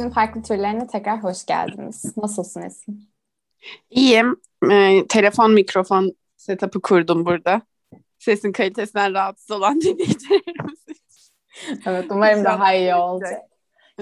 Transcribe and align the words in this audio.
Podcast'in 0.00 0.10
farklı 0.10 0.42
türlerine 0.42 0.86
tekrar 0.86 1.22
hoş 1.22 1.46
geldiniz. 1.46 2.16
Nasılsın 2.16 2.62
Esin? 2.62 3.08
İyiyim. 3.90 4.40
Ee, 4.70 5.06
telefon 5.08 5.52
mikrofon 5.52 6.12
setup'ı 6.36 6.80
kurdum 6.80 7.26
burada. 7.26 7.62
Sesin 8.18 8.52
kalitesinden 8.52 9.14
rahatsız 9.14 9.50
olan 9.50 9.80
dinleyicilerimiz 9.80 10.80
Evet 11.86 12.06
umarım 12.10 12.44
daha 12.44 12.74
iyi 12.74 12.94
olacak. 12.94 13.42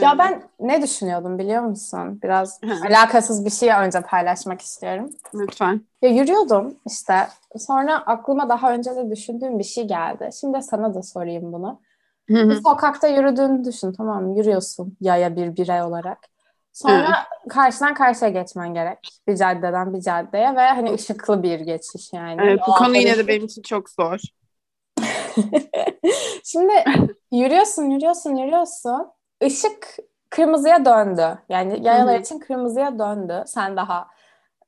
Ya 0.01 0.19
ben 0.19 0.43
ne 0.61 0.83
düşünüyordum 0.83 1.39
biliyor 1.39 1.63
musun? 1.63 2.21
Biraz 2.23 2.63
Hı. 2.63 2.73
alakasız 2.87 3.45
bir 3.45 3.51
şey 3.51 3.71
önce 3.71 4.01
paylaşmak 4.01 4.61
istiyorum. 4.61 5.11
Lütfen. 5.35 5.81
Ya 6.03 6.11
yürüyordum 6.11 6.75
işte. 6.87 7.15
Sonra 7.57 7.97
aklıma 7.97 8.49
daha 8.49 8.73
önce 8.73 8.97
de 8.97 9.11
düşündüğüm 9.11 9.59
bir 9.59 9.65
şey 9.65 9.85
geldi. 9.85 10.31
Şimdi 10.41 10.63
sana 10.63 10.95
da 10.95 11.03
sorayım 11.03 11.53
bunu. 11.53 11.81
Hı 12.31 12.37
hı. 12.37 12.51
Bir 12.51 12.63
sokakta 12.63 13.09
yürüdüğünü 13.09 13.65
düşün 13.65 13.93
tamam 13.93 14.25
mı? 14.25 14.39
Yürüyorsun 14.39 14.97
yaya 15.01 15.37
bir 15.37 15.57
birey 15.57 15.83
olarak. 15.83 16.19
Sonra 16.73 17.27
karşıdan 17.49 17.95
karşıya 17.95 18.31
geçmen 18.31 18.75
gerek. 18.75 18.99
Bir 19.29 19.37
caddeden 19.37 19.95
bir 19.95 20.01
caddeye 20.01 20.57
ve 20.57 20.61
hani 20.61 20.93
ışıklı 20.93 21.43
bir 21.43 21.61
geçiş 21.61 22.13
yani. 22.13 22.41
Evet, 22.43 22.61
bu 22.69 22.73
konu 22.73 22.97
yine 22.97 23.19
de 23.19 23.29
benim 23.29 23.45
için 23.45 23.63
çok 23.63 23.91
zor. 23.91 24.21
Şimdi 26.45 26.73
yürüyorsun, 27.33 27.91
yürüyorsun, 27.91 28.37
yürüyorsun. 28.37 29.07
Işık 29.41 29.97
kırmızıya 30.31 30.85
döndü. 30.85 31.39
Yani 31.49 31.87
yayalar 31.87 32.15
Hı 32.15 32.19
hı. 32.19 32.21
için 32.21 32.39
kırmızıya 32.39 32.99
döndü. 32.99 33.45
Sen 33.47 33.77
daha 33.77 34.09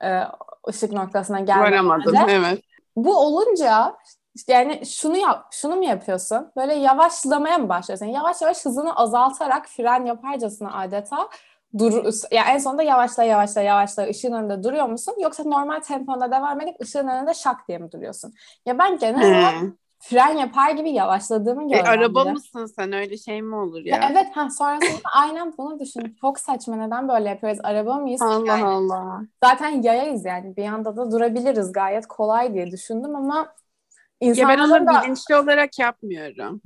e, 0.04 0.22
ışık 0.68 0.92
noktasına 0.92 1.40
gelmeden 1.40 1.72
Varamadım. 1.72 2.14
önce. 2.16 2.32
Evet. 2.32 2.62
Bu 2.96 3.16
olunca 3.18 3.96
yani 4.48 4.86
şunu 4.86 5.16
yap, 5.16 5.46
şunu 5.52 5.76
mu 5.76 5.84
yapıyorsun? 5.84 6.52
Böyle 6.56 6.74
yavaşlamaya 6.74 7.58
mı 7.58 7.68
başlıyorsun? 7.68 8.06
Yani 8.06 8.14
yavaş 8.14 8.42
yavaş 8.42 8.64
hızını 8.64 8.96
azaltarak 8.96 9.66
fren 9.68 10.06
yaparcasına 10.06 10.78
adeta 10.80 11.28
dur 11.78 12.04
ya 12.32 12.44
en 12.44 12.58
sonunda 12.58 12.82
yavaşla 12.82 13.24
yavaşla 13.24 13.60
yavaşla 13.62 14.02
ışığın 14.08 14.32
önünde 14.32 14.62
duruyor 14.62 14.86
musun? 14.86 15.14
Yoksa 15.20 15.44
normal 15.44 15.80
temponda 15.80 16.30
devam 16.32 16.60
edip 16.60 16.80
ışığın 16.82 17.08
önünde 17.08 17.34
şak 17.34 17.68
diye 17.68 17.78
mi 17.78 17.92
duruyorsun? 17.92 18.34
Ya 18.66 18.78
ben 18.78 18.98
genel 18.98 19.54
Hı. 19.62 19.72
fren 19.98 20.36
yapar 20.36 20.70
gibi 20.70 20.90
yavaşladığımı 20.90 21.68
E, 21.72 21.76
gördüm. 21.76 21.82
araba 21.82 22.24
mısın 22.24 22.66
sen? 22.66 22.92
Öyle 22.92 23.16
şey 23.16 23.42
mi 23.42 23.54
olur 23.56 23.84
Ya 23.90 23.98
ya? 23.98 24.10
evet 24.12 24.36
ha 24.36 24.50
sonrasında 24.50 24.98
aynen 25.14 25.54
bunu 25.58 25.78
düşün. 25.80 26.16
Çok 26.20 26.38
saçma 26.38 26.76
neden 26.76 27.08
böyle 27.08 27.28
yapıyoruz? 27.28 27.58
Araba 27.62 27.94
mıyız? 27.94 28.20
Allah 28.20 28.46
Yani 28.46 28.66
Allah. 28.74 29.26
Zaten 29.44 29.82
yayayız 29.82 30.24
yani. 30.24 30.56
Bir 30.56 30.64
yanda 30.64 30.96
da 30.96 31.10
durabiliriz 31.10 31.72
gayet 31.72 32.06
kolay 32.06 32.54
diye 32.54 32.70
düşündüm 32.70 33.16
ama 33.16 33.54
Ya 34.20 34.48
ben 34.48 34.58
insanların 34.58 34.70
onu 34.70 34.86
da 34.86 35.02
bilinçli 35.02 35.36
olarak 35.36 35.78
yapmıyorum. 35.78 36.62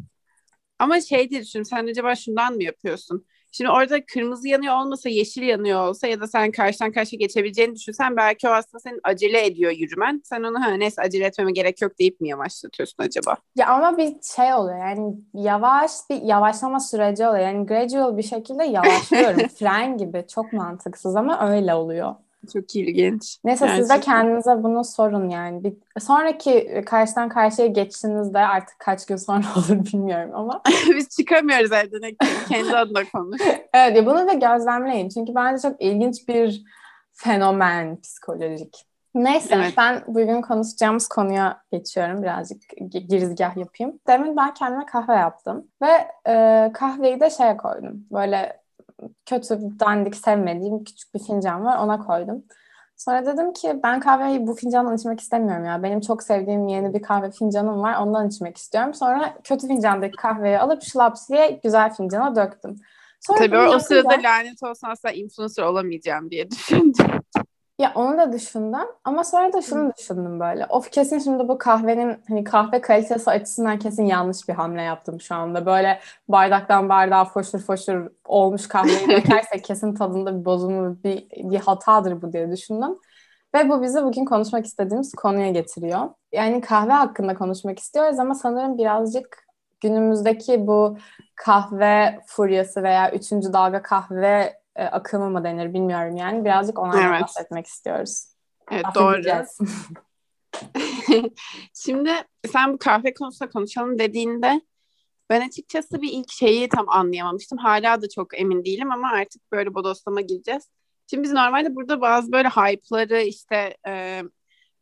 Ama 0.79 1.01
şey 1.01 1.31
diye 1.31 1.43
düşünüyorum. 1.43 1.71
Sen 1.71 1.87
acaba 1.87 2.15
şundan 2.15 2.55
mı 2.55 2.63
yapıyorsun? 2.63 3.27
Şimdi 3.53 3.71
orada 3.71 4.07
kırmızı 4.07 4.49
yanıyor 4.49 4.75
olmasa 4.77 5.09
yeşil 5.09 5.43
yanıyor 5.43 5.89
olsa 5.89 6.07
ya 6.07 6.21
da 6.21 6.27
sen 6.27 6.51
karşıdan 6.51 6.93
karşıya 6.93 7.19
geçebileceğini 7.19 7.75
düşünsen 7.75 8.17
belki 8.17 8.49
o 8.49 8.51
aslında 8.53 8.81
senin 8.81 9.01
acele 9.05 9.47
ediyor 9.47 9.73
yürümen. 9.73 10.23
Sen 10.25 10.43
onu 10.43 10.61
ha 10.65 10.71
neyse 10.71 11.03
acele 11.03 11.25
etmeme 11.25 11.53
gerek 11.53 11.83
yok 11.83 11.99
deyip 11.99 12.21
mi 12.21 12.29
yavaşlatıyorsun 12.29 13.03
acaba? 13.03 13.37
ya 13.57 13.67
ama 13.67 13.97
bir 13.97 14.15
şey 14.37 14.55
oluyor 14.55 14.79
yani 14.79 15.15
yavaş 15.35 15.91
bir 16.11 16.23
yavaşlama 16.23 16.81
süreci 16.81 17.27
oluyor. 17.27 17.45
Yani 17.45 17.67
gradual 17.67 18.17
bir 18.17 18.23
şekilde 18.23 18.65
yavaşlıyorum. 18.65 19.49
Fren 19.59 19.99
gibi 19.99 20.25
çok 20.29 20.53
mantıksız 20.53 21.17
ama 21.17 21.51
öyle 21.51 21.75
oluyor. 21.75 22.15
Çok 22.53 22.77
ilginç. 22.77 23.39
Neyse 23.45 23.69
siz 23.69 23.89
de 23.89 23.95
Gerçekten. 23.95 24.01
kendinize 24.01 24.63
bunu 24.63 24.85
sorun 24.85 25.29
yani. 25.29 25.65
Bir 25.65 25.75
sonraki 26.01 26.83
karşıdan 26.87 27.29
karşıya 27.29 27.67
geçtiğinizde 27.69 28.39
artık 28.39 28.79
kaç 28.79 29.07
gün 29.07 29.17
sonra 29.17 29.45
olur 29.57 29.85
bilmiyorum 29.87 30.31
ama 30.35 30.63
Biz 30.97 31.09
çıkamıyoruz 31.09 31.73
evden. 31.73 32.17
Kendi 32.49 32.77
adına 32.77 33.03
konuş. 33.13 33.41
Evet 33.75 33.97
ya 33.97 34.07
bunu 34.07 34.29
da 34.29 34.33
gözlemleyin. 34.33 35.09
Çünkü 35.09 35.35
bence 35.35 35.63
çok 35.69 35.83
ilginç 35.83 36.29
bir 36.29 36.65
fenomen 37.13 38.01
psikolojik. 38.01 38.87
Neyse 39.15 39.55
Evet. 39.55 39.75
ben 39.77 40.03
bugün 40.07 40.43
konuşacağımız 40.43 41.09
konuya 41.09 41.63
geçiyorum. 41.73 42.23
Birazcık 42.23 42.63
gi- 42.73 43.07
girizgah 43.07 43.57
yapayım. 43.57 43.99
Demin 44.07 44.37
ben 44.37 44.55
kendime 44.55 44.87
kahve 44.87 45.15
yaptım. 45.15 45.69
Ve 45.83 46.09
e, 46.29 46.71
kahveyi 46.75 47.21
de 47.21 47.31
şeye 47.31 47.57
koydum. 47.57 48.07
Böyle 48.13 48.61
kötü, 49.27 49.59
dandik, 49.81 50.17
sevmediğim 50.17 50.85
küçük 50.85 51.15
bir 51.15 51.19
fincan 51.19 51.65
var. 51.65 51.79
Ona 51.79 51.99
koydum. 51.99 52.45
Sonra 52.97 53.27
dedim 53.27 53.53
ki 53.53 53.81
ben 53.83 54.01
kahveyi 54.01 54.47
bu 54.47 54.55
fincandan 54.55 54.97
içmek 54.97 55.21
istemiyorum 55.21 55.65
ya. 55.65 55.83
Benim 55.83 56.01
çok 56.01 56.23
sevdiğim 56.23 56.69
yeni 56.69 56.95
bir 56.95 57.03
kahve 57.03 57.31
fincanım 57.31 57.83
var. 57.83 57.97
Ondan 58.01 58.29
içmek 58.29 58.57
istiyorum. 58.57 58.95
Sonra 58.95 59.39
kötü 59.45 59.69
fincandaki 59.69 60.17
kahveyi 60.17 60.59
alıp 60.59 60.83
şlaps 60.83 61.29
diye 61.29 61.61
güzel 61.65 61.95
fincana 61.95 62.37
döktüm. 62.37 62.77
Sonra 63.21 63.39
Tabii 63.39 63.59
o, 63.59 63.75
o 63.75 63.79
sırada 63.79 64.17
lanet 64.23 64.63
olsun 64.63 64.89
asla 64.89 65.11
influencer 65.11 65.63
olamayacağım 65.63 66.31
diye 66.31 66.51
düşündüm. 66.51 67.07
Ya 67.79 67.93
onu 67.95 68.19
da 68.19 68.33
düşündüm 68.33 68.89
ama 69.05 69.25
sonra 69.25 69.53
da 69.53 69.63
şunu 69.63 69.93
düşündüm 69.99 70.41
böyle. 70.41 70.67
Of 70.67 70.91
kesin 70.91 71.19
şimdi 71.19 71.49
bu 71.49 71.59
kahvenin 71.59 72.23
hani 72.29 72.45
kahve 72.45 72.81
kalitesi 72.81 73.31
açısından 73.31 73.79
kesin 73.79 74.05
yanlış 74.07 74.49
bir 74.49 74.55
hamle 74.55 74.83
yaptım 74.83 75.21
şu 75.21 75.35
anda. 75.35 75.67
Böyle 75.67 76.01
bardaktan 76.29 76.89
bardağa 76.89 77.25
foşur 77.25 77.59
foşur 77.59 78.11
olmuş 78.25 78.69
kahveyi 78.69 79.09
dökersek 79.11 79.65
kesin 79.65 79.95
tadında 79.95 80.41
bir 80.41 80.45
bozulma, 80.45 80.97
bir, 81.05 81.31
bir 81.31 81.59
hatadır 81.59 82.23
bu 82.23 82.33
diye 82.33 82.51
düşündüm. 82.51 82.99
Ve 83.55 83.69
bu 83.69 83.83
bizi 83.83 84.05
bugün 84.05 84.25
konuşmak 84.25 84.67
istediğimiz 84.67 85.13
konuya 85.13 85.51
getiriyor. 85.51 86.09
Yani 86.33 86.61
kahve 86.61 86.93
hakkında 86.93 87.35
konuşmak 87.35 87.79
istiyoruz 87.79 88.19
ama 88.19 88.35
sanırım 88.35 88.79
birazcık 88.79 89.45
günümüzdeki 89.81 90.67
bu 90.67 90.99
kahve 91.37 92.21
furyası 92.27 92.83
veya 92.83 93.13
üçüncü 93.13 93.53
dalga 93.53 93.83
kahve 93.83 94.64
e, 94.77 94.85
akımı 94.85 95.31
mı 95.31 95.45
denir 95.45 95.75
bilmiyorum 95.75 96.17
yani. 96.17 96.45
Birazcık 96.45 96.79
onlardan 96.79 97.13
Evet. 97.13 97.23
bahsetmek 97.23 97.67
istiyoruz. 97.67 98.25
Evet 98.71 98.85
doğru. 98.95 99.23
Şimdi 101.75 102.11
sen 102.53 102.73
bu 102.73 102.79
kahve 102.79 103.15
konusunda 103.15 103.51
konuşalım 103.51 103.99
dediğinde 103.99 104.61
ben 105.31 105.49
açıkçası 105.49 106.03
bir 106.03 106.13
ilk 106.13 106.33
şeyi 106.33 106.69
tam 106.69 106.89
anlayamamıştım. 106.89 107.59
Hala 107.59 108.03
da 108.03 108.09
çok 108.09 108.41
emin 108.41 108.65
değilim 108.65 108.93
ama 108.93 109.11
artık 109.11 109.53
böyle 109.53 109.75
bodoslama 109.75 110.21
gireceğiz. 110.21 110.69
Şimdi 111.11 111.23
biz 111.23 111.33
normalde 111.33 111.77
burada 111.77 112.01
bazı 112.01 112.33
böyle 112.33 112.49
hype'ları 112.49 113.21
işte 113.21 113.77
e, 113.87 114.23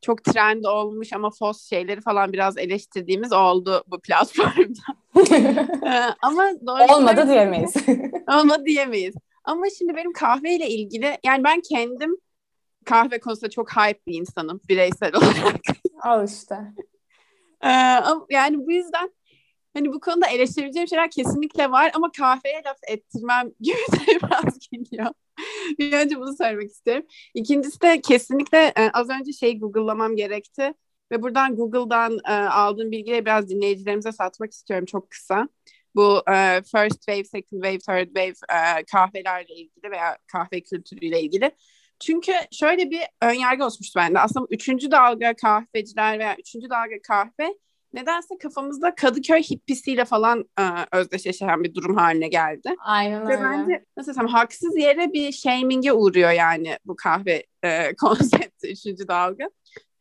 çok 0.01 0.25
trend 0.25 0.65
olmuş 0.65 1.13
ama 1.13 1.31
fos 1.31 1.69
şeyleri 1.69 2.01
falan 2.01 2.33
biraz 2.33 2.59
eleştirdiğimiz 2.59 3.33
oldu 3.33 3.85
bu 3.87 4.01
platformda. 4.01 4.81
E, 5.87 6.15
ama 6.23 6.43
doğru 6.67 6.95
Olmadı 6.95 7.29
diyemeyiz. 7.29 7.75
Olmadı 8.29 8.65
diyemeyiz. 8.65 9.15
Ama 9.45 9.65
şimdi 9.79 9.97
benim 9.97 10.13
kahveyle 10.13 10.69
ilgili 10.69 11.19
yani 11.25 11.45
ben 11.45 11.61
kendim 11.61 12.17
kahve 12.85 13.21
konusunda 13.21 13.51
çok 13.51 13.77
hype 13.77 14.01
bir 14.07 14.15
insanım 14.15 14.61
bireysel 14.69 15.15
olarak. 15.17 15.61
Al 16.03 16.25
işte. 16.29 16.57
Ee, 17.65 17.69
yani 18.31 18.67
bu 18.67 18.73
yüzden 18.73 19.15
hani 19.75 19.93
bu 19.93 20.01
konuda 20.01 20.27
eleştirebileceğim 20.27 20.89
şeyler 20.89 21.11
kesinlikle 21.11 21.71
var 21.71 21.91
ama 21.95 22.11
kahveye 22.13 22.63
laf 22.67 22.79
ettirmem 22.89 23.51
gibi 23.61 23.77
de 23.77 24.21
biraz 24.23 24.59
geliyor. 24.71 25.07
Bir 25.79 25.93
önce 25.93 26.21
bunu 26.21 26.37
söylemek 26.37 26.71
istiyorum. 26.71 27.07
İkincisi 27.35 27.81
de 27.81 28.01
kesinlikle 28.01 28.73
e, 28.79 28.91
az 28.93 29.11
önce 29.11 29.33
şey 29.33 29.59
Google'lamam 29.59 30.17
gerekti. 30.17 30.75
Ve 31.13 31.23
buradan 31.23 31.57
Google'dan 31.57 32.19
e, 32.29 32.33
aldığım 32.33 32.91
bilgileri 32.91 33.25
biraz 33.25 33.49
dinleyicilerimize 33.49 34.13
satmak 34.13 34.53
istiyorum 34.53 34.87
çok 34.87 35.11
kısa. 35.11 35.49
Bu 35.95 36.23
e, 36.31 36.63
first 36.63 36.99
wave, 37.07 37.25
second 37.25 37.63
wave, 37.63 37.79
third 37.79 38.07
wave 38.07 38.35
e, 38.59 38.85
kahvelerle 38.85 39.55
ilgili 39.55 39.91
veya 39.91 40.19
kahve 40.33 40.61
kültürüyle 40.61 41.21
ilgili. 41.21 41.51
Çünkü 42.01 42.33
şöyle 42.53 42.91
bir 42.91 43.01
önyargı 43.23 43.65
oluşmuştu 43.65 43.99
bende. 44.01 44.21
Aslında 44.21 44.47
üçüncü 44.51 44.91
dalga 44.91 45.35
kahveciler 45.35 46.19
veya 46.19 46.37
üçüncü 46.39 46.71
dalga 46.71 47.03
kahve 47.09 47.55
nedense 47.95 48.39
kafamızda 48.39 48.95
Kadıköy 48.95 49.43
hippisiyle 49.43 50.05
falan 50.05 50.45
e, 50.59 50.63
özdeşleşen 50.93 51.65
bir 51.65 51.75
durum 51.75 51.97
haline 51.97 52.29
geldi. 52.29 52.75
Aynen 52.85 53.29
Ve 53.29 53.37
öyle. 53.37 53.45
bence 53.45 53.85
nasıl 53.97 54.13
desem 54.13 54.27
haksız 54.27 54.77
yere 54.77 55.13
bir 55.13 55.33
shaming'e 55.33 55.93
uğruyor 55.93 56.31
yani 56.31 56.77
bu 56.85 56.97
kahve 56.97 57.47
e, 57.63 57.95
konsepti 58.01 58.73
üçüncü 58.73 59.09
dalga. 59.09 59.51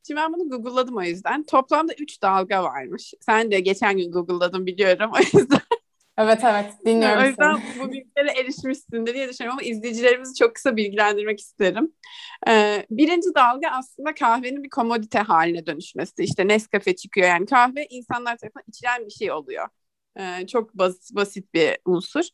Şimdi 0.08 0.22
ben 0.22 0.34
bunu 0.34 0.50
Google'ladım 0.50 0.98
o 0.98 1.02
yüzden. 1.02 1.44
Toplamda 1.44 1.94
üç 1.94 2.22
dalga 2.22 2.64
varmış. 2.64 3.14
Sen 3.22 3.52
de 3.52 3.60
geçen 3.60 3.98
gün 3.98 4.12
Google'ladın 4.12 4.66
biliyorum. 4.66 5.12
O 5.14 5.20
yüzden 5.20 5.60
Evet 6.18 6.40
evet 6.44 6.74
dinliyorum 6.86 7.24
o 7.24 7.28
yüzden 7.28 7.56
seni. 7.56 7.80
bu 7.80 7.92
bilgilere 7.92 8.40
erişmişsindir 8.42 9.14
diye 9.14 9.30
düşünüyorum 9.30 9.60
ama 9.62 9.70
izleyicilerimizi 9.70 10.36
çok 10.36 10.56
kısa 10.56 10.76
bilgilendirmek 10.78 11.40
isterim. 11.40 11.94
Ee, 12.48 12.86
birinci 12.90 13.28
dalga 13.36 13.68
aslında 13.72 14.14
kahvenin 14.14 14.64
bir 14.64 14.70
komodite 14.70 15.20
haline 15.20 15.66
dönüşmesi. 15.66 16.24
İşte 16.24 16.48
Nescafe 16.48 16.96
çıkıyor 16.96 17.28
yani 17.28 17.46
kahve 17.46 17.86
insanlar 17.86 18.38
tarafından 18.38 18.64
içilen 18.68 19.06
bir 19.06 19.12
şey 19.12 19.32
oluyor. 19.32 19.68
Ee, 20.20 20.48
çok 20.48 20.74
basit, 20.74 21.16
basit 21.16 21.54
bir 21.54 21.78
unsur. 21.86 22.26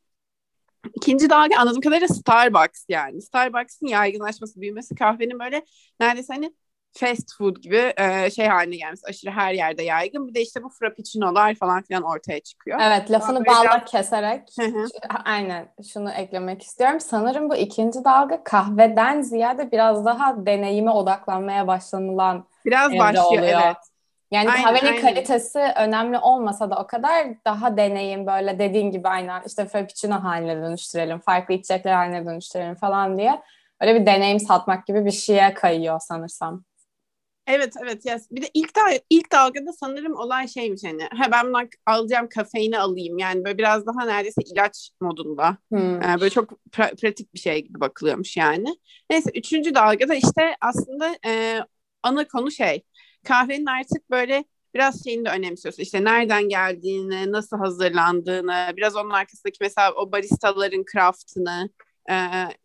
İkinci 0.96 1.30
dalga 1.30 1.58
anladığım 1.58 1.82
kadarıyla 1.82 2.08
Starbucks 2.08 2.86
yani. 2.90 3.22
Starbucks'ın 3.22 3.88
yaygınlaşması, 3.88 4.62
büyümesi 4.62 4.96
kahvenin 4.96 5.40
böyle 5.40 5.66
neredeyse 6.00 6.34
hani 6.34 6.54
fast 7.00 7.38
food 7.38 7.56
gibi 7.56 7.94
e, 7.98 8.30
şey 8.30 8.48
haline 8.48 8.76
gelmiş. 8.76 9.02
Aşırı 9.10 9.32
her 9.32 9.54
yerde 9.54 9.84
yaygın. 9.84 10.28
Bir 10.28 10.34
de 10.34 10.42
işte 10.42 10.64
bu 10.64 10.70
frappuccino'lar 10.70 11.56
falan 11.56 11.82
filan 11.82 12.04
ortaya 12.04 12.40
çıkıyor. 12.40 12.80
Evet 12.84 13.12
lafını 13.12 13.46
balla 13.46 13.64
biraz... 13.64 13.92
keserek 13.92 14.42
aynen 15.26 15.68
şunu 15.94 16.12
eklemek 16.12 16.64
istiyorum. 16.64 17.00
Sanırım 17.00 17.50
bu 17.50 17.56
ikinci 17.56 18.04
dalga 18.04 18.44
kahveden 18.44 19.22
ziyade 19.22 19.72
biraz 19.72 20.06
daha 20.06 20.46
deneyime 20.46 20.92
odaklanmaya 20.92 21.68
başlanılan 21.68 22.46
Biraz 22.66 22.98
başlıyor 22.98 23.26
oluyor. 23.26 23.62
evet. 23.66 23.78
Yani 24.32 24.50
aynen, 24.50 24.64
kahvenin 24.64 24.88
aynen. 24.88 25.02
kalitesi 25.02 25.60
önemli 25.60 26.18
olmasa 26.18 26.72
da 26.72 26.80
o 26.80 26.88
kadar 26.88 27.28
daha 27.46 27.78
deneyim 27.78 28.28
böyle 28.28 28.60
dediğin 28.60 28.92
gibi 28.92 29.08
aynen 29.08 29.42
işte 29.48 29.66
frappuccino 29.66 30.24
haline 30.24 30.56
dönüştürelim, 30.56 31.20
farklı 31.20 31.54
içecekler 31.54 31.94
haline 31.94 32.26
dönüştürelim 32.26 32.76
falan 32.76 33.18
diye 33.18 33.42
öyle 33.82 34.02
bir 34.02 34.06
deneyim 34.06 34.40
satmak 34.40 34.88
gibi 34.88 35.06
bir 35.06 35.12
şeye 35.12 35.54
kayıyor 35.54 36.00
sanırsam. 36.00 36.64
Evet 37.48 37.74
evet 37.84 38.06
yes. 38.06 38.32
Bir 38.32 38.42
de 38.42 38.50
ilk 38.54 38.76
da 38.76 38.82
ilk 39.10 39.32
dalgada 39.32 39.74
sanırım 39.74 40.16
olay 40.16 40.48
şeymiş 40.48 40.84
hani 40.84 41.04
ha 41.04 41.32
ben 41.32 41.48
buna 41.48 41.64
alacağım 41.86 42.30
kafeini 42.30 42.80
alayım 42.80 43.18
yani 43.18 43.46
böyle 43.46 43.58
biraz 43.58 43.86
daha 43.86 44.06
neredeyse 44.06 44.42
ilaç 44.54 44.90
modunda. 45.02 45.58
Hmm. 45.72 46.02
Ee, 46.02 46.18
böyle 46.20 46.30
çok 46.30 46.52
pra- 46.52 46.96
pratik 46.96 47.34
bir 47.34 47.40
şey 47.40 47.64
gibi 47.64 47.80
bakılıyormuş 47.80 48.38
yani. 48.38 48.76
Neyse 49.10 49.32
üçüncü 49.36 49.76
dalgada 49.76 50.16
işte 50.16 50.56
aslında 50.62 51.18
e, 51.26 51.60
ana 52.04 52.28
konu 52.28 52.52
şey 52.52 52.84
kahvenin 53.24 53.66
artık 53.66 54.12
böyle 54.12 54.44
biraz 54.74 55.04
şeyini 55.04 55.26
de 55.26 55.30
önemsiyorsun. 55.30 55.84
İşte 55.84 56.04
nereden 56.04 56.50
geldiğini, 56.50 57.32
nasıl 57.32 57.58
hazırlandığını, 57.58 58.74
biraz 58.78 58.96
onun 58.96 59.10
arkasındaki 59.10 59.58
mesela 59.62 59.94
o 59.94 60.12
baristaların 60.12 60.86
craftını, 60.94 61.70
ee, 62.10 62.14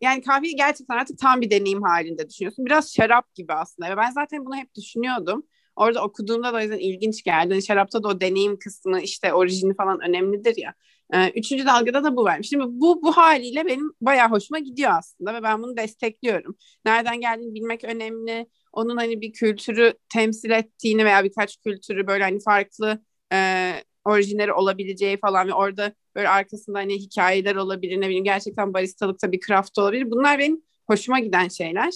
yani 0.00 0.22
kahveyi 0.22 0.56
gerçekten 0.56 0.96
artık 0.96 1.18
tam 1.18 1.40
bir 1.40 1.50
deneyim 1.50 1.82
halinde 1.82 2.28
düşünüyorsun. 2.28 2.66
Biraz 2.66 2.94
şarap 2.94 3.34
gibi 3.34 3.52
aslında. 3.52 3.90
Ve 3.90 3.96
ben 3.96 4.10
zaten 4.10 4.46
bunu 4.46 4.56
hep 4.56 4.74
düşünüyordum. 4.74 5.46
Orada 5.76 6.04
okuduğumda 6.04 6.52
da 6.52 6.56
o 6.56 6.60
yüzden 6.60 6.78
ilginç 6.78 7.22
geldi. 7.22 7.52
Yani 7.52 7.62
şarapta 7.62 8.02
da 8.02 8.08
o 8.08 8.20
deneyim 8.20 8.58
kısmı 8.58 9.00
işte 9.00 9.34
orijini 9.34 9.74
falan 9.76 10.00
önemlidir 10.08 10.56
ya. 10.56 10.74
Ee, 11.14 11.30
üçüncü 11.30 11.66
dalgada 11.66 12.04
da 12.04 12.16
bu 12.16 12.24
varmış. 12.24 12.48
Şimdi 12.48 12.64
bu 12.68 13.02
bu 13.02 13.16
haliyle 13.16 13.66
benim 13.66 13.92
bayağı 14.00 14.28
hoşuma 14.30 14.58
gidiyor 14.58 14.90
aslında 14.98 15.34
ve 15.34 15.42
ben 15.42 15.62
bunu 15.62 15.76
destekliyorum. 15.76 16.56
Nereden 16.84 17.20
geldiğini 17.20 17.54
bilmek 17.54 17.84
önemli. 17.84 18.46
Onun 18.72 18.96
hani 18.96 19.20
bir 19.20 19.32
kültürü 19.32 19.94
temsil 20.12 20.50
ettiğini 20.50 21.04
veya 21.04 21.24
birkaç 21.24 21.56
kültürü 21.56 22.06
böyle 22.06 22.24
hani 22.24 22.40
farklı 22.40 23.02
e, 23.32 23.72
orijinleri 24.04 24.52
olabileceği 24.52 25.20
falan 25.20 25.49
ve 25.49 25.54
orada 25.54 25.93
böyle 26.14 26.28
arkasında 26.28 26.78
hani 26.78 26.94
hikayeler 26.94 27.56
olabilir 27.56 28.00
ne 28.00 28.06
bileyim 28.06 28.25
gerçekten 28.25 28.75
baristalıkta 28.75 29.32
bir 29.32 29.40
craft 29.40 29.78
olabilir. 29.78 30.10
Bunlar 30.10 30.38
benim 30.38 30.62
hoşuma 30.87 31.19
giden 31.19 31.49
şeyler. 31.49 31.94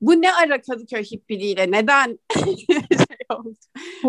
Bu 0.00 0.22
ne 0.22 0.34
ara 0.34 0.60
Kadıköy 0.62 1.02
hippiliğiyle 1.02 1.70
neden 1.70 2.18
şey 2.34 2.66
oldu? 3.30 3.54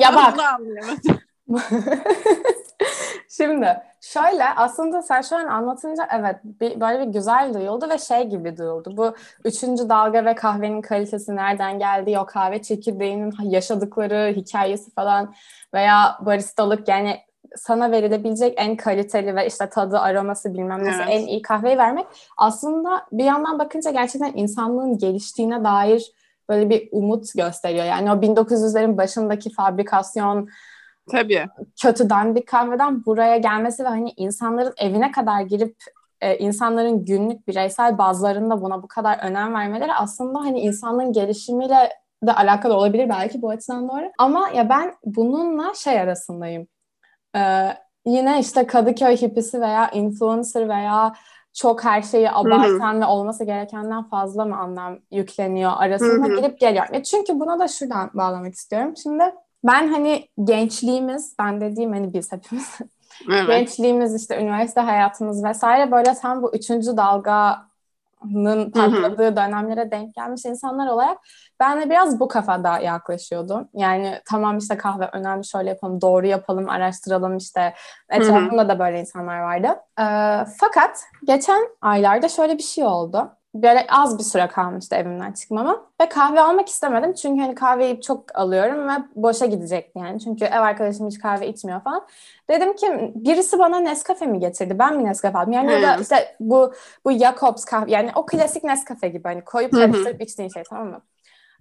Ya 0.01 0.15
bak. 0.15 0.39
Şimdi 3.29 3.77
şöyle 4.01 4.43
aslında 4.55 5.01
sen 5.01 5.21
şu 5.21 5.35
an 5.35 5.45
anlatınca 5.45 6.07
evet 6.19 6.35
bir, 6.43 6.81
böyle 6.81 7.07
bir 7.07 7.13
güzel 7.13 7.53
duyuldu 7.53 7.89
ve 7.89 7.97
şey 7.97 8.23
gibi 8.23 8.57
duyuldu. 8.57 8.97
Bu 8.97 9.15
üçüncü 9.45 9.89
dalga 9.89 10.25
ve 10.25 10.35
kahvenin 10.35 10.81
kalitesi 10.81 11.35
nereden 11.35 11.79
geldi, 11.79 12.19
o 12.19 12.25
kahve 12.25 12.61
çekirdeğinin 12.61 13.33
yaşadıkları 13.43 14.33
hikayesi 14.35 14.91
falan 14.91 15.33
veya 15.73 16.17
baristalık 16.21 16.87
yani 16.87 17.19
sana 17.55 17.91
verilebilecek 17.91 18.53
en 18.57 18.75
kaliteli 18.75 19.35
ve 19.35 19.47
işte 19.47 19.69
tadı, 19.69 19.99
aroması 19.99 20.53
bilmem 20.53 20.83
nesi 20.83 20.97
evet. 20.97 21.07
en 21.09 21.27
iyi 21.27 21.41
kahveyi 21.41 21.77
vermek 21.77 22.05
aslında 22.37 23.05
bir 23.11 23.23
yandan 23.23 23.59
bakınca 23.59 23.91
gerçekten 23.91 24.33
insanlığın 24.35 24.97
geliştiğine 24.97 25.63
dair 25.63 26.11
böyle 26.49 26.69
bir 26.69 26.89
umut 26.91 27.25
gösteriyor. 27.35 27.85
Yani 27.85 28.11
o 28.11 28.15
1900'lerin 28.15 28.97
başındaki 28.97 29.49
fabrikasyon 29.49 30.49
Tabii. 31.11 31.45
kötü 31.81 32.09
dandik 32.09 32.47
kahveden 32.47 33.05
buraya 33.05 33.37
gelmesi 33.37 33.83
ve 33.83 33.87
hani 33.87 34.13
insanların 34.17 34.73
evine 34.77 35.11
kadar 35.11 35.41
girip 35.41 35.75
e, 36.21 36.37
insanların 36.37 37.05
günlük 37.05 37.47
bireysel 37.47 37.97
bazlarında 37.97 38.61
buna 38.61 38.83
bu 38.83 38.87
kadar 38.87 39.19
önem 39.23 39.53
vermeleri 39.53 39.93
aslında 39.93 40.39
hani 40.39 40.59
insanlığın 40.59 41.13
gelişimiyle 41.13 41.89
de 42.23 42.33
alakalı 42.33 42.73
olabilir 42.73 43.09
belki 43.09 43.41
bu 43.41 43.49
açıdan 43.49 43.89
doğru. 43.89 44.11
Ama 44.17 44.49
ya 44.49 44.69
ben 44.69 44.93
bununla 45.05 45.73
şey 45.73 45.99
arasındayım. 45.99 46.67
Ee, 47.35 47.77
yine 48.05 48.39
işte 48.39 48.67
Kadıköy 48.67 49.17
hipisi 49.17 49.61
veya 49.61 49.89
influencer 49.91 50.69
veya 50.69 51.13
çok 51.53 51.83
her 51.83 52.01
şeyi 52.01 52.31
abartan 52.31 53.01
ve 53.01 53.05
olması 53.05 53.43
gerekenden 53.43 54.03
fazla 54.03 54.45
mı 54.45 54.57
anlam 54.57 54.99
yükleniyor 55.11 55.71
arasında 55.77 56.27
Hı-hı. 56.27 56.35
gidip 56.35 56.59
geliyor. 56.59 56.85
E 56.91 57.03
çünkü 57.03 57.39
buna 57.39 57.59
da 57.59 57.67
şuradan 57.67 58.11
bağlamak 58.13 58.53
istiyorum. 58.53 58.93
Şimdi 59.03 59.23
ben 59.63 59.87
hani 59.87 60.27
gençliğimiz, 60.43 61.35
ben 61.39 61.61
dediğim 61.61 61.93
hani 61.93 62.13
biz 62.13 62.31
hepimiz 62.31 62.77
evet. 63.31 63.47
gençliğimiz 63.47 64.21
işte 64.21 64.41
üniversite 64.41 64.81
hayatımız 64.81 65.43
vesaire 65.43 65.91
böyle 65.91 66.13
tam 66.13 66.43
bu 66.43 66.55
üçüncü 66.55 66.97
dalganın 68.25 68.71
patladığı 68.71 69.35
dönemlere 69.35 69.91
denk 69.91 70.15
gelmiş 70.15 70.45
insanlar 70.45 70.87
olarak 70.87 71.17
ben 71.59 71.81
de 71.81 71.89
biraz 71.89 72.19
bu 72.19 72.27
kafada 72.27 72.79
yaklaşıyordum. 72.79 73.69
Yani 73.73 74.21
tamam 74.29 74.57
işte 74.57 74.77
kahve 74.77 75.09
önemli 75.13 75.45
şöyle 75.45 75.69
yapalım, 75.69 76.01
doğru 76.01 76.25
yapalım, 76.25 76.69
araştıralım 76.69 77.37
işte. 77.37 77.73
Etrafımda 78.09 78.69
da 78.69 78.79
böyle 78.79 78.99
insanlar 78.99 79.39
vardı. 79.39 79.67
Ee, 79.99 80.45
fakat 80.59 81.03
geçen 81.23 81.67
aylarda 81.81 82.29
şöyle 82.29 82.57
bir 82.57 82.63
şey 82.63 82.85
oldu. 82.85 83.31
Böyle 83.55 83.87
az 83.89 84.19
bir 84.19 84.23
süre 84.23 84.47
kalmıştı 84.47 84.95
evimden 84.95 85.31
çıkmama 85.31 85.85
ve 86.01 86.09
kahve 86.09 86.41
almak 86.41 86.69
istemedim. 86.69 87.13
Çünkü 87.13 87.41
hani 87.41 87.55
kahveyi 87.55 88.01
çok 88.01 88.39
alıyorum 88.39 88.87
ve 88.87 88.93
boşa 89.15 89.45
gidecekti 89.45 89.99
yani. 89.99 90.19
Çünkü 90.19 90.45
ev 90.45 90.59
arkadaşım 90.59 91.07
hiç 91.07 91.19
kahve 91.19 91.47
içmiyor 91.47 91.81
falan. 91.81 92.07
Dedim 92.49 92.75
ki 92.75 93.11
birisi 93.15 93.59
bana 93.59 93.79
Nescafe 93.79 94.25
mi 94.25 94.39
getirdi? 94.39 94.79
Ben 94.79 94.97
mi 94.97 95.05
Nescafe 95.05 95.37
aldım? 95.37 95.51
Yani 95.51 95.67
hmm. 95.67 95.81
ya 95.81 95.81
da 95.81 96.01
işte 96.01 96.35
bu 96.39 96.73
bu 97.05 97.11
Jacobs 97.11 97.65
kahve 97.65 97.91
yani 97.91 98.11
o 98.15 98.25
klasik 98.25 98.63
Nescafe 98.63 99.07
gibi 99.07 99.23
hani 99.23 99.43
koyup 99.43 99.71
karıştırıp 99.71 100.21
içtiğin 100.21 100.49
şey 100.49 100.63
tamam 100.63 100.87
mı? 100.87 101.01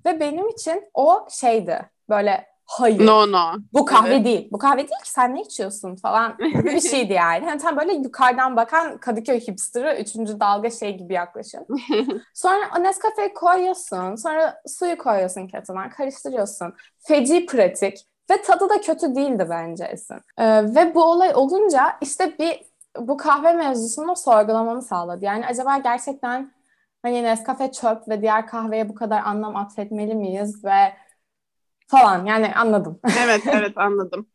Ve 0.07 0.21
benim 0.21 0.49
için 0.49 0.91
o 0.95 1.27
şeydi 1.31 1.79
böyle 2.09 2.54
hayır. 2.67 3.07
No 3.07 3.33
no. 3.33 3.53
Bu 3.73 3.85
kahve 3.85 4.15
evet. 4.15 4.25
değil. 4.25 4.49
Bu 4.53 4.59
kahve 4.59 4.79
değil 4.79 5.03
ki 5.05 5.11
sen 5.11 5.35
ne 5.35 5.41
içiyorsun 5.41 5.97
falan 5.97 6.37
gibi 6.39 6.65
bir 6.65 6.81
şeydi 6.81 7.13
yani. 7.13 7.45
Hani 7.45 7.61
tam 7.61 7.77
böyle 7.77 7.93
yukarıdan 7.93 8.57
bakan 8.57 8.99
Kadıköy 8.99 9.41
hipster'ı 9.41 10.01
üçüncü 10.01 10.41
dalga 10.41 10.71
şey 10.71 10.99
gibi 10.99 11.13
yaklaşın. 11.13 11.67
sonra 12.35 12.61
o 12.79 12.83
Nescafe'yi 12.83 13.35
koyuyorsun. 13.35 14.15
Sonra 14.15 14.63
suyu 14.67 14.99
koyuyorsun 14.99 15.47
kettle'dan 15.47 15.91
karıştırıyorsun. 15.91 16.75
Feci 16.99 17.47
pratik. 17.47 17.99
Ve 18.31 18.43
tadı 18.43 18.69
da 18.69 18.81
kötü 18.81 19.15
değildi 19.15 19.47
bence 19.51 19.85
Esin. 19.85 20.21
Ee, 20.39 20.75
ve 20.75 20.95
bu 20.95 21.05
olay 21.05 21.35
olunca 21.35 21.97
işte 22.01 22.39
bir 22.39 22.63
bu 22.99 23.17
kahve 23.17 23.53
mevzusunu 23.53 24.17
sorgulamamı 24.17 24.83
sağladı. 24.83 25.25
Yani 25.25 25.47
acaba 25.47 25.79
gerçekten 25.79 26.53
hani 27.03 27.23
Nescafe 27.23 27.73
çöp 27.73 28.09
ve 28.09 28.23
diğer 28.23 28.47
kahveye 28.47 28.89
bu 28.89 28.95
kadar 28.95 29.23
anlam 29.23 29.57
atfetmeli 29.57 30.15
miyiz 30.15 30.65
ve 30.65 30.93
falan 31.87 32.27
yani 32.27 32.55
anladım. 32.55 33.01
evet 33.25 33.43
evet 33.47 33.73
anladım. 33.77 34.29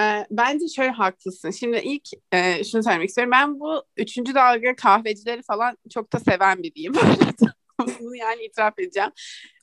Ee, 0.00 0.26
bence 0.30 0.68
şöyle 0.68 0.90
haklısın. 0.90 1.50
Şimdi 1.50 1.76
ilk 1.84 2.08
e, 2.32 2.64
şunu 2.64 2.82
söylemek 2.82 3.08
istiyorum. 3.08 3.32
Ben 3.32 3.60
bu 3.60 3.84
üçüncü 3.96 4.34
dalga 4.34 4.76
kahvecileri 4.76 5.42
falan 5.42 5.78
çok 5.90 6.12
da 6.12 6.18
seven 6.20 6.62
biriyim. 6.62 6.92
Bunu 8.00 8.16
yani 8.16 8.44
itiraf 8.44 8.78
edeceğim. 8.78 9.10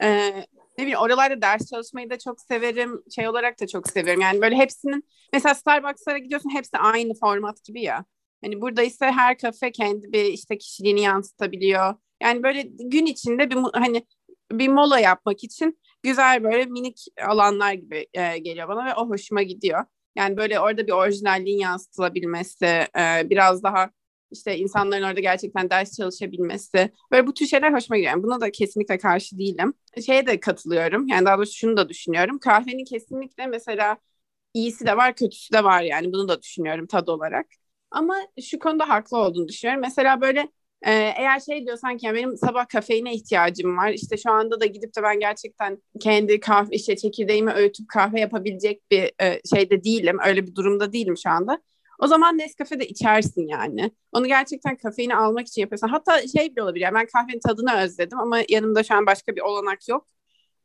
Ee, 0.02 0.46
ne 0.78 0.84
bileyim 0.84 1.00
oralarda 1.00 1.42
ders 1.42 1.70
çalışmayı 1.70 2.10
da 2.10 2.20
çok 2.20 2.42
severim. 2.42 3.04
Şey 3.16 3.28
olarak 3.28 3.62
da 3.62 3.68
çok 3.68 3.90
severim. 3.90 4.22
Yani 4.22 4.42
böyle 4.42 4.56
hepsinin 4.56 5.04
mesela 5.34 5.56
Starbucks'lara 5.56 6.18
gidiyorsun 6.18 6.50
hepsi 6.50 6.78
aynı 6.78 7.14
format 7.14 7.64
gibi 7.64 7.82
ya. 7.82 8.06
Hani 8.44 8.62
burada 8.62 8.84
ise 8.84 9.06
her 9.06 9.38
kafe 9.38 9.72
kendi 9.72 10.14
bir 10.14 10.26
işte 10.26 10.58
kişiliğini 10.58 11.02
yansıtabiliyor. 11.02 11.96
Yani 12.24 12.44
böyle 12.44 12.62
gün 12.80 13.06
içinde 13.06 13.50
bir 13.50 13.58
hani 13.74 14.06
bir 14.52 14.68
mola 14.68 15.00
yapmak 15.00 15.44
için 15.44 15.80
güzel 16.04 16.44
böyle 16.44 16.66
minik 16.66 17.06
alanlar 17.28 17.74
gibi 17.74 18.08
e, 18.14 18.38
geliyor 18.38 18.68
bana 18.68 18.86
ve 18.86 18.94
o 18.96 19.10
hoşuma 19.10 19.42
gidiyor. 19.44 19.86
Yani 20.16 20.38
böyle 20.38 20.60
orada 20.60 20.88
bir 20.88 20.92
orijinalliğin 20.92 21.60
yansıtılabilmesi, 21.60 22.66
e, 22.66 23.30
biraz 23.30 23.64
daha 23.64 23.90
işte 24.32 24.58
insanların 24.58 25.04
orada 25.04 25.20
gerçekten 25.20 25.70
ders 25.70 25.98
çalışabilmesi. 25.98 26.92
Böyle 27.12 27.28
bu 27.28 27.34
tür 27.34 27.46
şeyler 27.46 27.74
hoşuma 27.74 27.98
gidiyor. 27.98 28.14
Yani 28.14 28.24
buna 28.24 28.42
da 28.42 28.52
kesinlikle 28.52 28.98
karşı 28.98 29.38
değilim. 29.38 29.74
Şeye 30.06 30.28
de 30.28 30.40
katılıyorum. 30.40 31.08
Yani 31.08 31.26
daha 31.26 31.38
doğrusu 31.38 31.54
şunu 31.58 31.78
da 31.78 31.90
düşünüyorum. 31.90 32.40
Kahvenin 32.40 32.86
kesinlikle 32.86 33.48
mesela 33.48 33.98
iyisi 34.54 34.86
de 34.86 34.98
var, 34.98 35.16
kötüsü 35.16 35.54
de 35.54 35.64
var 35.64 35.82
yani. 35.82 36.14
Bunu 36.14 36.28
da 36.28 36.42
düşünüyorum 36.42 36.88
tad 36.88 37.08
olarak. 37.08 37.46
Ama 37.92 38.16
şu 38.50 38.60
konuda 38.60 38.90
haklı 38.90 39.18
olduğunu 39.18 39.48
düşünüyorum. 39.48 39.82
Mesela 39.82 40.22
böyle 40.22 40.50
ee, 40.86 40.92
eğer 41.18 41.40
şey 41.40 41.66
diyorsan 41.66 41.98
ki 41.98 42.06
yani 42.06 42.16
benim 42.16 42.38
sabah 42.38 42.68
kafeine 42.68 43.14
ihtiyacım 43.14 43.78
var. 43.78 43.92
İşte 43.92 44.18
şu 44.18 44.32
anda 44.32 44.60
da 44.60 44.66
gidip 44.66 44.96
de 44.98 45.04
ben 45.04 45.20
gerçekten 45.20 45.78
kendi 46.02 46.40
kahve 46.40 46.76
işte 46.76 46.96
çekirdeğimi 46.96 47.52
öğütüp 47.52 47.90
kahve 47.90 48.20
yapabilecek 48.20 48.92
bir 48.92 49.12
e, 49.22 49.42
şeyde 49.56 49.84
değilim. 49.84 50.18
Öyle 50.26 50.48
bir 50.48 50.56
durumda 50.56 50.94
değilim 50.94 51.18
şu 51.18 51.30
anda. 51.30 51.62
O 52.00 52.08
zaman 52.08 52.38
Nescafe 52.38 52.80
de 52.80 52.88
içersin 52.88 53.48
yani. 53.48 53.92
Onu 54.12 54.28
gerçekten 54.28 54.78
kafeini 54.78 55.16
almak 55.16 55.48
için 55.48 55.62
yapıyorsun. 55.62 55.88
Hatta 55.88 56.28
şey 56.28 56.52
bile 56.52 56.64
olabilir. 56.64 56.84
Yani 56.84 56.96
ben 56.96 57.06
kahvenin 57.14 57.40
tadını 57.40 57.74
özledim 57.78 58.20
ama 58.20 58.40
yanımda 58.50 58.84
şu 58.84 58.96
an 58.96 59.06
başka 59.06 59.36
bir 59.36 59.42
olanak 59.42 59.90
yok. 59.90 60.08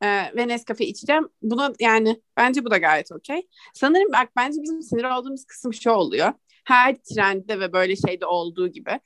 e, 0.02 0.06
ve 0.36 0.48
Nescafe 0.48 0.86
içeceğim. 0.86 1.28
Buna 1.42 1.72
yani 1.80 2.22
bence 2.36 2.64
bu 2.64 2.70
da 2.70 2.78
gayet 2.78 3.12
okey. 3.12 3.48
Sanırım 3.74 4.12
bak 4.12 4.28
bence 4.36 4.62
bizim 4.62 4.82
sinir 4.82 5.04
olduğumuz 5.04 5.44
kısım 5.44 5.74
şu 5.74 5.90
oluyor. 5.90 6.32
Her 6.66 6.96
trendde 6.96 7.60
ve 7.60 7.72
böyle 7.72 7.96
şeyde 7.96 8.26
olduğu 8.26 8.68
gibi. 8.68 9.00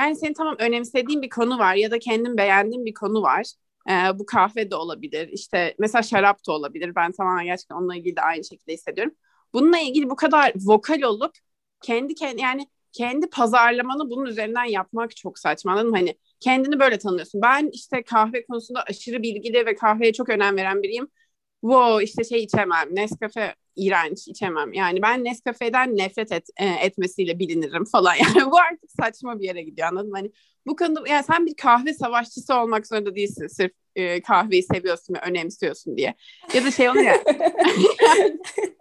Yani 0.00 0.16
senin 0.16 0.34
tamam 0.34 0.56
önemsediğin 0.58 1.22
bir 1.22 1.28
konu 1.30 1.58
var 1.58 1.74
ya 1.74 1.90
da 1.90 1.98
kendin 1.98 2.36
beğendiğin 2.36 2.84
bir 2.84 2.94
konu 2.94 3.22
var. 3.22 3.46
Ee, 3.90 4.18
bu 4.18 4.26
kahve 4.26 4.70
de 4.70 4.76
olabilir. 4.76 5.28
İşte 5.28 5.74
mesela 5.78 6.02
şarap 6.02 6.46
da 6.46 6.52
olabilir. 6.52 6.94
Ben 6.94 7.12
tamamen 7.12 7.44
gerçekten 7.44 7.76
onunla 7.76 7.96
ilgili 7.96 8.16
de 8.16 8.20
aynı 8.20 8.44
şekilde 8.44 8.72
hissediyorum. 8.72 9.14
Bununla 9.52 9.78
ilgili 9.78 10.10
bu 10.10 10.16
kadar 10.16 10.52
vokal 10.66 11.02
olup 11.02 11.32
kendi 11.82 12.14
kendi 12.14 12.42
yani 12.42 12.66
kendi 12.92 13.30
pazarlamanı 13.30 14.10
bunun 14.10 14.26
üzerinden 14.26 14.64
yapmak 14.64 15.16
çok 15.16 15.38
saçma? 15.38 15.72
Hani 15.76 16.14
kendini 16.40 16.80
böyle 16.80 16.98
tanıyorsun. 16.98 17.42
Ben 17.42 17.70
işte 17.72 18.02
kahve 18.02 18.46
konusunda 18.46 18.82
aşırı 18.82 19.22
bilgili 19.22 19.66
ve 19.66 19.74
kahveye 19.74 20.12
çok 20.12 20.28
önem 20.28 20.56
veren 20.56 20.82
biriyim. 20.82 21.08
Wow 21.60 22.04
işte 22.04 22.24
şey 22.24 22.42
içemem. 22.42 22.88
Nescafe 22.90 23.54
iğrenç 23.76 24.28
içemem. 24.28 24.72
Yani 24.72 25.02
ben 25.02 25.24
Nescafe'den 25.24 25.96
nefret 25.96 26.32
et, 26.32 26.48
e, 26.56 26.66
etmesiyle 26.66 27.38
bilinirim 27.38 27.84
falan. 27.84 28.14
Yani 28.20 28.50
bu 28.50 28.58
artık 28.58 28.90
saçma 29.00 29.40
bir 29.40 29.44
yere 29.44 29.62
gidiyor 29.62 29.88
anladın 29.88 30.10
mı? 30.10 30.16
Hani 30.16 30.30
bu 30.66 30.76
konuda 30.76 31.08
yani 31.08 31.24
sen 31.24 31.46
bir 31.46 31.54
kahve 31.56 31.94
savaşçısı 31.94 32.54
olmak 32.54 32.86
zorunda 32.86 33.14
değilsin 33.14 33.46
sırf 33.46 33.72
e, 33.96 34.22
kahveyi 34.22 34.62
seviyorsun 34.62 35.14
ve 35.14 35.18
önemsiyorsun 35.20 35.96
diye. 35.96 36.14
Ya 36.54 36.64
da 36.64 36.70
şey 36.70 36.88
olur 36.88 37.00
ya. 37.00 37.22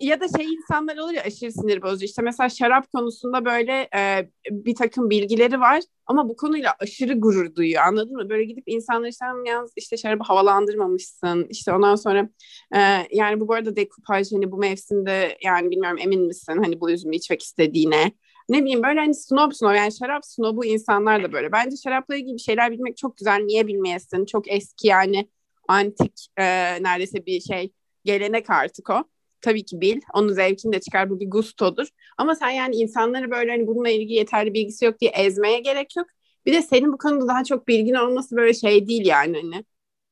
ya 0.00 0.20
da 0.20 0.28
şey 0.36 0.46
insanlar 0.46 0.96
olur 0.96 1.12
ya 1.12 1.22
aşırı 1.22 1.52
sinir 1.52 1.82
bozucu. 1.82 2.04
İşte 2.04 2.22
mesela 2.22 2.48
şarap 2.48 2.92
konusunda 2.92 3.44
böyle 3.44 3.88
e, 3.96 4.28
bir 4.50 4.74
takım 4.74 5.10
bilgileri 5.10 5.60
var 5.60 5.82
ama 6.06 6.28
bu 6.28 6.36
konuyla 6.36 6.74
aşırı 6.80 7.20
gurur 7.20 7.54
duyuyor 7.54 7.82
anladın 7.82 8.16
mı? 8.16 8.28
Böyle 8.28 8.44
gidip 8.44 8.64
insanlar 8.66 9.08
işte 9.08 9.24
yalnız 9.46 9.72
işte 9.76 9.96
şarabı 9.96 10.24
havalandırmamışsın. 10.24 11.46
İşte 11.50 11.72
ondan 11.72 11.94
sonra 11.94 12.28
e, 12.74 12.78
yani 13.10 13.40
bu 13.40 13.48
bu 13.48 13.54
arada 13.54 13.76
dekupaj 13.76 14.32
hani 14.32 14.52
bu 14.52 14.56
mevsimde 14.56 15.38
yani 15.42 15.70
bilmiyorum 15.70 15.98
emin 16.00 16.26
misin 16.26 16.60
hani 16.62 16.80
bu 16.80 16.90
üzümü 16.90 17.16
içmek 17.16 17.42
istediğine. 17.42 18.12
Ne 18.48 18.62
bileyim 18.62 18.82
böyle 18.82 19.00
hani 19.00 19.14
snob 19.14 19.52
snob 19.52 19.74
yani 19.74 19.92
şarap 19.92 20.24
snobu 20.24 20.64
insanlar 20.64 21.22
da 21.22 21.32
böyle. 21.32 21.52
Bence 21.52 21.76
şarapla 21.76 22.16
ilgili 22.16 22.34
bir 22.34 22.42
şeyler 22.42 22.70
bilmek 22.72 22.96
çok 22.96 23.16
güzel. 23.16 23.40
Niye 23.40 23.66
bilmeyesin? 23.66 24.26
Çok 24.26 24.52
eski 24.52 24.86
yani 24.86 25.28
antik 25.68 26.26
e, 26.36 26.44
neredeyse 26.82 27.26
bir 27.26 27.40
şey 27.40 27.72
gelenek 28.04 28.50
artık 28.50 28.90
o 28.90 29.04
tabii 29.44 29.64
ki 29.64 29.80
bil. 29.80 30.00
Onun 30.14 30.32
zevkini 30.32 30.72
de 30.72 30.80
çıkar. 30.80 31.10
Bu 31.10 31.20
bir 31.20 31.30
gustodur. 31.30 31.88
Ama 32.18 32.34
sen 32.34 32.50
yani 32.50 32.76
insanları 32.76 33.30
böyle 33.30 33.50
hani 33.50 33.66
bununla 33.66 33.90
ilgili 33.90 34.12
yeterli 34.12 34.54
bilgisi 34.54 34.84
yok 34.84 35.00
diye 35.00 35.10
ezmeye 35.10 35.60
gerek 35.60 35.96
yok. 35.96 36.06
Bir 36.46 36.52
de 36.52 36.62
senin 36.62 36.92
bu 36.92 36.98
konuda 36.98 37.28
daha 37.28 37.44
çok 37.44 37.68
bilgin 37.68 37.94
olması 37.94 38.36
böyle 38.36 38.54
şey 38.54 38.88
değil 38.88 39.06
yani 39.06 39.36
hani. 39.42 39.64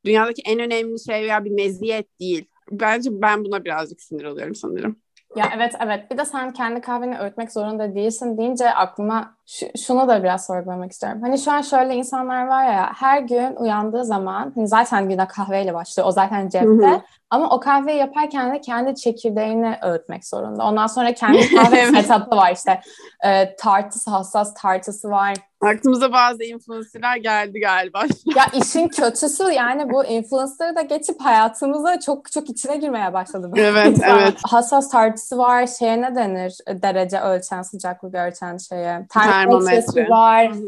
Dünyadaki 0.05 0.43
en 0.47 0.61
önemli 0.61 1.01
şey 1.05 1.23
veya 1.23 1.45
bir 1.45 1.51
meziyet 1.51 2.21
değil. 2.21 2.47
Bence 2.73 3.11
ben 3.23 3.45
buna 3.45 3.65
birazcık 3.65 4.03
sinir 4.03 4.25
oluyorum 4.25 4.55
sanırım. 4.55 5.02
Ya 5.37 5.45
evet 5.57 5.75
evet. 5.81 6.11
Bir 6.11 6.19
de 6.19 6.25
sen 6.25 6.53
kendi 6.53 6.81
kahveni 6.81 7.19
öğütmek 7.19 7.53
zorunda 7.53 7.95
değilsin 7.95 8.39
deyince 8.39 8.75
aklıma 8.75 9.35
şu, 9.47 9.67
şunu 9.87 10.09
da 10.09 10.23
biraz 10.23 10.47
sorgulamak 10.47 10.93
istiyorum. 10.93 11.21
Hani 11.23 11.39
şu 11.39 11.53
an 11.53 11.61
şöyle 11.61 11.95
insanlar 11.95 12.47
var 12.47 12.65
ya 12.65 12.93
her 12.97 13.21
gün 13.21 13.57
uyandığı 13.57 14.05
zaman 14.05 14.53
hani 14.55 14.69
zaten 14.69 15.09
güne 15.09 15.27
kahveyle 15.27 15.75
başlıyor 15.75 16.09
o 16.09 16.13
zaten 16.13 16.49
cepte. 16.49 17.03
Ama 17.31 17.51
o 17.51 17.61
kahveyi 17.61 17.99
yaparken 17.99 18.55
de 18.55 18.61
kendi 18.61 18.95
çekirdeğini 18.95 19.77
öğütmek 19.83 20.27
zorunda. 20.27 20.65
Ondan 20.65 20.87
sonra 20.87 21.15
kendi 21.15 21.55
kahve 21.57 22.03
setup'ı 22.03 22.37
var 22.37 22.53
işte. 22.53 22.81
E, 23.25 23.57
tartısı 23.57 24.11
hassas 24.11 24.55
tartısı 24.55 25.11
var 25.11 25.35
Aklımıza 25.63 26.13
bazı 26.13 26.45
influencerlar 26.45 27.17
geldi 27.17 27.61
galiba. 27.61 28.03
ya 28.37 28.47
işin 28.63 28.89
kötüsü 28.89 29.43
yani 29.53 29.93
bu 29.93 30.05
influencer'ı 30.05 30.77
da 30.77 30.83
geçip 30.83 31.21
hayatımıza 31.21 32.01
çok 32.01 32.33
çok 32.33 32.51
içine 32.51 32.77
girmeye 32.77 33.13
başladı. 33.13 33.51
Evet, 33.63 33.99
evet. 34.05 34.35
Hassas 34.45 34.91
tartısı 34.91 35.39
var. 35.39 35.67
Şeye 35.67 36.03
ne 36.03 36.15
denir? 36.15 36.57
Derece 36.69 37.21
ölçen, 37.21 37.63
sıcaklık 37.63 38.15
ölçen 38.15 38.57
şeye. 38.57 39.07
Termometre 39.11 40.09
var. 40.09 40.55
Hı-hı. 40.55 40.63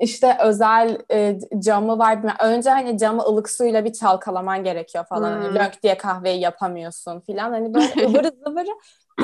İşte 0.00 0.36
özel 0.40 0.98
e, 1.12 1.38
camı 1.58 1.98
var. 1.98 2.18
Önce 2.40 2.70
hani 2.70 2.98
camı 2.98 3.22
ılık 3.22 3.50
suyla 3.50 3.84
bir 3.84 3.92
çalkalaman 3.92 4.64
gerekiyor 4.64 5.04
falan. 5.08 5.32
Hani 5.32 5.48
hmm. 5.48 5.56
Hani 5.56 5.66
lök 5.66 5.82
diye 5.82 5.98
kahveyi 5.98 6.40
yapamıyorsun 6.40 7.20
falan. 7.20 7.50
Hani 7.50 7.74
böyle 7.74 8.06
ıvırı 8.06 8.32
zıvırı. 8.46 8.70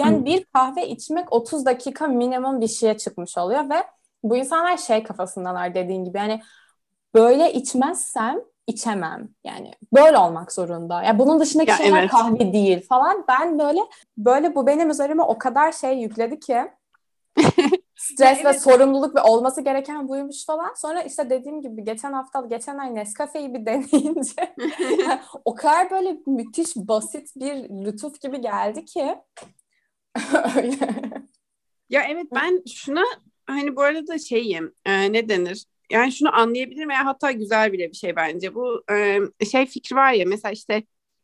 Yani 0.00 0.24
bir 0.24 0.44
kahve 0.44 0.88
içmek 0.88 1.32
30 1.32 1.66
dakika 1.66 2.06
minimum 2.06 2.60
bir 2.60 2.68
şeye 2.68 2.98
çıkmış 2.98 3.38
oluyor 3.38 3.70
ve 3.70 3.84
bu 4.30 4.36
insanlar 4.36 4.76
şey 4.76 5.02
kafasındalar 5.02 5.74
dediğin 5.74 6.04
gibi 6.04 6.18
yani 6.18 6.42
böyle 7.14 7.52
içmezsem 7.52 8.40
içemem. 8.66 9.28
Yani 9.44 9.72
böyle 9.92 10.18
olmak 10.18 10.52
zorunda. 10.52 11.02
Ya 11.02 11.18
bunun 11.18 11.40
dışındaki 11.40 11.70
ya 11.70 11.76
şeyler 11.76 12.00
evet. 12.00 12.10
kahve 12.10 12.52
değil 12.52 12.86
falan. 12.88 13.24
Ben 13.28 13.58
böyle 13.58 13.80
böyle 14.18 14.54
bu 14.54 14.66
benim 14.66 14.90
üzerime 14.90 15.22
o 15.22 15.38
kadar 15.38 15.72
şey 15.72 15.98
yükledi 15.98 16.40
ki 16.40 16.70
stres 17.96 18.38
evet. 18.42 18.44
ve 18.44 18.52
sorumluluk 18.52 19.16
ve 19.16 19.22
olması 19.22 19.60
gereken 19.60 20.08
buymuş 20.08 20.46
falan. 20.46 20.74
Sonra 20.76 21.02
işte 21.02 21.30
dediğim 21.30 21.62
gibi 21.62 21.84
geçen 21.84 22.12
hafta 22.12 22.40
geçen 22.40 22.78
ay 22.78 22.94
Nescafe'yi 22.94 23.54
bir 23.54 23.66
deneyince 23.66 24.54
o 25.44 25.54
kadar 25.54 25.90
böyle 25.90 26.18
müthiş 26.26 26.76
basit 26.76 27.36
bir 27.36 27.54
lütuf 27.84 28.20
gibi 28.20 28.40
geldi 28.40 28.84
ki. 28.84 29.16
Ya 31.90 32.02
evet 32.08 32.26
ben 32.34 32.62
şuna 32.66 33.02
hani 33.46 33.76
bu 33.76 33.82
arada 33.82 34.18
şeyim 34.18 34.74
e, 34.84 35.12
ne 35.12 35.28
denir? 35.28 35.64
Yani 35.90 36.12
şunu 36.12 36.36
anlayabilirim 36.36 36.88
veya 36.88 37.06
hatta 37.06 37.32
güzel 37.32 37.72
bile 37.72 37.88
bir 37.90 37.96
şey 37.96 38.16
bence. 38.16 38.54
Bu 38.54 38.84
e, 38.92 39.18
şey 39.50 39.66
fikri 39.66 39.96
var 39.96 40.12
ya 40.12 40.24
mesela 40.26 40.52
işte 40.52 40.82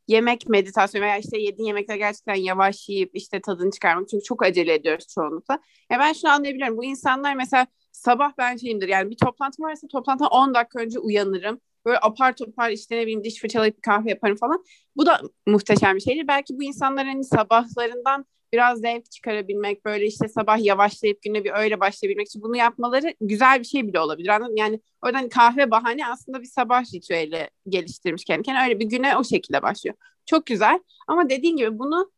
yemek 0.08 0.48
meditasyon 0.48 1.02
veya 1.02 1.18
işte 1.18 1.38
yediğin 1.38 1.66
yemekler 1.66 1.96
gerçekten 1.96 2.34
yavaş 2.34 2.88
yiyip 2.88 3.10
işte 3.14 3.40
tadını 3.40 3.70
çıkarmak. 3.70 4.08
Çünkü 4.08 4.24
çok 4.24 4.42
acele 4.42 4.74
ediyoruz 4.74 5.06
çoğunlukla. 5.14 5.58
Ya 5.90 5.98
ben 5.98 6.12
şunu 6.12 6.30
anlayabilirim. 6.30 6.76
Bu 6.76 6.84
insanlar 6.84 7.34
mesela 7.34 7.66
sabah 7.92 8.32
ben 8.38 8.56
şeyimdir 8.56 8.88
yani 8.88 9.10
bir 9.10 9.16
toplantı 9.16 9.62
varsa 9.62 9.86
toplantıdan 9.88 10.30
10 10.30 10.54
dakika 10.54 10.78
önce 10.80 10.98
uyanırım. 10.98 11.60
Böyle 11.86 11.98
apar 11.98 12.36
topar 12.36 12.70
işte 12.70 12.96
ne 12.96 13.02
bileyim 13.02 13.24
diş 13.24 13.40
fırçalayıp 13.40 13.82
kahve 13.82 14.10
yaparım 14.10 14.36
falan. 14.36 14.64
Bu 14.96 15.06
da 15.06 15.20
muhteşem 15.46 15.96
bir 15.96 16.00
şeydir. 16.00 16.28
Belki 16.28 16.58
bu 16.58 16.62
insanların 16.62 17.08
hani 17.08 17.24
sabahlarından 17.24 18.26
biraz 18.52 18.80
zevk 18.80 19.10
çıkarabilmek, 19.10 19.84
böyle 19.84 20.06
işte 20.06 20.28
sabah 20.28 20.64
yavaşlayıp 20.64 21.22
güne 21.22 21.44
bir 21.44 21.52
öyle 21.54 21.80
başlayabilmek 21.80 22.26
için 22.26 22.42
bunu 22.42 22.56
yapmaları 22.56 23.14
güzel 23.20 23.60
bir 23.60 23.64
şey 23.64 23.88
bile 23.88 24.00
olabilir. 24.00 24.28
Anladın 24.28 24.56
Yani 24.56 24.80
oradan 25.02 25.28
kahve 25.28 25.70
bahane 25.70 26.06
aslında 26.06 26.40
bir 26.40 26.46
sabah 26.46 26.94
ritüeli 26.94 27.50
geliştirmiş 27.68 28.24
kendi 28.24 28.42
kendine. 28.42 28.64
Öyle 28.64 28.80
bir 28.80 28.84
güne 28.84 29.16
o 29.16 29.24
şekilde 29.24 29.62
başlıyor. 29.62 29.96
Çok 30.26 30.46
güzel. 30.46 30.80
Ama 31.08 31.30
dediğin 31.30 31.56
gibi 31.56 31.78
bunu 31.78 32.12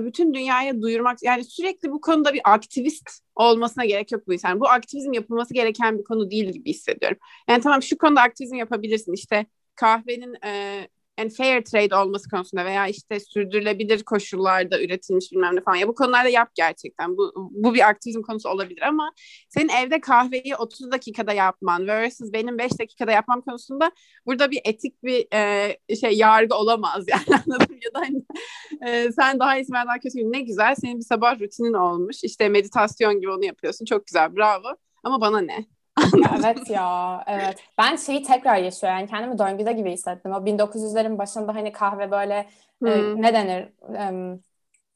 bütün 0.00 0.34
dünyaya 0.34 0.82
duyurmak 0.82 1.22
yani 1.22 1.44
sürekli 1.44 1.90
bu 1.90 2.00
konuda 2.00 2.34
bir 2.34 2.40
aktivist 2.44 3.10
olmasına 3.34 3.84
gerek 3.84 4.12
yok 4.12 4.26
bu 4.26 4.32
insan. 4.32 4.60
Bu 4.60 4.68
aktivizm 4.68 5.12
yapılması 5.12 5.54
gereken 5.54 5.98
bir 5.98 6.04
konu 6.04 6.30
değil 6.30 6.52
gibi 6.52 6.70
hissediyorum. 6.70 7.18
Yani 7.48 7.62
tamam 7.62 7.82
şu 7.82 7.98
konuda 7.98 8.20
aktivizm 8.20 8.54
yapabilirsin. 8.54 9.12
İşte 9.12 9.46
kahvenin 9.74 10.36
yani 11.18 11.30
fair 11.30 11.64
trade 11.64 11.96
olması 11.96 12.30
konusunda 12.30 12.64
veya 12.64 12.86
işte 12.86 13.20
sürdürülebilir 13.20 14.02
koşullarda 14.02 14.82
üretilmiş 14.82 15.32
bilmem 15.32 15.56
ne 15.56 15.60
falan. 15.60 15.76
Ya 15.76 15.88
bu 15.88 15.94
konularda 15.94 16.28
yap 16.28 16.50
gerçekten. 16.54 17.16
Bu, 17.16 17.32
bu 17.50 17.74
bir 17.74 17.88
aktivizm 17.88 18.22
konusu 18.22 18.48
olabilir 18.48 18.82
ama 18.82 19.12
senin 19.48 19.68
evde 19.68 20.00
kahveyi 20.00 20.56
30 20.56 20.90
dakikada 20.92 21.32
yapman 21.32 21.86
versus 21.86 22.32
benim 22.32 22.58
5 22.58 22.78
dakikada 22.80 23.12
yapmam 23.12 23.40
konusunda 23.40 23.90
burada 24.26 24.50
bir 24.50 24.60
etik 24.64 25.04
bir 25.04 25.26
e, 25.32 25.96
şey 25.96 26.12
yargı 26.12 26.54
olamaz 26.54 27.04
yani 27.08 27.42
anladım 27.46 27.76
ya 27.84 27.94
da 27.94 28.00
hani, 28.00 28.22
e, 28.88 29.12
sen 29.12 29.38
daha 29.38 29.56
iyisi 29.58 29.72
ben 29.72 29.86
daha 29.86 29.98
kötü 29.98 30.18
ne 30.18 30.40
güzel 30.40 30.74
senin 30.74 30.98
bir 30.98 31.04
sabah 31.04 31.40
rutinin 31.40 31.72
olmuş. 31.72 32.16
İşte 32.24 32.48
meditasyon 32.48 33.20
gibi 33.20 33.30
onu 33.30 33.44
yapıyorsun. 33.44 33.84
Çok 33.84 34.06
güzel 34.06 34.36
bravo. 34.36 34.68
Ama 35.04 35.20
bana 35.20 35.40
ne 35.40 35.75
evet 36.38 36.70
ya 36.70 37.24
evet. 37.26 37.58
Ben 37.78 37.96
şeyi 37.96 38.22
tekrar 38.22 38.56
yaşıyorum 38.56 38.98
yani 38.98 39.10
kendimi 39.10 39.38
döngüde 39.38 39.72
gibi 39.72 39.92
hissettim. 39.92 40.32
O 40.32 40.46
1900'lerin 40.46 41.18
başında 41.18 41.54
hani 41.54 41.72
kahve 41.72 42.10
böyle 42.10 42.46
hmm. 42.80 42.88
e, 42.88 43.22
ne 43.22 43.34
denir 43.34 43.68
e, 43.94 44.38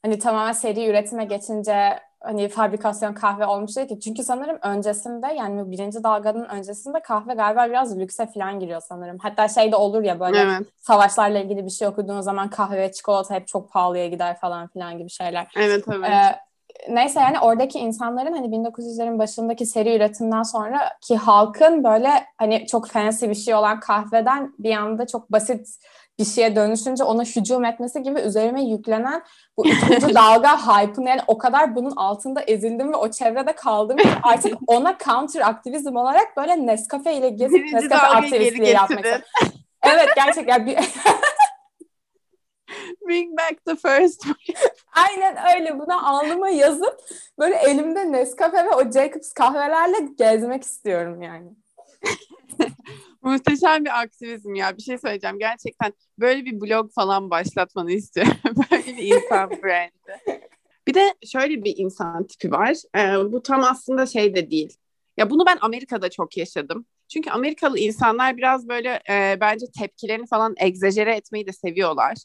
hani 0.02 0.18
tamamen 0.18 0.52
seri 0.52 0.86
üretime 0.86 1.24
geçince 1.24 2.00
hani 2.20 2.48
fabrikasyon 2.48 3.14
kahve 3.14 3.46
olmuş 3.46 3.76
değil 3.76 3.88
ki. 3.88 4.00
Çünkü 4.00 4.22
sanırım 4.22 4.58
öncesinde 4.62 5.26
yani 5.26 5.70
birinci 5.70 6.02
dalganın 6.02 6.44
öncesinde 6.44 7.02
kahve 7.02 7.34
galiba 7.34 7.68
biraz 7.68 7.98
lükse 7.98 8.26
falan 8.26 8.60
giriyor 8.60 8.80
sanırım. 8.80 9.18
Hatta 9.18 9.48
şey 9.48 9.72
de 9.72 9.76
olur 9.76 10.02
ya 10.02 10.20
böyle 10.20 10.38
evet. 10.38 10.66
savaşlarla 10.76 11.38
ilgili 11.38 11.64
bir 11.64 11.70
şey 11.70 11.88
okuduğun 11.88 12.20
zaman 12.20 12.50
kahve 12.50 12.76
ve 12.76 12.92
çikolata 12.92 13.34
hep 13.34 13.48
çok 13.48 13.72
pahalıya 13.72 14.08
gider 14.08 14.38
falan 14.38 14.68
filan 14.68 14.98
gibi 14.98 15.10
şeyler. 15.10 15.46
Evet 15.56 15.84
evet. 15.88 16.10
Ee, 16.10 16.49
neyse 16.88 17.20
yani 17.20 17.40
oradaki 17.40 17.78
insanların 17.78 18.32
hani 18.32 18.46
1900'lerin 18.46 19.18
başındaki 19.18 19.66
seri 19.66 19.96
üretimden 19.96 20.42
sonra 20.42 20.90
ki 21.00 21.16
halkın 21.16 21.84
böyle 21.84 22.10
hani 22.38 22.66
çok 22.66 22.88
fancy 22.88 23.26
bir 23.26 23.34
şey 23.34 23.54
olan 23.54 23.80
kahveden 23.80 24.54
bir 24.58 24.74
anda 24.74 25.06
çok 25.06 25.32
basit 25.32 25.68
bir 26.18 26.24
şeye 26.24 26.56
dönüşünce 26.56 27.04
ona 27.04 27.22
hücum 27.22 27.64
etmesi 27.64 28.02
gibi 28.02 28.20
üzerime 28.20 28.64
yüklenen 28.64 29.22
bu 29.56 29.66
ikinci 29.66 30.14
dalga 30.14 30.58
hype'ın 30.66 31.06
yani 31.06 31.20
o 31.26 31.38
kadar 31.38 31.76
bunun 31.76 31.96
altında 31.96 32.42
ezildim 32.42 32.92
ve 32.92 32.96
o 32.96 33.10
çevrede 33.10 33.52
kaldım 33.52 33.96
ki 33.96 34.08
artık 34.22 34.58
ona 34.66 34.96
counter 35.04 35.40
aktivizm 35.40 35.96
olarak 35.96 36.36
böyle 36.36 36.66
Nescafe 36.66 37.14
ile 37.14 37.28
gezip 37.28 37.72
Nescafe 37.72 38.06
aktivistliği 38.06 38.70
yapmak. 38.70 39.04
Evet 39.82 40.08
gerçekten. 40.16 40.66
Bir... 40.66 40.78
Bring 43.10 43.36
back 43.38 43.64
the 43.64 43.76
first 43.76 44.26
Aynen 44.92 45.36
öyle. 45.54 45.78
Buna 45.78 46.02
alnıma 46.02 46.48
yazıp 46.48 47.00
böyle 47.38 47.56
elimde 47.56 48.12
Nescafe 48.12 48.56
ve 48.56 48.70
o 48.70 48.92
Jacobs 48.92 49.32
kahvelerle 49.32 50.08
gezmek 50.18 50.62
istiyorum 50.62 51.22
yani. 51.22 51.50
Muhteşem 53.22 53.84
bir 53.84 54.00
aktivizm 54.00 54.54
ya. 54.54 54.76
Bir 54.76 54.82
şey 54.82 54.98
söyleyeceğim. 54.98 55.38
Gerçekten 55.38 55.92
böyle 56.18 56.44
bir 56.44 56.60
blog 56.60 56.92
falan 56.92 57.30
başlatmanı 57.30 57.92
istiyorum. 57.92 58.36
böyle 58.70 58.86
bir 58.86 59.16
insan 59.16 59.50
brandi. 59.50 60.40
Bir 60.86 60.94
de 60.94 61.14
şöyle 61.26 61.64
bir 61.64 61.74
insan 61.76 62.26
tipi 62.26 62.50
var. 62.50 62.76
Ee, 62.96 63.32
bu 63.32 63.42
tam 63.42 63.64
aslında 63.64 64.06
şey 64.06 64.34
de 64.34 64.50
değil. 64.50 64.76
Ya 65.16 65.30
bunu 65.30 65.46
ben 65.46 65.58
Amerika'da 65.60 66.10
çok 66.10 66.36
yaşadım. 66.36 66.86
Çünkü 67.08 67.30
Amerikalı 67.30 67.78
insanlar 67.78 68.36
biraz 68.36 68.68
böyle 68.68 69.02
e, 69.10 69.36
bence 69.40 69.66
tepkilerini 69.78 70.26
falan 70.26 70.54
egzajere 70.58 71.16
etmeyi 71.16 71.46
de 71.46 71.52
seviyorlar. 71.52 72.16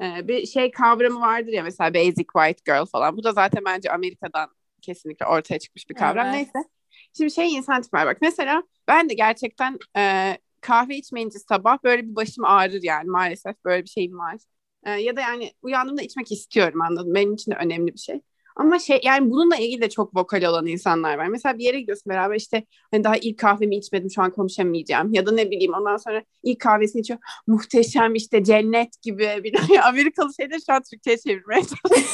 E, 0.00 0.28
bir 0.28 0.46
şey 0.46 0.70
kavramı 0.70 1.20
vardır 1.20 1.52
ya 1.52 1.62
mesela 1.62 1.94
basic 1.94 2.26
white 2.36 2.62
girl 2.66 2.86
falan. 2.86 3.16
Bu 3.16 3.24
da 3.24 3.32
zaten 3.32 3.64
bence 3.64 3.90
Amerika'dan 3.90 4.50
kesinlikle 4.82 5.26
ortaya 5.26 5.58
çıkmış 5.58 5.90
bir 5.90 5.94
kavram. 5.94 6.26
Evet. 6.26 6.34
Neyse. 6.34 6.68
Şimdi 7.16 7.30
şey 7.30 7.54
insan 7.54 7.82
tipi 7.82 7.96
var 7.96 8.06
bak. 8.06 8.18
Mesela 8.20 8.62
ben 8.88 9.08
de 9.08 9.14
gerçekten 9.14 9.78
e, 9.96 10.32
kahve 10.60 10.96
içmeyince 10.96 11.38
sabah 11.38 11.84
böyle 11.84 12.02
bir 12.02 12.16
başım 12.16 12.44
ağrır 12.44 12.82
yani 12.82 13.10
maalesef 13.10 13.64
böyle 13.64 13.82
bir 13.82 13.88
şeyim 13.88 14.18
var. 14.18 14.36
E, 14.84 14.90
ya 14.90 15.16
da 15.16 15.20
yani 15.20 15.52
uyandığımda 15.62 16.02
içmek 16.02 16.32
istiyorum 16.32 16.82
anladım. 16.82 17.14
Benim 17.14 17.34
için 17.34 17.52
de 17.52 17.56
önemli 17.56 17.94
bir 17.94 17.98
şey. 17.98 18.20
Ama 18.56 18.78
şey 18.78 19.00
yani 19.02 19.30
bununla 19.30 19.56
ilgili 19.56 19.82
de 19.82 19.90
çok 19.90 20.16
vokal 20.16 20.42
olan 20.42 20.66
insanlar 20.66 21.18
var. 21.18 21.26
Mesela 21.26 21.58
bir 21.58 21.64
yere 21.64 21.80
gidiyorsun 21.80 22.10
beraber 22.10 22.36
işte 22.36 22.64
hani 22.90 23.04
daha 23.04 23.16
ilk 23.16 23.38
kahvemi 23.38 23.76
içmedim 23.76 24.10
şu 24.10 24.22
an 24.22 24.30
konuşamayacağım. 24.30 25.12
Ya 25.12 25.26
da 25.26 25.32
ne 25.32 25.50
bileyim 25.50 25.74
ondan 25.74 25.96
sonra 25.96 26.22
ilk 26.42 26.60
kahvesini 26.60 27.00
içiyor. 27.00 27.20
Muhteşem 27.46 28.14
işte 28.14 28.44
cennet 28.44 29.02
gibi 29.02 29.40
bir 29.44 29.78
Amerikalı 29.88 30.34
şeyde 30.34 30.56
şu 30.66 30.72
an 30.72 30.82
Türkçe'ye 30.90 31.18
çevirmeye 31.18 31.62
çalışıyorum. 31.62 32.06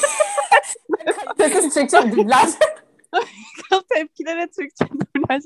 Türkçe 1.73 2.11
dublaj. 2.11 2.49
Amerikalı 3.11 3.83
tepkilere 3.95 4.47
Türkçe 4.47 4.85
dublaj 4.85 5.43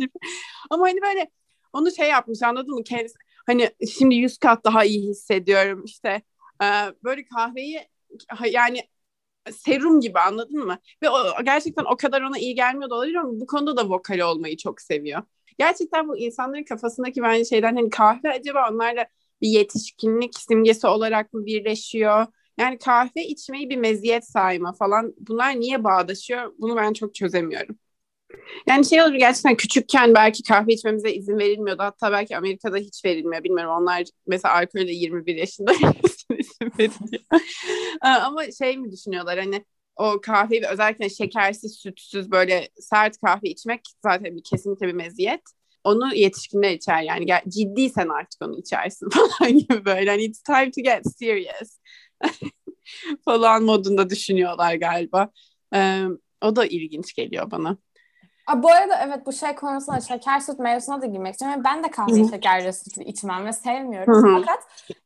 Ama 0.70 0.88
hani 0.88 1.02
böyle 1.02 1.32
onu 1.74 1.92
şey 1.92 2.10
yapmış 2.10 2.44
anladın 2.44 2.74
mı? 2.74 2.84
Kendisi 2.84 3.16
hani 3.46 3.70
şimdi 4.00 4.16
yüz 4.16 4.38
kat 4.38 4.66
daha 4.66 4.84
iyi 4.84 5.10
hissediyorum 5.10 5.84
işte 5.86 6.22
böyle 7.04 7.26
kahveyi 7.26 7.80
yani 8.52 8.82
serum 9.52 10.00
gibi 10.00 10.20
anladın 10.20 10.66
mı? 10.66 10.78
Ve 11.04 11.10
o 11.10 11.44
gerçekten 11.46 11.84
o 11.94 11.98
kadar 11.98 12.22
ona 12.22 12.38
iyi 12.38 12.56
gelmiyor 12.56 12.90
da 12.90 12.96
olabilir 12.96 13.16
ama 13.16 13.40
bu 13.40 13.46
konuda 13.48 13.78
da 13.78 13.90
vokal 13.90 14.20
olmayı 14.20 14.58
çok 14.58 14.82
seviyor. 14.82 15.22
Gerçekten 15.60 16.08
bu 16.08 16.18
insanların 16.18 16.64
kafasındaki 16.64 17.22
bence 17.22 17.46
şeyden 17.46 17.76
hani 17.76 17.90
kahve 17.90 18.30
acaba 18.30 18.70
onlarla 18.72 19.06
bir 19.42 19.48
yetişkinlik 19.48 20.40
simgesi 20.40 20.88
olarak 20.88 21.34
mı 21.34 21.46
birleşiyor? 21.46 22.26
Yani 22.60 22.78
kahve 22.78 23.26
içmeyi 23.26 23.70
bir 23.70 23.78
meziyet 23.78 24.30
sayma 24.30 24.74
falan 24.74 25.14
bunlar 25.20 25.60
niye 25.60 25.84
bağdaşıyor? 25.84 26.54
Bunu 26.60 26.76
ben 26.76 26.94
çok 26.94 27.16
çözemiyorum. 27.16 27.78
Yani 28.68 28.86
şey 28.86 29.02
olur 29.02 29.14
gerçekten 29.14 29.56
küçükken 29.56 30.14
belki 30.16 30.44
kahve 30.44 30.74
içmemize 30.74 31.14
izin 31.14 31.38
verilmiyordu. 31.38 31.84
Hatta 31.84 32.12
belki 32.12 32.38
Amerika'da 32.38 32.78
hiç 32.78 33.06
verilmiyor. 33.06 33.44
Bilmiyorum 33.44 33.74
onlar 33.82 34.04
mesela 34.28 34.56
alkolde 34.56 34.92
21 34.92 35.36
yaşında 35.36 35.72
izin 36.40 36.72
veriliyor. 36.80 37.24
Ama 38.02 38.52
şey 38.52 38.78
mi 38.78 38.92
düşünüyorlar 38.92 39.40
hani 39.40 39.66
o 39.96 40.22
kahveyi 40.22 40.62
özellikle 40.72 41.10
şekersiz, 41.10 41.76
sütsüz 41.76 42.32
böyle 42.32 42.70
sert 42.80 43.18
kahve 43.18 43.50
içmek 43.50 43.82
zaten 44.04 44.36
bir 44.36 44.44
kesinlikle 44.44 44.88
bir 44.88 44.94
meziyet. 44.94 45.42
Onu 45.84 46.16
yetişkinler 46.16 46.72
içer 46.72 47.02
yani 47.02 47.26
ciddiysen 47.48 48.10
artık 48.10 48.42
onu 48.42 48.60
içersin 48.60 49.10
falan 49.40 49.58
gibi 49.58 49.86
böyle 49.86 50.10
hani 50.10 50.24
it's 50.24 50.42
time 50.42 50.72
to 50.72 50.82
get 50.82 51.04
serious 51.20 51.80
falan 53.26 53.64
modunda 53.64 54.10
düşünüyorlar 54.10 54.76
galiba. 54.76 55.32
Ee, 55.74 56.04
o 56.42 56.56
da 56.56 56.66
ilginç 56.66 57.14
geliyor 57.16 57.52
bana. 57.52 57.78
Aa, 58.48 58.64
bu 58.64 58.72
arada 58.72 59.00
evet 59.06 59.26
bu 59.26 59.34
şey 59.34 59.56
konusunda 59.56 60.00
şeker 60.00 60.40
süt 60.40 60.60
mevzusuna 60.60 61.02
da 61.02 61.06
girmek 61.06 61.34
istiyorum. 61.34 61.62
Ben 61.66 61.84
de 61.84 61.92
kahveyi 61.92 62.30
şekerli 62.30 62.74
sütlü 62.74 63.04
içmem 63.04 63.46
ve 63.46 63.54
sevmiyorum. 63.54 64.14
Hı-hı. 64.14 64.42
Fakat 64.42 64.60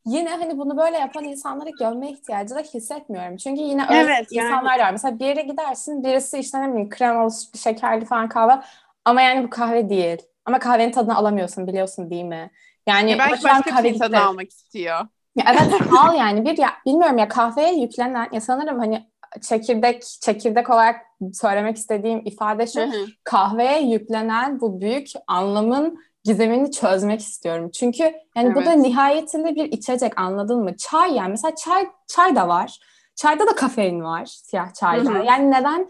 yine 0.06 0.30
hani 0.30 0.58
bunu 0.58 0.76
böyle 0.76 0.98
yapan 0.98 1.24
insanları 1.24 1.70
görme 1.70 2.10
ihtiyacı 2.10 2.54
da 2.54 2.60
hissetmiyorum. 2.60 3.36
Çünkü 3.36 3.62
yine 3.62 3.86
öyle 3.90 4.00
evet, 4.00 4.26
insanlar 4.30 4.78
yani. 4.78 4.86
var. 4.86 4.92
Mesela 4.92 5.18
bir 5.18 5.26
yere 5.26 5.42
gidersin 5.42 6.04
birisi 6.04 6.38
işte 6.38 6.62
ne 6.62 6.68
bileyim 6.68 6.90
kremalı 6.90 7.30
sütlü 7.30 7.58
şekerli 7.58 8.04
falan 8.04 8.28
kahve 8.28 8.62
ama 9.04 9.22
yani 9.22 9.44
bu 9.44 9.50
kahve 9.50 9.88
değil. 9.88 10.22
Ama 10.46 10.58
kahvenin 10.58 10.92
tadını 10.92 11.16
alamıyorsun 11.16 11.66
biliyorsun 11.66 12.10
değil 12.10 12.24
mi? 12.24 12.50
Yani 12.86 13.10
ya 13.10 13.18
belki 13.18 13.44
başka 13.44 13.70
kahve 13.70 13.94
bir 13.94 13.98
tadını 13.98 14.24
almak 14.24 14.50
istiyor. 14.50 15.00
Ya 15.36 15.44
evet 15.52 15.80
al 15.98 16.14
yani 16.14 16.44
bir 16.44 16.58
ya 16.58 16.70
bilmiyorum 16.86 17.18
ya 17.18 17.28
kahveye 17.28 17.74
yüklenen 17.74 18.28
ya 18.32 18.40
sanırım 18.40 18.78
hani 18.78 19.11
çekirdek 19.40 20.02
çekirdek 20.20 20.70
olarak 20.70 21.00
söylemek 21.32 21.76
istediğim 21.76 22.22
ifade 22.24 22.66
şu. 22.66 22.80
Hı 22.80 22.84
hı. 22.84 23.06
Kahveye 23.24 23.82
yüklenen 23.82 24.60
bu 24.60 24.80
büyük 24.80 25.08
anlamın 25.26 25.98
gizemini 26.24 26.72
çözmek 26.72 27.20
istiyorum. 27.20 27.70
Çünkü 27.70 28.02
yani 28.02 28.46
evet. 28.46 28.56
bu 28.56 28.64
da 28.64 28.72
nihayetinde 28.72 29.54
bir 29.54 29.64
içecek 29.64 30.20
anladın 30.20 30.58
mı? 30.58 30.76
Çay 30.76 31.14
yani 31.14 31.30
mesela 31.30 31.54
çay 31.54 31.86
çay 32.06 32.36
da 32.36 32.48
var. 32.48 32.80
Çayda 33.16 33.46
da 33.46 33.54
kafein 33.54 34.00
var 34.00 34.24
siyah 34.24 34.74
çayda. 34.74 35.10
Hı 35.10 35.18
hı. 35.18 35.24
Yani 35.24 35.50
neden 35.50 35.88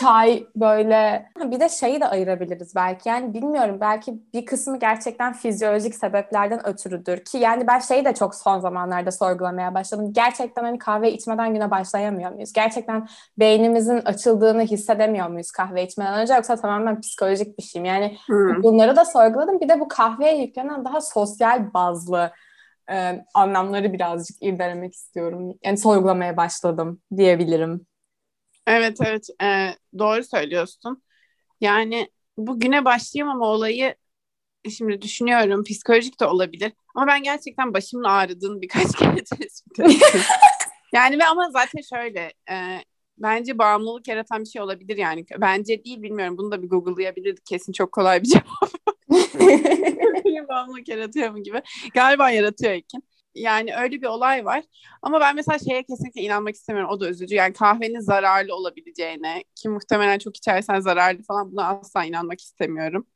çay 0.00 0.46
böyle. 0.56 1.28
Bir 1.44 1.60
de 1.60 1.68
şeyi 1.68 2.00
de 2.00 2.06
ayırabiliriz 2.06 2.74
belki. 2.74 3.08
Yani 3.08 3.34
bilmiyorum 3.34 3.78
belki 3.80 4.14
bir 4.34 4.46
kısmı 4.46 4.78
gerçekten 4.78 5.32
fizyolojik 5.32 5.94
sebeplerden 5.94 6.66
ötürüdür 6.66 7.24
ki 7.24 7.38
yani 7.38 7.66
ben 7.66 7.78
şeyi 7.78 8.04
de 8.04 8.14
çok 8.14 8.34
son 8.34 8.60
zamanlarda 8.60 9.10
sorgulamaya 9.10 9.74
başladım. 9.74 10.12
Gerçekten 10.12 10.64
hani 10.64 10.78
kahve 10.78 11.12
içmeden 11.12 11.54
güne 11.54 11.70
başlayamıyor 11.70 12.32
muyuz? 12.32 12.52
Gerçekten 12.52 13.08
beynimizin 13.38 13.98
açıldığını 13.98 14.62
hissedemiyor 14.62 15.28
muyuz 15.28 15.50
kahve 15.50 15.86
içmeden 15.86 16.20
önce 16.20 16.34
yoksa 16.34 16.56
tamamen 16.56 17.00
psikolojik 17.00 17.58
bir 17.58 17.62
şeyim 17.62 17.84
yani 17.84 18.18
hmm. 18.26 18.62
bunları 18.62 18.96
da 18.96 19.04
sorguladım. 19.04 19.60
Bir 19.60 19.68
de 19.68 19.80
bu 19.80 19.88
kahveye 19.88 20.42
yüklenen 20.42 20.84
daha 20.84 21.00
sosyal 21.00 21.74
bazlı 21.74 22.32
e, 22.90 23.24
anlamları 23.34 23.92
birazcık 23.92 24.36
irdelemek 24.42 24.94
istiyorum. 24.94 25.54
Yani 25.64 25.78
sorgulamaya 25.78 26.36
başladım 26.36 27.00
diyebilirim. 27.16 27.86
Evet 28.66 28.98
evet 29.06 29.28
e, 29.42 29.76
doğru 29.98 30.24
söylüyorsun. 30.24 31.02
Yani 31.60 32.10
bu 32.36 32.60
güne 32.60 32.84
başlayamama 32.84 33.46
olayı 33.46 33.94
şimdi 34.76 35.02
düşünüyorum 35.02 35.64
psikolojik 35.64 36.20
de 36.20 36.26
olabilir. 36.26 36.72
Ama 36.94 37.06
ben 37.06 37.22
gerçekten 37.22 37.74
başımın 37.74 38.04
ağrıdığını 38.04 38.62
birkaç 38.62 38.96
kere 38.98 39.24
tespit 39.24 39.80
ettim. 39.80 40.00
yani 40.92 41.18
ve 41.18 41.24
ama 41.24 41.50
zaten 41.50 41.80
şöyle 41.94 42.32
e, 42.50 42.78
bence 43.18 43.58
bağımlılık 43.58 44.08
yaratan 44.08 44.40
bir 44.40 44.48
şey 44.48 44.62
olabilir 44.62 44.96
yani. 44.96 45.24
Bence 45.40 45.84
değil 45.84 46.02
bilmiyorum 46.02 46.38
bunu 46.38 46.50
da 46.52 46.62
bir 46.62 46.68
google'layabilirdik 46.68 47.46
kesin 47.46 47.72
çok 47.72 47.92
kolay 47.92 48.22
bir 48.22 48.28
cevap. 48.28 48.70
bağımlılık 50.48 50.88
yaratıyor 50.88 51.30
mu 51.30 51.42
gibi. 51.42 51.62
Galiba 51.94 52.30
yaratıyor 52.30 52.72
Ekin. 52.72 53.04
Yani 53.36 53.76
öyle 53.76 54.02
bir 54.02 54.06
olay 54.06 54.44
var. 54.44 54.62
Ama 55.02 55.20
ben 55.20 55.36
mesela 55.36 55.58
şeye 55.58 55.82
kesinlikle 55.82 56.20
inanmak 56.20 56.54
istemiyorum. 56.54 56.90
O 56.92 57.00
da 57.00 57.08
üzücü. 57.08 57.34
Yani 57.34 57.52
kahvenin 57.52 58.00
zararlı 58.00 58.54
olabileceğine 58.54 59.44
ki 59.54 59.68
muhtemelen 59.68 60.18
çok 60.18 60.36
içersen 60.36 60.80
zararlı 60.80 61.22
falan 61.22 61.52
buna 61.52 61.66
asla 61.66 62.04
inanmak 62.04 62.40
istemiyorum. 62.40 63.06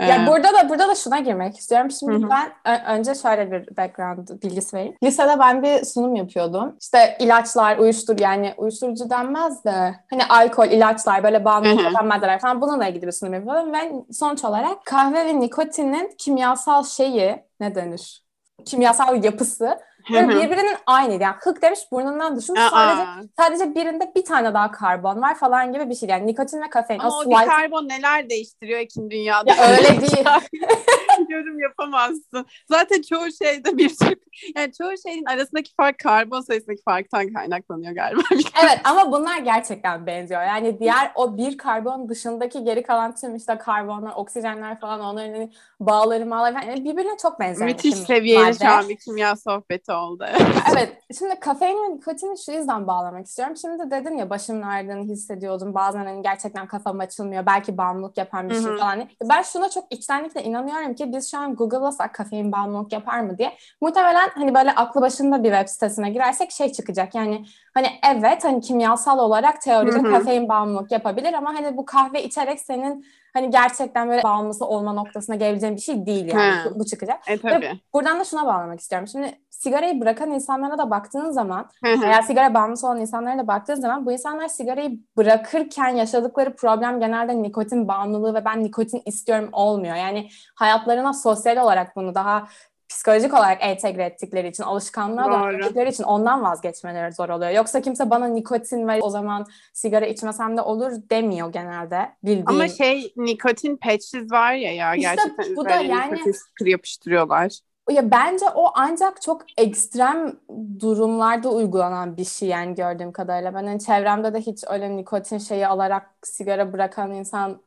Ya 0.00 0.24
ee, 0.24 0.26
burada 0.26 0.48
da 0.54 0.68
burada 0.68 0.88
da 0.88 0.94
şuna 0.94 1.18
girmek 1.18 1.58
istiyorum. 1.58 1.90
Şimdi 1.90 2.12
hı-hı. 2.12 2.30
ben 2.30 2.86
önce 2.86 3.14
şöyle 3.14 3.52
bir 3.52 3.76
background 3.76 4.28
bilgisi 4.42 4.76
vereyim. 4.76 4.94
Lisede 5.02 5.38
ben 5.38 5.62
bir 5.62 5.84
sunum 5.84 6.16
yapıyordum. 6.16 6.76
İşte 6.80 7.16
ilaçlar, 7.20 7.78
uyuştur 7.78 8.18
yani 8.18 8.54
uyuşturucu 8.56 9.10
denmez 9.10 9.64
de 9.64 9.94
hani 10.10 10.24
alkol, 10.28 10.66
ilaçlar, 10.66 11.24
böyle 11.24 11.44
bağımlılık 11.44 12.04
maddeler 12.04 12.40
falan 12.40 12.60
bununla 12.60 12.88
ilgili 12.88 13.06
bir 13.06 13.12
sunum 13.12 13.34
yapıyordum 13.34 13.72
ve 13.72 13.92
sonuç 14.12 14.44
olarak 14.44 14.84
kahve 14.84 15.26
ve 15.26 15.40
nikotinin 15.40 16.14
kimyasal 16.18 16.84
şeyi 16.84 17.36
ne 17.60 17.74
denir? 17.74 18.29
Kimyasal 18.64 19.24
yapısı 19.24 19.78
Böyle 20.12 20.28
birbirinin 20.28 20.76
aynı 20.86 21.12
yani 21.12 21.34
hık 21.40 21.62
demiş 21.62 21.80
burnundan 21.92 22.36
düşmüş 22.36 22.60
sadece 22.60 23.28
sadece 23.36 23.74
birinde 23.74 24.12
bir 24.16 24.24
tane 24.24 24.54
daha 24.54 24.70
karbon 24.70 25.22
var 25.22 25.34
falan 25.38 25.72
gibi 25.72 25.90
bir 25.90 25.94
şey 25.94 26.08
yani 26.08 26.26
nikotin 26.26 26.62
ve 26.62 26.70
kafein. 26.70 26.98
Ama 26.98 27.18
o, 27.18 27.22
o 27.26 27.30
bir 27.30 27.46
karbon 27.46 27.88
neler 27.88 28.30
değiştiriyor 28.30 28.78
Ekin 28.78 29.10
dünyada. 29.10 29.50
Ya 29.54 29.70
öyle 29.70 30.00
değil. 30.00 30.26
Yorum 31.28 31.60
yapamazsın. 31.60 32.46
Zaten 32.68 33.02
çoğu 33.02 33.32
şeyde 33.32 33.76
bir 33.76 33.96
tür 33.96 34.16
yani 34.56 34.72
çoğu 34.72 34.92
şeyin 35.06 35.24
arasındaki 35.24 35.74
fark 35.74 35.98
karbon 35.98 36.40
sayısındaki 36.40 36.82
farktan 36.82 37.32
kaynaklanıyor 37.32 37.92
galiba. 37.92 38.22
evet 38.64 38.80
ama 38.84 39.12
bunlar 39.12 39.38
gerçekten 39.38 40.06
benziyor. 40.06 40.42
Yani 40.42 40.80
diğer 40.80 41.12
o 41.14 41.36
bir 41.36 41.58
karbon 41.58 42.08
dışındaki 42.08 42.64
geri 42.64 42.82
kalan 42.82 43.14
tüm 43.14 43.36
işte 43.36 43.58
karbonlar, 43.58 44.12
oksijenler 44.16 44.80
falan 44.80 45.00
onların 45.00 45.32
hani 45.32 45.52
bağları 45.80 46.26
mağları 46.26 46.54
falan 46.54 46.66
yani 46.66 46.84
birbirine 46.84 47.16
çok 47.22 47.40
benziyor. 47.40 47.70
Müthiş 47.70 47.94
seviyeli 47.94 48.58
şu 48.58 48.68
an 48.68 48.88
bir 48.88 48.96
kimya 48.96 49.36
sohbeti 49.36 49.89
oldu. 49.92 50.24
evet. 50.72 51.02
Şimdi 51.18 51.40
kafein 51.40 51.76
ve 51.76 51.94
nikotini 51.94 52.38
şu 52.38 52.52
yüzden 52.52 52.86
bağlamak 52.86 53.26
istiyorum. 53.26 53.56
Şimdi 53.56 53.90
dedin 53.90 54.16
ya 54.16 54.30
başımın 54.30 54.62
ağrıdığını 54.62 55.04
hissediyordum. 55.04 55.74
Bazen 55.74 56.04
hani 56.04 56.22
gerçekten 56.22 56.66
kafam 56.66 57.00
açılmıyor. 57.00 57.46
Belki 57.46 57.78
bağımlılık 57.78 58.18
yapan 58.18 58.50
bir 58.50 58.54
şey 58.54 58.76
falan. 58.76 59.08
Ben 59.22 59.42
şuna 59.42 59.70
çok 59.70 59.84
içtenlikle 59.90 60.42
inanıyorum 60.42 60.94
ki 60.94 61.12
biz 61.12 61.30
şu 61.30 61.38
an 61.38 61.54
Google'lasak 61.54 62.14
kafein 62.14 62.52
bağımlılık 62.52 62.92
yapar 62.92 63.20
mı 63.20 63.38
diye. 63.38 63.56
Muhtemelen 63.80 64.30
hani 64.34 64.54
böyle 64.54 64.74
aklı 64.74 65.00
başında 65.00 65.44
bir 65.44 65.50
web 65.50 65.68
sitesine 65.68 66.10
girersek 66.10 66.50
şey 66.50 66.72
çıkacak. 66.72 67.14
Yani 67.14 67.44
hani 67.74 67.86
evet 68.14 68.44
hani 68.44 68.60
kimyasal 68.60 69.18
olarak 69.18 69.60
teoride 69.60 70.02
kafein 70.02 70.48
bağımlılık 70.48 70.92
yapabilir 70.92 71.32
ama 71.32 71.54
hani 71.54 71.76
bu 71.76 71.84
kahve 71.84 72.24
içerek 72.24 72.60
senin 72.60 73.04
hani 73.32 73.50
gerçekten 73.50 74.08
böyle 74.08 74.22
bağımlısı 74.22 74.66
olma 74.66 74.92
noktasına 74.92 75.36
gelebileceğin 75.36 75.76
bir 75.76 75.80
şey 75.80 76.06
değil 76.06 76.26
yani. 76.26 76.54
Bu, 76.64 76.78
bu 76.78 76.84
çıkacak. 76.84 77.28
E, 77.28 77.38
tabii. 77.38 77.64
Ve 77.64 77.72
buradan 77.94 78.20
da 78.20 78.24
şuna 78.24 78.46
bağlamak 78.46 78.80
istiyorum. 78.80 79.08
Şimdi 79.08 79.40
sigarayı 79.50 80.00
bırakan 80.00 80.30
insanlara 80.30 80.78
da 80.78 80.90
baktığın 80.90 81.30
zaman 81.30 81.68
veya 81.84 82.22
sigara 82.22 82.54
bağımlısı 82.54 82.86
olan 82.86 83.00
insanlara 83.00 83.38
da 83.38 83.46
baktığın 83.46 83.74
zaman 83.74 84.06
bu 84.06 84.12
insanlar 84.12 84.48
sigarayı 84.48 84.98
bırakırken 85.16 85.88
yaşadıkları 85.88 86.56
problem 86.56 87.00
genelde 87.00 87.42
nikotin 87.42 87.88
bağımlılığı 87.88 88.34
ve 88.34 88.44
ben 88.44 88.64
nikotin 88.64 89.02
istiyorum 89.06 89.48
olmuyor. 89.52 89.96
Yani 89.96 90.28
hayatlarına 90.54 91.12
sosyal 91.12 91.56
olarak 91.56 91.96
bunu 91.96 92.14
daha 92.14 92.46
psikolojik 92.90 93.34
olarak 93.34 93.58
entegre 93.60 94.04
ettikleri 94.04 94.48
için, 94.48 94.62
alışkanlığa 94.62 95.52
döndükleri 95.52 95.88
için 95.88 96.04
ondan 96.04 96.42
vazgeçmeleri 96.42 97.12
zor 97.12 97.28
oluyor. 97.28 97.50
Yoksa 97.50 97.80
kimse 97.80 98.10
bana 98.10 98.26
nikotin 98.26 98.88
ve 98.88 99.00
o 99.00 99.10
zaman 99.10 99.46
sigara 99.72 100.06
içmesem 100.06 100.56
de 100.56 100.60
olur 100.60 100.92
demiyor 101.10 101.52
genelde 101.52 102.12
bildiğim. 102.24 102.48
Ama 102.48 102.68
şey 102.68 103.12
nikotin 103.16 103.76
patches 103.76 104.30
var 104.30 104.52
ya 104.52 104.74
ya 104.74 104.94
işte 104.94 105.08
gerçekten 105.08 105.56
bu 105.56 105.64
da 105.64 105.70
yani 105.70 106.20
yapıştırıyorlar. 106.60 107.58
Ya 107.90 108.10
bence 108.10 108.46
o 108.54 108.70
ancak 108.74 109.22
çok 109.22 109.42
ekstrem 109.56 110.32
durumlarda 110.80 111.48
uygulanan 111.48 112.16
bir 112.16 112.24
şey 112.24 112.48
yani 112.48 112.74
gördüğüm 112.74 113.12
kadarıyla. 113.12 113.54
Ben 113.54 113.66
hani 113.66 113.80
çevremde 113.80 114.34
de 114.34 114.40
hiç 114.40 114.64
öyle 114.68 114.96
nikotin 114.96 115.38
şeyi 115.38 115.66
alarak 115.66 116.10
sigara 116.22 116.72
bırakan 116.72 117.12
insan 117.12 117.62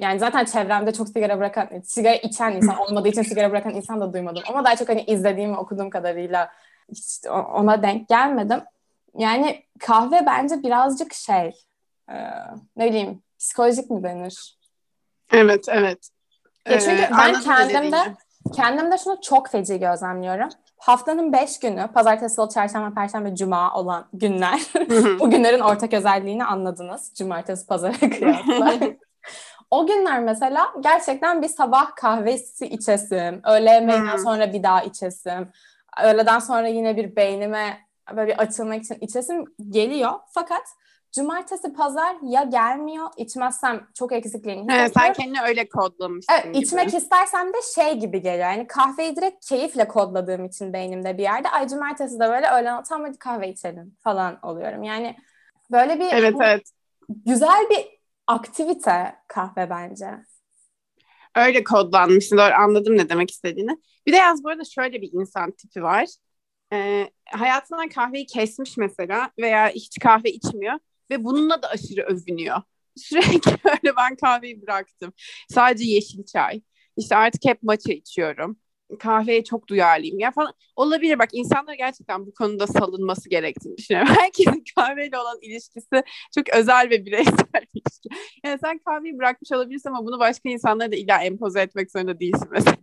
yani 0.00 0.18
zaten 0.18 0.44
çevremde 0.44 0.92
çok 0.92 1.08
sigara 1.08 1.38
bırakan, 1.38 1.68
sigara 1.84 2.14
içen 2.14 2.52
insan 2.52 2.78
olmadığı 2.80 3.08
için 3.08 3.22
sigara 3.22 3.50
bırakan 3.50 3.74
insan 3.74 4.00
da 4.00 4.12
duymadım. 4.12 4.42
Ama 4.48 4.64
daha 4.64 4.76
çok 4.76 4.88
hani 4.88 5.04
izlediğim 5.04 5.52
ve 5.52 5.56
okuduğum 5.56 5.90
kadarıyla 5.90 6.50
hiç 6.88 7.26
ona 7.54 7.82
denk 7.82 8.08
gelmedim. 8.08 8.60
Yani 9.14 9.62
kahve 9.78 10.26
bence 10.26 10.62
birazcık 10.62 11.14
şey 11.14 11.52
ne 12.76 12.88
bileyim 12.88 13.22
psikolojik 13.38 13.90
mi 13.90 14.02
denir? 14.02 14.58
Evet, 15.32 15.66
evet. 15.68 16.08
Ya 16.68 16.80
çünkü 16.80 17.02
ee, 17.02 17.10
ben 17.18 17.40
kendimde 17.40 18.16
Kendimde 18.56 18.98
şunu 18.98 19.20
çok 19.22 19.48
feci 19.48 19.78
gözlemliyorum. 19.78 20.48
Haftanın 20.78 21.32
beş 21.32 21.58
günü, 21.58 21.88
pazartesi, 21.94 22.34
salı, 22.34 22.48
çarşamba, 22.48 22.94
perşembe, 22.94 23.36
cuma 23.36 23.74
olan 23.74 24.06
günler. 24.12 24.60
bu 25.20 25.30
günlerin 25.30 25.60
ortak 25.60 25.92
özelliğini 25.92 26.44
anladınız. 26.44 27.12
Cumartesi, 27.18 27.66
pazara 27.66 27.92
kıyasla. 28.18 28.74
o 29.70 29.86
günler 29.86 30.20
mesela 30.20 30.66
gerçekten 30.80 31.42
bir 31.42 31.48
sabah 31.48 31.96
kahvesi 31.96 32.66
içesim, 32.66 33.40
öğle 33.44 33.70
yemeğinden 33.70 34.16
sonra 34.16 34.52
bir 34.52 34.62
daha 34.62 34.82
içesim, 34.82 35.48
öğleden 36.04 36.38
sonra 36.38 36.68
yine 36.68 36.96
bir 36.96 37.16
beynime 37.16 37.78
böyle 38.16 38.32
bir 38.32 38.38
açılmak 38.38 38.82
için 38.82 38.96
içesim 39.00 39.44
geliyor. 39.70 40.12
Fakat 40.30 40.62
Cumartesi, 41.14 41.72
pazar 41.72 42.16
ya 42.22 42.42
gelmiyor, 42.42 43.08
içmezsem 43.16 43.86
çok 43.94 44.12
eksikliğini 44.12 44.60
hissediyorum. 44.60 44.92
Sen 44.94 45.12
kendini 45.12 45.40
öyle 45.42 45.68
kodlamışsın 45.68 46.32
evet, 46.34 46.54
gibi. 46.54 46.64
İçmek 46.64 46.94
istersem 46.94 47.48
de 47.48 47.56
şey 47.74 47.98
gibi 47.98 48.22
geliyor. 48.22 48.50
Yani 48.50 48.66
kahveyi 48.66 49.16
direkt 49.16 49.46
keyifle 49.48 49.88
kodladığım 49.88 50.44
için 50.44 50.72
beynimde 50.72 51.18
bir 51.18 51.22
yerde. 51.22 51.48
Ay 51.48 51.68
cumartesi 51.68 52.14
de 52.14 52.28
böyle 52.28 52.46
öğlen 52.50 52.82
tam 52.82 53.02
hadi 53.02 53.18
kahve 53.18 53.48
içelim 53.48 53.96
falan 54.04 54.38
oluyorum. 54.42 54.82
Yani 54.82 55.16
böyle 55.70 56.00
bir 56.00 56.08
evet, 56.12 56.34
evet. 56.42 56.62
güzel 57.08 57.70
bir 57.70 57.86
aktivite 58.26 59.16
kahve 59.28 59.70
bence. 59.70 60.10
Öyle 61.36 61.64
kodlanmışsın. 61.64 62.38
Doğru 62.38 62.54
anladım 62.54 62.96
ne 62.96 63.08
demek 63.08 63.30
istediğini. 63.30 63.78
Bir 64.06 64.12
de 64.12 64.16
yaz 64.16 64.44
bu 64.44 64.48
arada 64.48 64.64
şöyle 64.64 65.02
bir 65.02 65.10
insan 65.12 65.50
tipi 65.50 65.82
var. 65.82 66.06
Ee, 66.72 67.10
hayatından 67.26 67.88
kahveyi 67.88 68.26
kesmiş 68.26 68.76
mesela 68.76 69.30
veya 69.38 69.68
hiç 69.68 69.98
kahve 69.98 70.30
içmiyor 70.30 70.78
ve 71.10 71.24
bununla 71.24 71.62
da 71.62 71.68
aşırı 71.68 72.02
övünüyor. 72.02 72.62
Sürekli 72.96 73.50
öyle 73.64 73.96
ben 73.96 74.16
kahveyi 74.16 74.62
bıraktım. 74.62 75.12
Sadece 75.50 75.84
yeşil 75.84 76.24
çay. 76.24 76.60
İşte 76.96 77.16
artık 77.16 77.44
hep 77.44 77.62
matcha 77.62 77.92
içiyorum. 77.92 78.58
Kahveye 78.98 79.44
çok 79.44 79.68
duyarlıyım 79.68 80.18
ya 80.18 80.30
falan. 80.30 80.52
Olabilir 80.76 81.18
bak 81.18 81.28
insanlar 81.32 81.74
gerçekten 81.74 82.26
bu 82.26 82.34
konuda 82.34 82.66
salınması 82.66 83.28
gerektiğini 83.28 83.76
düşünüyorum. 83.76 84.14
Herkesin 84.18 84.64
kahveyle 84.76 85.18
olan 85.18 85.38
ilişkisi 85.42 86.02
çok 86.34 86.48
özel 86.54 86.90
ve 86.90 87.06
bireysel 87.06 87.34
bir 87.74 87.80
ilişki. 87.80 88.08
Yani 88.44 88.58
sen 88.64 88.78
kahveyi 88.78 89.18
bırakmış 89.18 89.52
olabilirsin 89.52 89.88
ama 89.88 90.06
bunu 90.06 90.18
başka 90.18 90.48
insanlara 90.48 90.92
da 90.92 90.96
illa 90.96 91.22
empoze 91.22 91.60
etmek 91.60 91.90
zorunda 91.92 92.20
değilsin 92.20 92.48
mesela. 92.52 92.76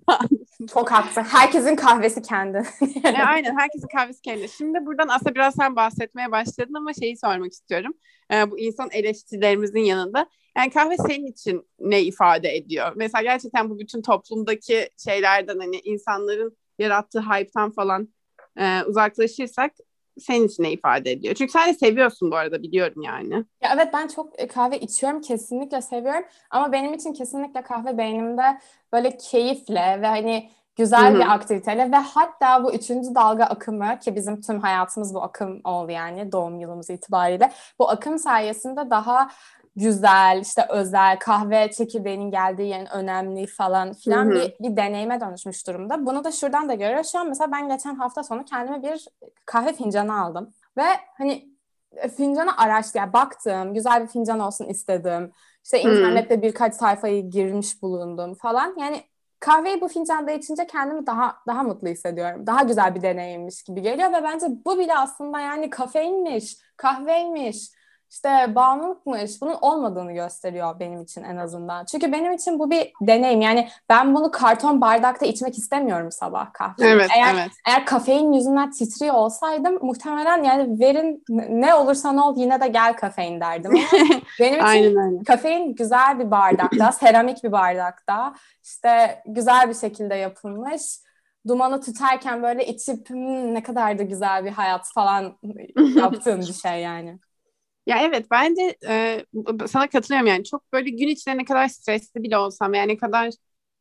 Çok 0.68 0.92
haklısın. 0.92 1.22
Herkesin 1.22 1.76
kahvesi 1.76 2.22
kendi. 2.22 2.64
e, 3.04 3.24
aynen 3.24 3.58
herkesin 3.58 3.88
kahvesi 3.88 4.22
kendi. 4.22 4.50
Şimdi 4.50 4.86
buradan 4.86 5.08
aslında 5.08 5.36
biraz 5.36 5.56
sen 5.56 5.76
bahsetmeye 5.76 6.32
başladın 6.32 6.74
ama 6.74 6.94
şeyi 6.94 7.18
sormak 7.18 7.52
istiyorum. 7.52 7.94
E, 8.34 8.52
bu 8.52 8.60
insan 8.60 8.90
eleştirilerimizin 8.92 9.80
yanında. 9.80 10.30
Yani 10.58 10.70
kahve 10.70 10.98
senin 10.98 11.28
için 11.28 11.68
ne 11.80 12.02
ifade 12.02 12.56
ediyor? 12.56 12.94
Mesela 12.96 13.22
gerçekten 13.22 13.70
bu 13.70 13.80
bütün 13.80 14.02
toplumdaki 14.02 14.90
şeylerden 15.04 15.60
hani 15.60 15.80
insanların 15.80 16.58
yarattığı 16.80 17.22
hype'tan 17.22 17.72
falan 17.72 18.10
e, 18.60 18.84
uzaklaşırsak 18.84 19.72
senin 20.20 20.48
için 20.48 20.64
ne 20.64 20.72
ifade 20.72 21.12
ediyor? 21.12 21.36
Çünkü 21.36 21.52
sen 21.52 21.70
de 21.70 21.74
seviyorsun 21.74 22.32
bu 22.32 22.36
arada 22.36 22.64
biliyorum 22.64 23.02
yani. 23.02 23.34
Ya 23.62 23.72
evet 23.76 23.90
ben 23.94 24.08
çok 24.08 24.40
e, 24.40 24.48
kahve 24.48 24.80
içiyorum 24.80 25.22
kesinlikle 25.22 25.82
seviyorum 25.82 26.24
ama 26.50 26.72
benim 26.72 26.94
için 26.94 27.14
kesinlikle 27.14 27.62
kahve 27.62 27.98
beynimde 27.98 28.60
böyle 28.94 29.18
keyifle 29.18 30.02
ve 30.02 30.08
hani 30.08 30.50
güzel 30.76 31.12
Hı-hı. 31.12 31.20
bir 31.20 31.34
aktiviteyle 31.34 31.92
ve 31.92 31.96
hatta 31.96 32.64
bu 32.64 32.74
üçüncü 32.74 33.16
dalga 33.16 33.44
akımı 33.44 34.00
ki 34.00 34.16
bizim 34.16 34.42
tüm 34.42 34.60
hayatımız 34.60 35.14
bu 35.14 35.24
akım 35.24 35.62
oldu 35.64 35.92
yani 35.92 36.32
doğum 36.32 36.60
yılımız 36.60 36.90
itibariyle 36.90 37.52
bu 37.80 37.90
akım 37.90 38.20
sayesinde 38.20 38.90
daha 38.90 39.30
güzel, 39.76 40.40
işte 40.42 40.66
özel, 40.70 41.20
kahve 41.20 41.72
çekirdeğinin 41.72 42.32
geldiği 42.32 42.70
yerin 42.70 42.94
önemli 42.94 43.48
falan 43.48 43.94
filan 43.94 44.32
bir, 44.32 44.56
bir 44.60 44.78
deneyime 44.78 45.22
dönüşmüş 45.22 45.68
durumda. 45.68 46.06
Bunu 46.06 46.24
da 46.24 46.32
şuradan 46.32 46.70
da 46.70 46.74
görüyoruz. 46.74 47.12
Şu 47.12 47.20
an 47.20 47.28
mesela 47.28 47.52
ben 47.52 47.70
geçen 47.70 47.96
hafta 47.96 48.24
sonu 48.24 48.46
kendime 48.46 48.84
bir 48.84 49.08
kahve 49.46 49.74
fincanı 49.74 50.22
aldım. 50.22 50.54
Ve 50.78 50.86
hani 51.18 51.50
e, 51.96 52.10
fincanı 52.10 52.58
araştı, 52.58 52.98
yani 52.98 53.14
baktım, 53.14 53.74
güzel 53.74 54.04
bir 54.04 54.08
fincan 54.08 54.40
olsun 54.40 54.66
istedim. 54.66 55.32
İşte 55.64 55.82
internette 55.82 56.42
birkaç 56.42 56.76
sayfayı 56.76 57.30
girmiş 57.30 57.82
bulundum 57.82 58.36
falan. 58.36 58.76
Yani 58.80 59.04
kahveyi 59.40 59.82
bu 59.82 59.88
fincanda 59.88 60.32
içince 60.32 60.68
kendimi 60.68 61.08
daha 61.08 61.38
daha 61.48 61.64
mutlu 61.64 61.88
hissediyorum. 61.88 62.48
Daha 62.48 62.64
güzel 62.64 62.96
bir 62.96 63.02
deneyimmiş 63.02 63.64
gibi 63.64 63.82
geliyor 63.82 64.14
ve 64.14 64.24
bence 64.24 64.46
bu 64.66 64.80
bile 64.80 64.98
aslında 64.98 65.40
yani 65.40 65.70
kafeinmiş, 65.70 66.58
kahveymiş, 66.78 67.70
işte 68.10 68.56
bağımlılıkmış 68.56 69.42
bunun 69.42 69.58
olmadığını 69.62 70.12
gösteriyor 70.14 70.80
benim 70.80 71.02
için 71.02 71.24
en 71.24 71.38
azından. 71.38 71.86
Çünkü 71.86 72.12
benim 72.12 72.34
için 72.34 72.60
bu 72.60 72.72
bir 72.72 72.92
deneyim. 73.02 73.42
Yani 73.42 73.70
ben 73.90 74.16
bunu 74.16 74.32
karton 74.32 74.82
bardakta 74.82 75.26
içmek 75.26 75.58
istemiyorum 75.58 76.12
sabah 76.12 76.54
kahve. 76.54 76.88
Evet, 76.88 77.10
eğer, 77.16 77.34
evet. 77.34 77.52
eğer 77.68 77.86
kafein 77.86 78.34
yüzünden 78.34 78.72
titriyor 78.72 79.14
olsaydım 79.14 79.80
muhtemelen 79.82 80.44
yani 80.44 80.80
verin 80.80 81.24
ne 81.50 81.76
olursa 81.76 82.12
ne 82.12 82.22
ol 82.22 82.38
yine 82.38 82.62
de 82.62 82.68
gel 82.68 82.94
kafein 82.94 83.40
derdim. 83.40 83.72
Benim 84.40 84.56
için 84.56 84.66
Aynen 84.66 85.24
kafein 85.24 85.76
güzel 85.76 86.20
bir 86.20 86.32
bardakta, 86.32 86.92
seramik 87.00 87.44
bir 87.44 87.52
bardakta 87.52 88.34
işte 88.64 89.22
güzel 89.26 89.70
bir 89.70 89.76
şekilde 89.76 90.16
yapılmış 90.16 90.82
dumanı 91.48 91.82
tutarken 91.82 92.44
böyle 92.44 92.66
içip 92.66 93.10
hmm, 93.10 93.54
ne 93.54 93.64
kadar 93.64 93.98
da 94.00 94.04
güzel 94.04 94.46
bir 94.46 94.52
hayat 94.52 94.88
falan 94.94 95.38
yaptığım 95.96 96.40
bir 96.40 96.54
şey 96.54 96.82
yani. 96.82 97.20
Ya 97.86 98.00
evet 98.04 98.26
bence 98.32 98.76
e, 98.88 99.26
sana 99.68 99.90
katılıyorum 99.90 100.28
yani 100.28 100.44
çok 100.44 100.74
böyle 100.74 100.90
gün 100.90 101.08
içinde 101.08 101.38
ne 101.38 101.46
kadar 101.46 101.68
stresli 101.68 102.24
bile 102.24 102.38
olsam 102.38 102.74
yani 102.74 102.94
ne 102.94 102.98
kadar 102.98 103.30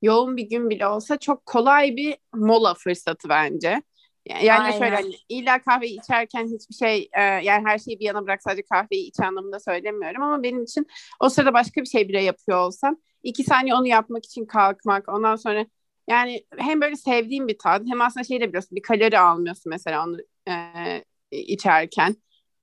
yoğun 0.03 0.37
bir 0.37 0.43
gün 0.43 0.71
bile 0.71 0.87
olsa 0.87 1.17
çok 1.19 1.47
kolay 1.47 1.97
bir 1.97 2.17
mola 2.35 2.75
fırsatı 2.75 3.29
bence. 3.29 3.83
Yani 4.27 4.51
Aynen. 4.51 4.79
şöyle 4.79 4.95
hani, 4.95 5.14
illa 5.29 5.62
kahveyi 5.62 5.99
içerken 6.01 6.47
hiçbir 6.47 6.75
şey 6.75 7.09
e, 7.12 7.23
yani 7.23 7.67
her 7.67 7.79
şeyi 7.79 8.01
bir 8.01 8.05
yana 8.05 8.25
bırak 8.25 8.43
sadece 8.43 8.62
kahveyi 8.73 9.09
iç 9.09 9.21
anlamında 9.21 9.61
söylemiyorum 9.61 10.23
ama 10.23 10.43
benim 10.43 10.62
için 10.62 10.87
o 11.21 11.29
sırada 11.29 11.55
başka 11.55 11.81
bir 11.81 11.87
şey 11.87 12.09
bile 12.09 12.23
yapıyor 12.23 12.59
olsam 12.59 12.97
iki 13.23 13.45
saniye 13.45 13.75
onu 13.75 13.87
yapmak 13.87 14.25
için 14.25 14.47
kalkmak 14.47 15.09
ondan 15.09 15.37
sonra 15.37 15.67
yani 16.11 16.45
hem 16.59 16.81
böyle 16.81 16.97
sevdiğim 16.97 17.49
bir 17.49 17.59
tat 17.59 17.83
hem 17.87 18.01
aslında 18.01 18.25
şey 18.25 18.40
de 18.40 18.49
biliyorsun 18.49 18.77
bir 18.77 18.83
kalori 18.83 19.19
almıyorsun 19.19 19.71
mesela 19.71 20.07
onu 20.07 20.17
e, 20.49 21.05
içerken 21.31 22.17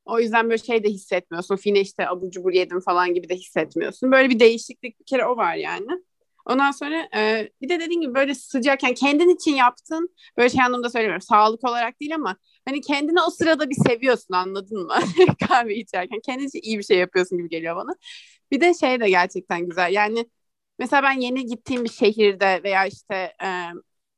o 0.05 0.19
yüzden 0.19 0.45
böyle 0.49 0.57
şey 0.63 0.83
de 0.83 0.89
hissetmiyorsun. 0.89 1.55
Fine 1.55 1.79
işte 1.81 2.07
abur 2.09 2.31
cubur 2.31 2.53
yedim 2.53 2.79
falan 2.81 3.13
gibi 3.13 3.29
de 3.29 3.35
hissetmiyorsun. 3.35 4.11
Böyle 4.11 4.29
bir 4.29 4.39
değişiklik 4.39 4.99
bir 4.99 5.05
kere 5.05 5.25
o 5.25 5.37
var 5.37 5.55
yani. 5.55 5.87
Ondan 6.45 6.71
sonra 6.71 7.07
e, 7.15 7.49
bir 7.61 7.69
de 7.69 7.79
dediğim 7.79 8.01
gibi 8.01 8.13
böyle 8.15 8.35
sıcak 8.35 8.83
yani 8.83 8.95
kendin 8.95 9.29
için 9.35 9.55
yaptın 9.55 10.15
böyle 10.37 10.49
şey 10.49 10.61
anlamda 10.63 10.89
söylemiyorum 10.89 11.21
sağlık 11.21 11.63
olarak 11.69 11.99
değil 12.01 12.15
ama 12.15 12.37
hani 12.67 12.81
kendini 12.81 13.21
o 13.21 13.29
sırada 13.29 13.69
bir 13.69 13.75
seviyorsun 13.89 14.33
anladın 14.33 14.83
mı 14.87 14.93
kahve 15.47 15.75
içerken 15.75 16.19
kendin 16.25 16.47
için 16.47 16.59
iyi 16.63 16.77
bir 16.77 16.83
şey 16.83 16.97
yapıyorsun 16.97 17.37
gibi 17.37 17.49
geliyor 17.49 17.75
bana. 17.75 17.91
Bir 18.51 18.61
de 18.61 18.73
şey 18.73 18.99
de 18.99 19.09
gerçekten 19.09 19.65
güzel 19.69 19.93
yani 19.93 20.25
mesela 20.79 21.03
ben 21.03 21.19
yeni 21.21 21.45
gittiğim 21.45 21.83
bir 21.83 21.89
şehirde 21.89 22.61
veya 22.63 22.85
işte 22.85 23.15
e, 23.43 23.47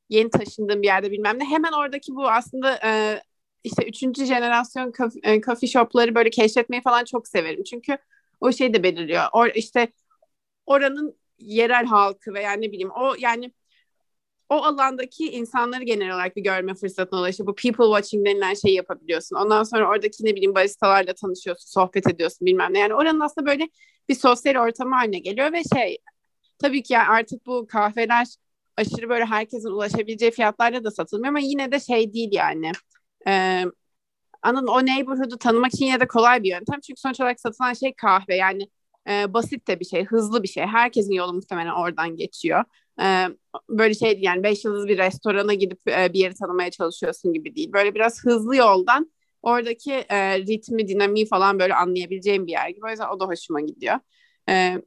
yeni 0.10 0.30
taşındığım 0.30 0.82
bir 0.82 0.88
yerde 0.88 1.12
bilmem 1.12 1.39
ne 1.39 1.46
hemen 1.46 1.72
oradaki 1.72 2.15
bu 2.15 2.30
aslında 2.30 2.80
e, 2.86 3.22
işte 3.63 3.86
üçüncü 3.88 4.26
jenerasyon 4.26 4.93
e, 5.23 5.41
coffee 5.41 5.67
shopları 5.69 6.15
böyle 6.15 6.30
keşfetmeyi 6.30 6.82
falan 6.82 7.04
çok 7.06 7.28
severim. 7.28 7.63
Çünkü 7.63 7.97
o 8.39 8.52
şey 8.52 8.73
de 8.73 8.84
belirliyor. 8.84 9.23
Or, 9.34 9.47
işte 9.56 9.88
oranın 10.65 11.17
yerel 11.39 11.86
halkı 11.86 12.34
veya 12.34 12.52
ne 12.52 12.71
bileyim 12.71 12.91
o 12.91 13.15
yani 13.19 13.52
o 14.49 14.56
alandaki 14.56 15.32
insanları 15.32 15.84
genel 15.84 16.13
olarak 16.15 16.36
bir 16.36 16.43
görme 16.43 16.73
fırsatına 16.76 17.19
ulaşıyor. 17.19 17.47
Bu 17.47 17.56
people 17.56 17.86
watching 17.86 18.28
denilen 18.28 18.54
şeyi 18.54 18.76
yapabiliyorsun. 18.76 19.36
Ondan 19.36 19.63
sonra 19.63 19.89
oradaki 19.89 20.26
ne 20.26 20.32
bileyim 20.36 20.56
baristalarla 20.56 21.13
tanışıyorsun, 21.13 21.67
sohbet 21.67 22.08
ediyorsun 22.08 22.45
bilmem 22.45 22.73
ne. 22.73 22.80
Yani 22.80 22.93
oranın 22.93 23.19
aslında 23.19 23.47
böyle 23.47 23.69
bir 24.10 24.15
sosyal 24.15 24.56
ortamı 24.56 24.95
haline 24.95 25.19
geliyor 25.19 25.54
ve 25.54 25.62
şey 25.76 25.97
tabii 26.60 26.84
ki 26.84 26.93
yani 26.93 27.08
artık 27.08 27.45
bu 27.45 27.67
kahveler 27.67 28.28
aşırı 28.78 29.10
böyle 29.10 29.26
herkesin 29.26 29.69
ulaşabileceği 29.69 30.32
fiyatlarla 30.32 30.84
da 30.84 30.91
satılmıyor 30.91 31.30
ama 31.30 31.39
yine 31.39 31.71
de 31.71 31.80
şey 31.80 32.13
değil 32.13 32.30
yani. 32.32 32.71
Ee, 33.28 33.66
anladın 34.42 34.68
o 34.68 34.86
neighborhood'u 34.86 35.38
tanımak 35.38 35.74
için 35.74 35.86
yine 35.86 36.00
de 36.00 36.08
kolay 36.08 36.44
bir 36.44 36.50
yöntem. 36.50 36.80
Çünkü 36.82 37.02
sonuç 37.02 37.20
olarak 37.22 37.40
satılan 37.40 37.74
şey 37.74 37.94
kahve 37.94 38.36
yani 38.36 38.70
e, 39.10 39.34
basit 39.34 39.68
de 39.68 39.80
bir 39.80 39.86
şey, 39.86 40.06
hızlı 40.06 40.44
bir 40.44 40.48
şey. 40.48 40.64
Herkesin 40.66 41.14
yolu 41.14 41.34
muhtemelen 41.34 41.74
oradan 41.74 42.16
geçiyor. 42.18 42.64
E, 43.02 43.28
böyle 43.70 43.94
şey 43.94 44.20
yani 44.22 44.44
beş 44.44 44.66
yıldız 44.66 44.88
bir 44.88 44.98
restorana 44.98 45.54
gidip 45.54 45.80
e, 45.90 46.14
bir 46.14 46.20
yeri 46.20 46.34
tanımaya 46.36 46.72
çalışıyorsun 46.72 47.34
gibi 47.34 47.56
değil. 47.56 47.74
Böyle 47.74 47.96
biraz 47.96 48.24
hızlı 48.26 48.56
yoldan 48.56 49.12
oradaki 49.44 49.94
e, 49.94 50.40
ritmi, 50.40 50.88
dinamiği 50.88 51.26
falan 51.28 51.60
böyle 51.60 51.76
anlayabileceğim 51.76 52.48
bir 52.48 52.52
yer 52.52 52.70
gibi. 52.70 52.86
O 52.88 52.90
yüzden 52.90 53.10
o 53.10 53.20
da 53.20 53.26
hoşuma 53.26 53.62
gidiyor. 53.62 53.96
E, 54.50 54.78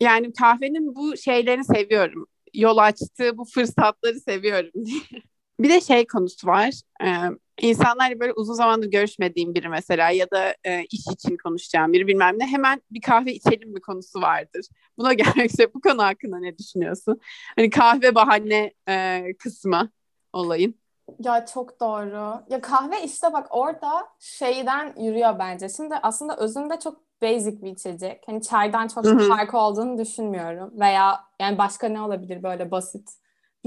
yani 0.00 0.32
kahvenin 0.32 0.94
bu 0.96 1.16
şeylerini 1.16 1.64
seviyorum. 1.64 2.26
Yol 2.54 2.76
açtığı 2.78 3.38
bu 3.38 3.44
fırsatları 3.44 4.20
seviyorum 4.20 4.70
Bir 5.60 5.68
de 5.68 5.80
şey 5.80 6.06
konusu 6.06 6.46
var. 6.46 6.80
Ee, 7.04 7.06
insanlarla 7.60 8.20
böyle 8.20 8.32
uzun 8.32 8.54
zamandır 8.54 8.86
görüşmediğim 8.90 9.54
biri 9.54 9.68
mesela 9.68 10.10
ya 10.10 10.30
da 10.30 10.54
e, 10.64 10.84
iş 10.84 11.06
için 11.12 11.36
konuşacağım 11.36 11.92
biri 11.92 12.06
bilmem 12.06 12.38
ne 12.38 12.46
hemen 12.46 12.82
bir 12.90 13.00
kahve 13.00 13.34
içelim 13.34 13.72
mi 13.72 13.80
konusu 13.80 14.20
vardır. 14.20 14.66
Buna 14.98 15.12
üzere 15.44 15.74
bu 15.74 15.80
konu 15.80 16.02
hakkında 16.02 16.38
ne 16.38 16.58
düşünüyorsun? 16.58 17.20
Hani 17.56 17.70
kahve 17.70 18.14
bahane 18.14 18.72
e, 18.88 19.24
kısmı 19.38 19.90
olayın. 20.32 20.74
Ya 21.18 21.46
çok 21.46 21.80
doğru. 21.80 22.42
Ya 22.50 22.60
kahve 22.60 23.04
işte 23.04 23.32
bak 23.32 23.46
orada 23.50 24.08
şeyden 24.18 24.94
yürüyor 25.00 25.38
bence. 25.38 25.68
Şimdi 25.68 25.94
aslında 26.02 26.36
özünde 26.36 26.78
çok 26.80 27.00
basic 27.22 27.62
bir 27.62 27.70
içecek. 27.70 28.22
Hani 28.26 28.42
çaydan 28.42 28.88
çok 28.88 29.04
farkı 29.28 29.58
olduğunu 29.58 29.98
düşünmüyorum. 29.98 30.80
Veya 30.80 31.20
yani 31.40 31.58
başka 31.58 31.88
ne 31.88 32.00
olabilir 32.00 32.42
böyle 32.42 32.70
basit 32.70 33.10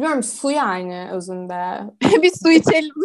Bilmiyorum 0.02 0.24
su 0.24 0.52
yani 0.52 1.10
özünde. 1.12 1.80
bir 2.22 2.32
su 2.44 2.52
içelim. 2.52 2.96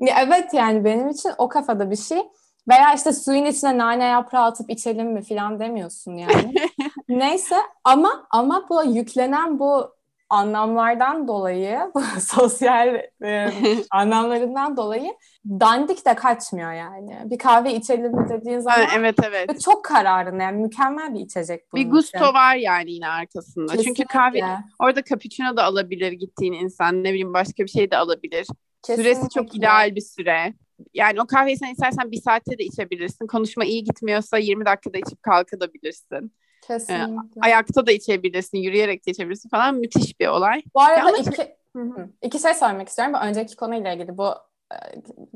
evet 0.00 0.54
yani 0.54 0.84
benim 0.84 1.08
için 1.08 1.30
o 1.38 1.48
kafada 1.48 1.90
bir 1.90 1.96
şey. 1.96 2.22
Veya 2.68 2.94
işte 2.94 3.12
suyun 3.12 3.44
içine 3.44 3.78
nane 3.78 4.04
yaprağı 4.04 4.44
atıp 4.44 4.70
içelim 4.70 5.12
mi 5.12 5.22
falan 5.22 5.60
demiyorsun 5.60 6.12
yani. 6.12 6.54
Neyse 7.08 7.56
ama 7.84 8.26
ama 8.30 8.66
bu 8.68 8.84
yüklenen 8.84 9.58
bu 9.58 9.95
anlamlardan 10.30 11.28
dolayı, 11.28 11.80
sosyal 12.20 13.00
e, 13.24 13.52
anlamlarından 13.90 14.76
dolayı 14.76 15.14
dandik 15.48 16.06
de 16.06 16.14
kaçmıyor 16.14 16.72
yani. 16.72 17.18
Bir 17.24 17.38
kahve 17.38 17.74
içelim 17.74 18.12
mi 18.12 18.28
dediğin 18.28 18.58
zaman 18.58 18.86
evet 18.96 19.16
evet. 19.24 19.60
Çok 19.60 19.84
kararın 19.84 20.40
yani 20.40 20.62
mükemmel 20.62 21.14
bir 21.14 21.20
içecek 21.20 21.72
bu. 21.72 21.76
Bir 21.76 21.90
gusto 21.90 22.18
için. 22.18 22.34
var 22.34 22.56
yani 22.56 22.92
yine 22.92 23.08
arkasında. 23.08 23.66
Kesinlikle. 23.66 23.84
Çünkü 23.84 24.04
kahve 24.12 24.40
orada 24.78 25.04
cappuccino 25.04 25.56
da 25.56 25.64
alabilir 25.64 26.12
gittiğin 26.12 26.52
insan 26.52 27.04
ne 27.04 27.08
bileyim 27.08 27.34
başka 27.34 27.64
bir 27.64 27.68
şey 27.68 27.90
de 27.90 27.96
alabilir. 27.96 28.46
Kesinlikle. 28.82 29.14
Süresi 29.14 29.34
çok 29.34 29.56
ideal 29.56 29.94
bir 29.94 30.00
süre. 30.00 30.54
Yani 30.94 31.20
o 31.20 31.26
kahveyi 31.26 31.56
sen 31.56 31.72
istersen 31.72 32.10
bir 32.12 32.20
saatte 32.20 32.58
de 32.58 32.64
içebilirsin. 32.64 33.26
Konuşma 33.26 33.64
iyi 33.64 33.84
gitmiyorsa 33.84 34.38
20 34.38 34.66
dakikada 34.66 34.98
içip 34.98 35.22
kalkabilirsin. 35.22 36.32
Kesinlikle. 36.66 37.40
Ee, 37.40 37.40
ayakta 37.40 37.86
da 37.86 37.92
içebilirsin, 37.92 38.58
yürüyerek 38.58 39.06
de 39.06 39.10
içebilirsin 39.10 39.48
falan. 39.48 39.74
Müthiş 39.74 40.20
bir 40.20 40.26
olay. 40.26 40.62
Bu 40.74 40.80
arada 40.80 41.10
ya 41.10 41.16
iki, 41.16 41.56
hı 41.76 42.08
iki 42.22 42.38
şey 42.38 42.54
söylemek 42.54 42.88
istiyorum. 42.88 43.14
Bu 43.14 43.18
önceki 43.18 43.56
konuyla 43.56 43.92
ilgili 43.92 44.18
bu 44.18 44.28
e, 44.72 44.76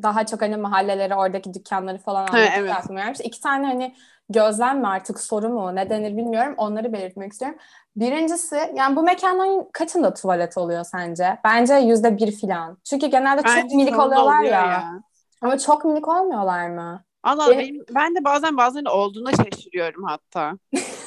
daha 0.03 0.27
çok 0.27 0.43
hani 0.43 0.57
mahalleleri, 0.57 1.15
oradaki 1.15 1.55
dükkanları 1.55 1.99
falan 1.99 2.27
anlatmak 2.27 2.97
evet. 2.99 3.21
İki 3.25 3.41
tane 3.41 3.67
hani 3.67 3.95
gözlem 4.29 4.81
mi 4.81 4.87
artık 4.87 5.21
soru 5.21 5.49
mu 5.49 5.75
ne 5.75 5.91
denir 5.91 6.17
bilmiyorum. 6.17 6.55
Onları 6.57 6.93
belirtmek 6.93 7.33
istiyorum. 7.33 7.59
Birincisi 7.97 8.73
yani 8.75 8.97
bu 8.97 9.03
mekanların 9.03 9.69
kaçında 9.73 10.15
tuvalet 10.15 10.59
oluyor 10.59 10.85
sence? 10.85 11.39
Bence 11.45 11.75
yüzde 11.75 12.17
bir 12.17 12.33
filan. 12.33 12.79
Çünkü 12.85 13.07
genelde 13.07 13.45
Bence 13.45 13.61
çok 13.61 13.71
minik 13.71 13.99
oluyorlar 13.99 14.43
ya. 14.43 14.51
ya. 14.51 15.03
Ama 15.43 15.59
çok 15.59 15.85
minik 15.85 16.09
olmuyorlar 16.09 16.69
mı? 16.69 17.05
Allah 17.23 17.51
benim, 17.51 17.85
ben 17.95 18.15
de 18.15 18.25
bazen 18.25 18.57
bazen 18.57 18.85
olduğuna 18.85 19.31
şaşırıyorum 19.31 20.05
hatta. 20.05 20.53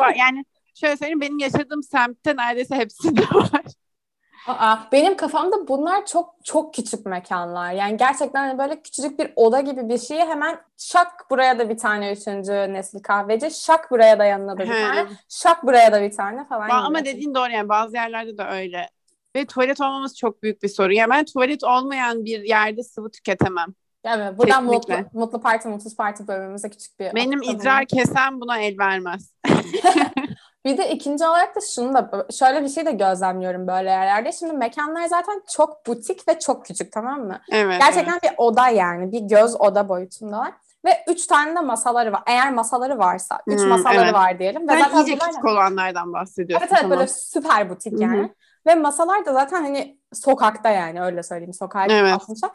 var. 0.00 0.14
Yani 0.18 0.44
şöyle 0.74 0.96
söyleyeyim 0.96 1.20
benim 1.20 1.38
yaşadığım 1.38 1.82
semtte 1.82 2.36
neredeyse 2.36 2.76
hepsinde 2.76 3.20
var. 3.34 3.62
Aa, 4.48 4.76
benim 4.92 5.16
kafamda 5.16 5.68
bunlar 5.68 6.06
çok 6.06 6.34
çok 6.44 6.74
küçük 6.74 7.06
mekanlar. 7.06 7.72
Yani 7.72 7.96
gerçekten 7.96 8.48
hani 8.48 8.58
böyle 8.58 8.82
küçücük 8.82 9.18
bir 9.18 9.32
oda 9.36 9.60
gibi 9.60 9.88
bir 9.88 9.98
şeyi 9.98 10.20
hemen 10.24 10.60
şak 10.78 11.30
buraya 11.30 11.58
da 11.58 11.68
bir 11.68 11.76
tane 11.76 12.12
üçüncü 12.12 12.52
nesil 12.52 13.02
kahveci, 13.02 13.50
şak 13.50 13.90
buraya 13.90 14.18
da 14.18 14.24
yanına 14.24 14.58
da 14.58 14.60
bir 14.60 14.66
tane, 14.68 15.06
şak 15.28 15.66
buraya 15.66 15.92
da 15.92 16.02
bir 16.02 16.10
tane 16.10 16.44
falan. 16.44 16.68
Ba- 16.70 16.72
ama 16.72 17.04
dediğin 17.04 17.34
doğru 17.34 17.50
yani 17.50 17.68
bazı 17.68 17.96
yerlerde 17.96 18.38
de 18.38 18.42
öyle. 18.42 18.88
Ve 19.36 19.46
tuvalet 19.46 19.80
olmaması 19.80 20.16
çok 20.16 20.42
büyük 20.42 20.62
bir 20.62 20.68
sorun. 20.68 20.92
Yani 20.92 21.10
ben 21.10 21.24
tuvalet 21.24 21.64
olmayan 21.64 22.24
bir 22.24 22.42
yerde 22.42 22.82
sıvı 22.82 23.10
tüketemem. 23.10 23.74
Evet, 24.04 24.38
buradan 24.38 24.64
mutlu, 24.64 24.94
mutlu 25.12 25.40
parti, 25.40 25.68
mutsuz 25.68 25.96
parti 25.96 26.28
bölümümüze 26.28 26.70
küçük 26.70 27.00
bir... 27.00 27.14
Benim 27.14 27.42
idrar 27.42 27.84
kesen 27.84 28.40
buna 28.40 28.58
el 28.58 28.78
vermez. 28.78 29.34
bir 30.64 30.78
de 30.78 30.90
ikinci 30.90 31.24
olarak 31.24 31.56
da 31.56 31.60
şunu 31.74 31.94
da 31.94 32.26
şöyle 32.38 32.62
bir 32.62 32.68
şey 32.68 32.86
de 32.86 32.92
gözlemliyorum 32.92 33.66
böyle 33.66 33.90
yerlerde. 33.90 34.32
Şimdi 34.32 34.52
mekanlar 34.52 35.06
zaten 35.06 35.42
çok 35.54 35.86
butik 35.86 36.28
ve 36.28 36.38
çok 36.38 36.66
küçük 36.66 36.92
tamam 36.92 37.20
mı? 37.20 37.40
Evet. 37.52 37.80
Gerçekten 37.80 38.12
evet. 38.12 38.22
bir 38.22 38.30
oda 38.36 38.68
yani 38.68 39.12
bir 39.12 39.20
göz 39.20 39.60
oda 39.60 39.88
boyutundalar. 39.88 40.52
Ve 40.84 41.04
üç 41.08 41.26
tane 41.26 41.56
de 41.56 41.60
masaları 41.60 42.12
var. 42.12 42.22
Eğer 42.26 42.52
masaları 42.52 42.98
varsa. 42.98 43.38
Üç 43.46 43.60
hmm, 43.60 43.68
masaları 43.68 44.04
evet. 44.04 44.14
var 44.14 44.38
diyelim. 44.38 44.68
Ve 44.68 44.72
Sen 44.72 44.80
zaten 44.80 44.96
iyice 44.96 45.18
küçük 45.18 45.44
olanlardan 45.44 46.12
bahsediyorsun. 46.12 46.66
Evet 46.66 46.72
evet 46.72 46.82
tamam. 46.82 46.98
böyle 46.98 47.08
süper 47.08 47.70
butik 47.70 48.00
yani. 48.00 48.18
Hı-hı. 48.18 48.28
Ve 48.66 48.74
masalar 48.74 49.26
da 49.26 49.32
zaten 49.32 49.62
hani 49.62 49.98
sokakta 50.12 50.68
yani 50.68 51.02
öyle 51.02 51.22
söyleyeyim. 51.22 51.52
Sokağa 51.52 51.86
evet. 51.86 52.12
atmışlar 52.12 52.50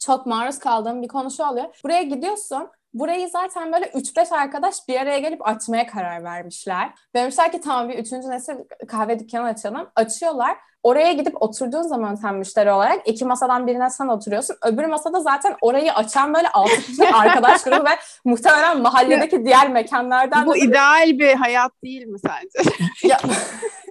çok 0.00 0.26
maruz 0.26 0.58
kaldığım 0.58 1.02
bir 1.02 1.08
konu 1.08 1.30
şu 1.30 1.44
oluyor. 1.44 1.66
Buraya 1.84 2.02
gidiyorsun. 2.02 2.68
Burayı 2.94 3.28
zaten 3.28 3.72
böyle 3.72 3.86
3-5 3.86 4.34
arkadaş 4.34 4.74
bir 4.88 5.00
araya 5.00 5.18
gelip 5.18 5.48
açmaya 5.48 5.86
karar 5.86 6.24
vermişler. 6.24 6.90
Demişler 7.14 7.52
ki 7.52 7.60
tamam 7.60 7.88
bir 7.88 7.98
üçüncü 7.98 8.30
nesil 8.30 8.54
kahve 8.88 9.18
dükkanı 9.18 9.46
açalım. 9.46 9.88
Açıyorlar. 9.96 10.56
Oraya 10.82 11.12
gidip 11.12 11.42
oturduğun 11.42 11.82
zaman 11.82 12.14
sen 12.14 12.34
müşteri 12.34 12.70
olarak 12.70 13.08
iki 13.08 13.24
masadan 13.24 13.66
birine 13.66 13.90
sen 13.90 14.08
oturuyorsun. 14.08 14.56
Öbür 14.62 14.84
masada 14.84 15.20
zaten 15.20 15.56
orayı 15.60 15.92
açan 15.94 16.34
böyle 16.34 16.48
altı 16.48 16.82
kişi 16.82 17.08
arkadaş 17.14 17.62
grubu 17.62 17.84
ve 17.84 17.90
muhtemelen 18.24 18.80
mahalledeki 18.80 19.44
diğer 19.44 19.70
mekanlardan 19.70 20.46
Bu 20.46 20.52
da... 20.52 20.56
ideal 20.56 21.18
bir 21.18 21.34
hayat 21.34 21.72
değil 21.84 22.06
mi 22.06 22.18
sence? 22.18 22.70
ya, 23.02 23.18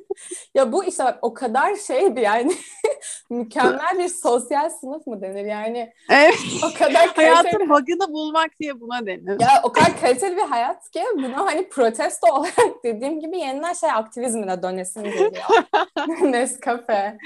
ya 0.55 0.71
bu 0.71 0.83
işte 0.85 1.03
bak 1.03 1.19
o 1.21 1.33
kadar 1.33 1.75
şeydi 1.75 2.19
yani 2.19 2.53
mükemmel 3.29 3.99
bir 3.99 4.07
sosyal 4.07 4.69
sınıf 4.69 5.07
mı 5.07 5.21
denir 5.21 5.45
yani? 5.45 5.93
Evet. 6.09 6.39
O 6.63 6.77
kadar 6.77 7.07
hayatın 7.07 7.69
bug'ını 7.69 8.13
bulmak 8.13 8.59
diye 8.59 8.81
buna 8.81 9.05
denir. 9.05 9.41
Ya 9.41 9.61
o 9.63 9.71
kadar 9.71 9.99
kaliteli 10.01 10.37
bir 10.37 10.41
hayat 10.41 10.91
ki 10.91 11.03
buna 11.15 11.45
hani 11.45 11.69
protesto 11.69 12.27
olarak 12.33 12.83
dediğim 12.83 13.19
gibi 13.19 13.37
yeniden 13.37 13.73
şey 13.73 13.91
aktivizmine 13.91 14.63
dönesim 14.63 15.03
geliyor. 15.03 15.63
Nescafe. 16.21 17.17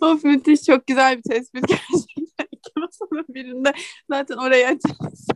Of 0.00 0.24
müthiş 0.24 0.62
çok 0.62 0.86
güzel 0.86 1.16
bir 1.16 1.22
tespit 1.22 1.68
gerçekten. 1.68 2.46
İki 2.52 2.72
masanın 2.76 3.26
birinde 3.28 3.72
zaten 4.10 4.36
oraya 4.36 4.68
açarız. 4.68 5.28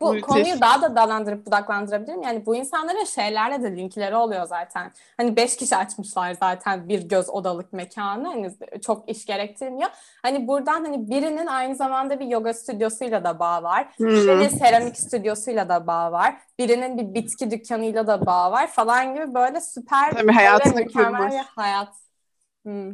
Bu 0.00 0.12
Müthiş. 0.12 0.26
konuyu 0.26 0.60
daha 0.60 0.82
da 0.82 0.96
dallandırıp 0.96 1.46
budaklandırabilirim. 1.46 2.22
Yani 2.22 2.46
bu 2.46 2.56
insanların 2.56 3.04
şeylerle 3.04 3.62
de 3.62 3.76
linkleri 3.76 4.16
oluyor 4.16 4.44
zaten. 4.44 4.92
Hani 5.16 5.36
beş 5.36 5.56
kişi 5.56 5.76
açmışlar 5.76 6.34
zaten 6.34 6.88
bir 6.88 7.08
göz 7.08 7.28
odalık 7.30 7.72
mekanı. 7.72 8.28
Hani 8.28 8.50
çok 8.82 9.10
iş 9.10 9.26
gerektirmiyor. 9.26 9.90
Hani 10.22 10.48
buradan 10.48 10.84
hani 10.84 11.10
birinin 11.10 11.46
aynı 11.46 11.74
zamanda 11.76 12.20
bir 12.20 12.26
yoga 12.26 12.54
stüdyosuyla 12.54 13.24
da 13.24 13.38
bağ 13.38 13.62
var. 13.62 13.88
Hmm. 13.96 14.06
Birinin 14.06 14.48
seramik 14.48 14.96
stüdyosuyla 14.96 15.68
da 15.68 15.86
bağ 15.86 16.12
var. 16.12 16.38
Birinin 16.58 16.98
bir 16.98 17.14
bitki 17.14 17.50
dükkanıyla 17.50 18.06
da 18.06 18.26
bağ 18.26 18.52
var 18.52 18.66
falan 18.66 19.14
gibi 19.14 19.34
böyle 19.34 19.60
süper 19.60 20.10
Tabii 20.14 20.32
hayatını 20.32 20.74
mükemmel 20.74 21.16
kurmuş. 21.18 21.34
bir 21.34 21.38
hayat. 21.56 21.94
Hmm. 22.64 22.92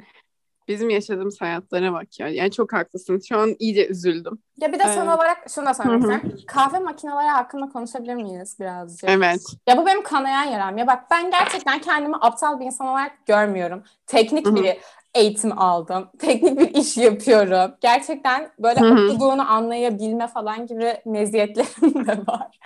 Bizim 0.68 0.90
yaşadığımız 0.90 1.40
hayatlara 1.40 1.92
bak 1.92 2.20
ya. 2.20 2.28
Yani 2.28 2.50
çok 2.50 2.72
haklısın. 2.72 3.20
Şu 3.28 3.38
an 3.38 3.54
iyice 3.58 3.88
üzüldüm. 3.88 4.38
Ya 4.60 4.72
bir 4.72 4.78
de 4.78 4.82
son 4.82 5.06
Evet. 5.06 5.16
olarak 5.16 5.50
şunu 5.50 5.66
da 5.66 5.70
istiyorum. 5.70 6.22
Kahve 6.46 6.78
makineleri 6.78 7.28
hakkında 7.28 7.68
konuşabilir 7.68 8.14
miyiz 8.14 8.56
birazcık? 8.60 9.10
Evet. 9.10 9.40
Ya 9.68 9.76
bu 9.76 9.86
benim 9.86 10.02
kanayan 10.02 10.44
yaram. 10.44 10.78
Ya 10.78 10.86
bak 10.86 11.04
ben 11.10 11.30
gerçekten 11.30 11.78
kendimi 11.78 12.16
aptal 12.20 12.60
bir 12.60 12.64
insan 12.64 12.86
olarak 12.86 13.26
görmüyorum. 13.26 13.82
Teknik 14.06 14.46
Hı 14.46 14.50
hı. 14.50 14.56
bir 14.56 14.76
eğitim 15.14 15.58
aldım. 15.58 16.10
Teknik 16.18 16.58
bir 16.60 16.74
iş 16.80 16.96
yapıyorum. 16.96 17.76
Gerçekten 17.80 18.50
böyle 18.58 18.80
okuduğunu 18.80 19.50
anlayabilme 19.52 20.26
falan 20.26 20.66
gibi 20.66 20.96
meziyetlerim 21.04 22.06
de 22.06 22.18
var. 22.26 22.58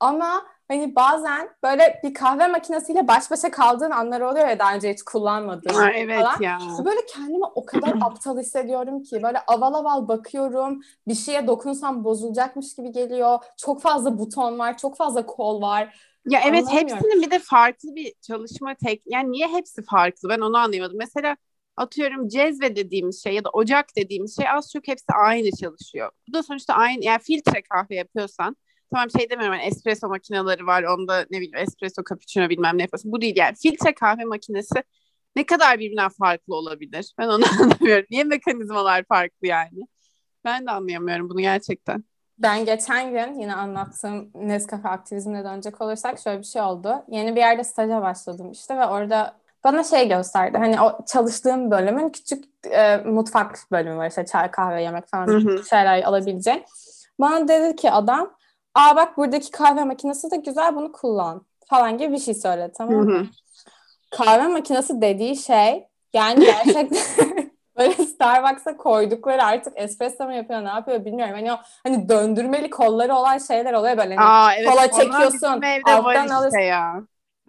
Ama 0.00 0.42
hani 0.70 0.96
bazen 0.96 1.48
böyle 1.62 2.00
bir 2.04 2.14
kahve 2.14 2.46
makinesiyle 2.46 3.08
baş 3.08 3.30
başa 3.30 3.50
kaldığın 3.50 3.90
anlar 3.90 4.20
oluyor 4.20 4.48
ya 4.48 4.58
daha 4.58 4.74
önce 4.74 4.92
hiç 4.92 5.02
kullanmadığın 5.02 5.74
Ha, 5.74 5.90
evet 5.90 6.20
falan. 6.20 6.40
ya. 6.40 6.58
Böyle 6.84 7.06
kendimi 7.06 7.44
o 7.54 7.64
kadar 7.64 7.94
aptal 8.02 8.38
hissediyorum 8.38 9.02
ki 9.02 9.22
böyle 9.22 9.38
aval 9.46 9.74
aval 9.74 10.08
bakıyorum. 10.08 10.80
Bir 11.08 11.14
şeye 11.14 11.46
dokunsam 11.46 12.04
bozulacakmış 12.04 12.74
gibi 12.74 12.92
geliyor. 12.92 13.38
Çok 13.56 13.82
fazla 13.82 14.18
buton 14.18 14.58
var, 14.58 14.78
çok 14.78 14.96
fazla 14.96 15.26
kol 15.26 15.62
var. 15.62 16.10
Ya 16.28 16.40
evet 16.46 16.64
hepsinin 16.70 17.22
bir 17.22 17.30
de 17.30 17.38
farklı 17.38 17.94
bir 17.94 18.12
çalışma 18.20 18.74
tek 18.74 19.02
yani 19.06 19.32
niye 19.32 19.48
hepsi 19.48 19.82
farklı 19.82 20.28
ben 20.28 20.38
onu 20.40 20.56
anlayamadım. 20.56 20.98
Mesela 20.98 21.36
atıyorum 21.76 22.28
cezve 22.28 22.76
dediğimiz 22.76 23.22
şey 23.22 23.34
ya 23.34 23.44
da 23.44 23.50
ocak 23.50 23.86
dediğimiz 23.96 24.36
şey 24.36 24.48
az 24.50 24.72
çok 24.72 24.88
hepsi 24.88 25.12
aynı 25.12 25.50
çalışıyor. 25.60 26.10
Bu 26.28 26.32
da 26.32 26.42
sonuçta 26.42 26.74
aynı 26.74 27.04
yani 27.04 27.18
filtre 27.22 27.62
kahve 27.62 27.94
yapıyorsan 27.94 28.56
tamam 28.90 29.10
şey 29.10 29.30
demiyorum 29.30 29.54
yani 29.54 29.66
espresso 29.66 30.08
makineleri 30.08 30.66
var 30.66 30.82
onda 30.82 31.26
ne 31.30 31.40
bileyim 31.40 31.56
espresso 31.56 32.02
cappuccino 32.10 32.48
bilmem 32.48 32.78
ne 32.78 32.82
yapıyorsun. 32.82 33.12
Bu 33.12 33.20
değil 33.20 33.36
yani 33.36 33.54
filtre 33.62 33.94
kahve 33.94 34.24
makinesi 34.24 34.82
ne 35.36 35.46
kadar 35.46 35.78
birbirinden 35.78 36.08
farklı 36.08 36.54
olabilir? 36.54 37.14
Ben 37.18 37.28
onu 37.28 37.44
anlamıyorum. 37.60 38.06
Niye 38.10 38.24
mekanizmalar 38.24 39.04
farklı 39.08 39.46
yani? 39.46 39.86
Ben 40.44 40.66
de 40.66 40.70
anlayamıyorum 40.70 41.30
bunu 41.30 41.40
gerçekten. 41.40 42.04
Ben 42.38 42.64
geçen 42.64 43.10
gün 43.10 43.40
yine 43.40 43.54
anlattığım 43.54 44.30
Nescafe 44.34 44.88
aktivizmine 44.88 45.44
dönecek 45.44 45.80
olursak 45.80 46.18
şöyle 46.18 46.38
bir 46.38 46.44
şey 46.44 46.62
oldu. 46.62 47.04
Yeni 47.08 47.36
bir 47.36 47.40
yerde 47.40 47.64
staja 47.64 48.02
başladım 48.02 48.50
işte 48.52 48.76
ve 48.76 48.86
orada 48.86 49.36
bana 49.64 49.84
şey 49.84 50.08
gösterdi. 50.08 50.58
Hani 50.58 50.80
o 50.80 51.04
çalıştığım 51.06 51.70
bölümün 51.70 52.08
küçük 52.08 52.44
e, 52.70 52.96
mutfak 52.96 53.58
bölümü 53.72 53.96
var 53.96 54.08
işte 54.08 54.26
çay 54.26 54.50
kahve 54.50 54.82
yemek 54.82 55.08
falan 55.08 55.26
Hı 55.26 55.36
hı. 55.36 55.64
şeyler 55.70 56.02
alabileceğin. 56.02 56.64
Bana 57.18 57.48
dedi 57.48 57.76
ki 57.76 57.90
adam 57.90 58.34
aa 58.80 58.96
bak 58.96 59.16
buradaki 59.16 59.50
kahve 59.50 59.84
makinesi 59.84 60.30
de 60.30 60.36
güzel 60.36 60.76
bunu 60.76 60.92
kullan 60.92 61.46
falan 61.68 61.98
gibi 61.98 62.12
bir 62.12 62.18
şey 62.18 62.34
söyledi 62.34 62.72
tamam 62.78 62.94
mı? 62.94 63.26
kahve 64.10 64.46
makinesi 64.48 65.00
dediği 65.00 65.36
şey 65.36 65.86
yani 66.14 66.44
gerçekten 66.44 66.88
böyle 67.78 67.92
Starbucks'a 67.92 68.76
koydukları 68.76 69.44
artık 69.44 69.72
espresso 69.76 70.24
mu 70.24 70.32
yapıyor 70.34 70.64
ne 70.64 70.68
yapıyor 70.68 71.04
bilmiyorum. 71.04 71.34
Hani 71.34 71.52
o 71.52 71.56
hani 71.82 72.08
döndürmeli 72.08 72.70
kolları 72.70 73.14
olan 73.14 73.38
şeyler 73.38 73.72
oluyor 73.72 73.98
böyle. 73.98 74.16
Hani 74.16 74.28
Aa 74.28 74.54
evet. 74.54 74.70
kola 74.70 74.90
çekiyorsun, 74.90 75.62
alttan 75.86 76.24
işte 76.24 76.34
alıyorsun. 76.34 76.58
ya. 76.58 76.94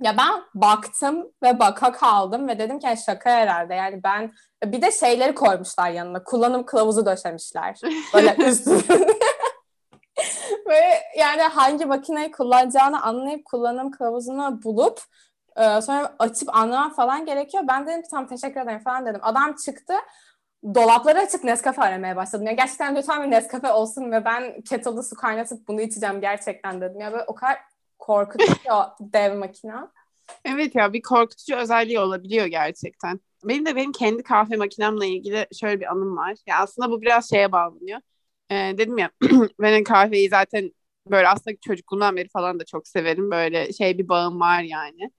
Ya 0.02 0.17
ben 0.17 0.41
baktım 0.54 1.28
ve 1.44 1.60
baka 1.60 1.91
kaldım 1.91 2.48
ve 2.48 2.60
dedim 2.60 2.80
ki 2.80 2.88
"Ya 2.88 2.96
şaka 2.96 3.30
herhalde. 3.30 3.74
Yani 3.74 4.04
ben 4.04 4.32
bir 4.65 4.82
de 4.82 4.91
şeyleri 4.91 5.36
koymuşlar 5.36 5.89
yanına. 5.89 6.24
Kullanım 6.24 6.65
kılavuzu 6.65 7.06
döşemişler. 7.06 7.80
Böyle 8.13 8.36
üstüne. 8.48 8.82
Böyle 10.72 11.02
yani 11.18 11.42
hangi 11.42 11.86
makineyi 11.86 12.32
kullanacağını 12.32 13.04
anlayıp 13.04 13.46
kullanım 13.46 13.92
kılavuzunu 13.92 14.64
bulup 14.64 15.00
e, 15.58 15.82
sonra 15.82 16.16
açıp 16.20 16.56
anlamam 16.56 16.94
falan 16.94 17.26
gerekiyor. 17.26 17.64
Ben 17.68 17.88
dedim 17.88 18.02
ki 18.02 18.08
tamam 18.12 18.28
teşekkür 18.28 18.62
ederim 18.62 18.80
falan 18.84 19.06
dedim. 19.06 19.20
Adam 19.24 19.56
çıktı. 19.66 19.94
Dolapları 20.76 21.20
açıp 21.20 21.44
Nescafe 21.44 21.82
aramaya 21.82 22.16
başladım. 22.16 22.46
Ya 22.46 22.52
gerçekten 22.52 22.96
lütfen 22.96 23.24
bir 23.24 23.32
Nescafe 23.32 23.72
olsun 23.72 24.12
ve 24.12 24.26
ben 24.26 24.62
kettle'da 24.62 25.04
su 25.04 25.16
kaynatıp 25.16 25.68
bunu 25.68 25.82
içeceğim 25.82 26.22
gerçekten 26.22 26.82
dedim. 26.82 27.00
Ya 27.00 27.12
böyle 27.12 27.24
o 27.28 27.36
kadar 27.36 27.58
korkutuyor 28.00 28.84
dev 29.00 29.38
makine. 29.38 29.74
Evet 30.46 30.76
ya 30.76 30.94
bir 30.94 31.02
korkutucu 31.02 31.56
özelliği 31.56 32.00
olabiliyor 32.00 32.46
gerçekten. 32.46 33.20
Benim 33.44 33.66
de 33.66 33.76
benim 33.76 33.92
kendi 33.92 34.24
kahve 34.24 34.56
makinemle 34.56 35.08
ilgili 35.08 35.48
şöyle 35.60 35.80
bir 35.80 35.92
anım 35.92 36.18
var. 36.18 36.36
Ya 36.48 36.60
aslında 36.60 36.92
bu 36.92 37.02
biraz 37.02 37.30
şeye 37.30 37.52
bağlanıyor. 37.52 38.00
Ee, 38.52 38.76
dedim 38.78 38.98
ya 38.98 39.12
ben 39.60 39.84
kahveyi 39.84 40.30
zaten 40.30 40.72
böyle 41.12 41.28
aslında 41.28 41.58
çocukluğumdan 41.62 42.16
beri 42.16 42.30
falan 42.30 42.60
da 42.60 42.66
çok 42.66 42.88
severim. 42.88 43.32
Böyle 43.32 43.74
şey 43.74 43.98
bir 43.98 44.10
bağım 44.10 44.40
var 44.40 44.62
yani. 44.64 45.12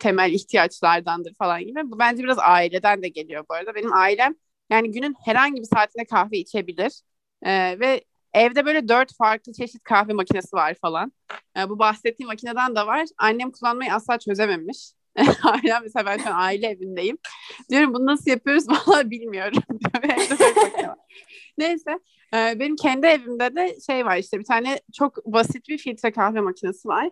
Temel 0.00 0.32
ihtiyaçlardandır 0.32 1.34
falan 1.34 1.60
gibi. 1.66 1.80
Bu 1.92 1.98
bence 1.98 2.22
biraz 2.24 2.38
aileden 2.40 3.02
de 3.02 3.08
geliyor 3.08 3.44
bu 3.50 3.54
arada. 3.54 3.74
Benim 3.74 3.92
ailem 3.94 4.34
yani 4.70 4.92
günün 4.92 5.14
herhangi 5.24 5.60
bir 5.62 5.66
saatinde 5.66 6.04
kahve 6.04 6.38
içebilir. 6.38 7.02
Ee, 7.42 7.76
ve 7.80 8.04
evde 8.34 8.66
böyle 8.66 8.88
dört 8.88 9.16
farklı 9.16 9.52
çeşit 9.52 9.84
kahve 9.84 10.12
makinesi 10.12 10.56
var 10.56 10.74
falan. 10.82 11.12
Ee, 11.58 11.68
bu 11.68 11.78
bahsettiğim 11.78 12.28
makineden 12.28 12.76
de 12.76 12.86
var. 12.86 13.06
Annem 13.18 13.50
kullanmayı 13.52 13.94
asla 13.94 14.18
çözememiş. 14.18 14.92
Ailem 15.42 15.82
mesela 15.82 16.06
ben 16.06 16.18
şu 16.18 16.28
an 16.28 16.40
aile 16.40 16.66
evindeyim. 16.66 17.18
Diyorum 17.70 17.94
bunu 17.94 18.06
nasıl 18.06 18.30
yapıyoruz 18.30 18.64
valla 18.68 19.10
bilmiyorum. 19.10 19.62
Neyse 21.58 21.90
e, 22.34 22.60
benim 22.60 22.76
kendi 22.76 23.06
evimde 23.06 23.56
de 23.56 23.76
şey 23.86 24.06
var 24.06 24.16
işte 24.16 24.38
bir 24.38 24.44
tane 24.44 24.80
çok 24.94 25.26
basit 25.26 25.68
bir 25.68 25.78
filtre 25.78 26.12
kahve 26.12 26.40
makinesi 26.40 26.88
var. 26.88 27.10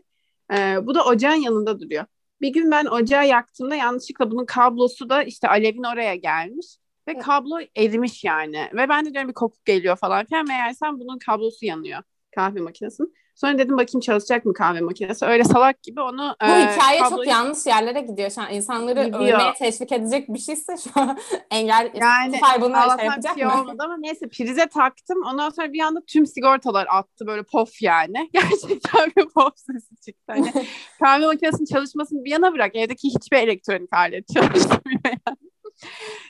E, 0.52 0.86
bu 0.86 0.94
da 0.94 1.04
ocağın 1.04 1.34
yanında 1.34 1.80
duruyor. 1.80 2.04
Bir 2.40 2.48
gün 2.48 2.70
ben 2.70 2.84
ocağı 2.84 3.26
yaktığımda 3.26 3.74
yanlışlıkla 3.74 4.30
bunun 4.30 4.46
kablosu 4.46 5.08
da 5.08 5.22
işte 5.22 5.48
alevin 5.48 5.92
oraya 5.92 6.14
gelmiş. 6.14 6.66
Ve 7.08 7.18
kablo 7.18 7.58
erimiş 7.76 8.24
yani. 8.24 8.70
Ve 8.74 8.88
ben 8.88 9.06
de 9.06 9.12
diyorum 9.12 9.28
bir 9.28 9.34
koku 9.34 9.56
geliyor 9.64 9.96
falan 9.96 10.24
filan. 10.24 10.46
Meğersem 10.46 11.00
bunun 11.00 11.18
kablosu 11.18 11.66
yanıyor 11.66 12.02
kahve 12.36 12.60
makinesinin. 12.60 13.14
Sonra 13.36 13.58
dedim 13.58 13.76
bakayım 13.76 14.00
çalışacak 14.00 14.44
mı 14.44 14.54
kahve 14.54 14.80
makinesi. 14.80 15.26
Öyle 15.26 15.44
salak 15.44 15.82
gibi 15.82 16.00
onu 16.00 16.36
Bu 16.42 16.46
e, 16.46 16.72
hikaye 16.72 16.98
çok 16.98 17.08
kabloyu- 17.12 17.28
yanlış 17.28 17.66
yerlere 17.66 18.00
gidiyor 18.00 18.30
şu 18.30 18.40
an. 18.42 18.52
İnsanları 18.52 19.04
Gidiyor. 19.04 19.20
ölmeye 19.22 19.52
teşvik 19.58 19.92
edecek 19.92 20.28
bir 20.28 20.38
şeyse 20.38 20.76
şu 20.76 20.90
an 21.00 21.18
engel 21.50 21.90
Yani 21.94 22.40
bunu 22.60 22.70
şey 22.70 22.78
Allah'tan 22.80 22.98
bir 22.98 23.04
yapacak 23.04 23.34
şey 23.34 23.44
mı? 23.44 23.60
olmadı 23.60 23.82
ama 23.84 23.96
neyse 23.98 24.28
prize 24.28 24.66
taktım. 24.66 25.18
Ondan 25.26 25.50
sonra 25.50 25.72
bir 25.72 25.80
anda 25.80 26.00
tüm 26.06 26.26
sigortalar 26.26 26.86
attı 26.90 27.26
böyle 27.26 27.42
pof 27.42 27.82
yani. 27.82 28.30
Gerçekten 28.32 29.12
bir 29.16 29.28
pof 29.28 29.52
sesi 29.56 29.96
çıktı. 30.06 30.24
Hani 30.32 30.52
kahve 31.02 31.26
makinesinin 31.26 31.66
çalışmasını 31.66 32.24
bir 32.24 32.30
yana 32.30 32.52
bırak. 32.52 32.76
Evdeki 32.76 33.08
hiçbir 33.08 33.36
elektronik 33.36 33.92
alet 33.92 34.28
çalışmıyor 34.34 35.00
yani. 35.04 35.36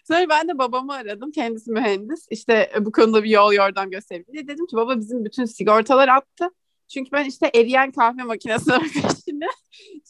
Sonra 0.08 0.28
ben 0.28 0.48
de 0.48 0.58
babamı 0.58 0.92
aradım. 0.94 1.30
Kendisi 1.30 1.70
mühendis. 1.70 2.26
İşte 2.30 2.70
e, 2.76 2.84
bu 2.84 2.92
konuda 2.92 3.24
bir 3.24 3.30
yol 3.30 3.52
yordam 3.52 3.90
gösterebilir. 3.90 4.48
Dedim 4.48 4.66
ki 4.66 4.76
baba 4.76 4.98
bizim 4.98 5.24
bütün 5.24 5.44
sigortalar 5.44 6.08
attı. 6.08 6.50
Çünkü 6.88 7.12
ben 7.12 7.24
işte 7.24 7.50
eriyen 7.54 7.92
kahve 7.92 8.22
makinesinin 8.22 8.78
peşine 9.02 9.48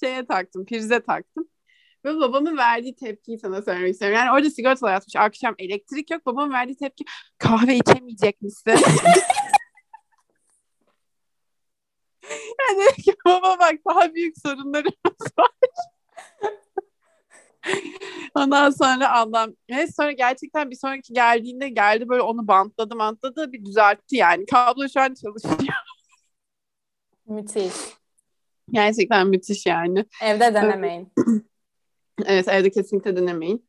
şeye 0.00 0.26
taktım, 0.26 0.66
prize 0.66 1.00
taktım. 1.00 1.48
Ve 2.04 2.20
babamın 2.20 2.56
verdiği 2.56 2.96
tepkiyi 2.96 3.38
sana 3.38 3.62
söylemek 3.62 3.92
istiyorum. 3.92 4.18
Yani 4.18 4.32
orada 4.32 4.50
sigortalar 4.50 4.94
atmış. 4.94 5.16
Akşam 5.16 5.54
elektrik 5.58 6.10
yok. 6.10 6.26
Babamın 6.26 6.52
verdiği 6.52 6.76
tepki 6.76 7.04
kahve 7.38 7.76
içemeyecek 7.76 8.42
misin? 8.42 8.64
yani 12.68 13.02
ki 13.04 13.14
baba 13.26 13.58
bak 13.58 13.74
daha 13.90 14.14
büyük 14.14 14.34
sorunlarımız 14.38 14.94
var. 15.38 15.50
Ondan 18.34 18.70
sonra 18.70 19.12
Allah'ım. 19.12 19.56
Evet 19.68 19.96
sonra 19.96 20.12
gerçekten 20.12 20.70
bir 20.70 20.76
sonraki 20.76 21.12
geldiğinde 21.12 21.68
geldi 21.68 22.08
böyle 22.08 22.22
onu 22.22 22.48
bantladı 22.48 22.98
bantladı 22.98 23.52
bir 23.52 23.64
düzeltti 23.64 24.16
yani. 24.16 24.46
Kablo 24.46 24.88
şu 24.88 25.00
an 25.00 25.14
çalışıyor. 25.14 25.74
Müthiş. 27.26 27.72
Gerçekten 28.70 29.26
müthiş 29.26 29.66
yani. 29.66 30.04
Evde 30.22 30.54
denemeyin. 30.54 31.12
Evet 32.26 32.48
evde 32.48 32.70
kesinlikle 32.70 33.16
denemeyin. 33.16 33.68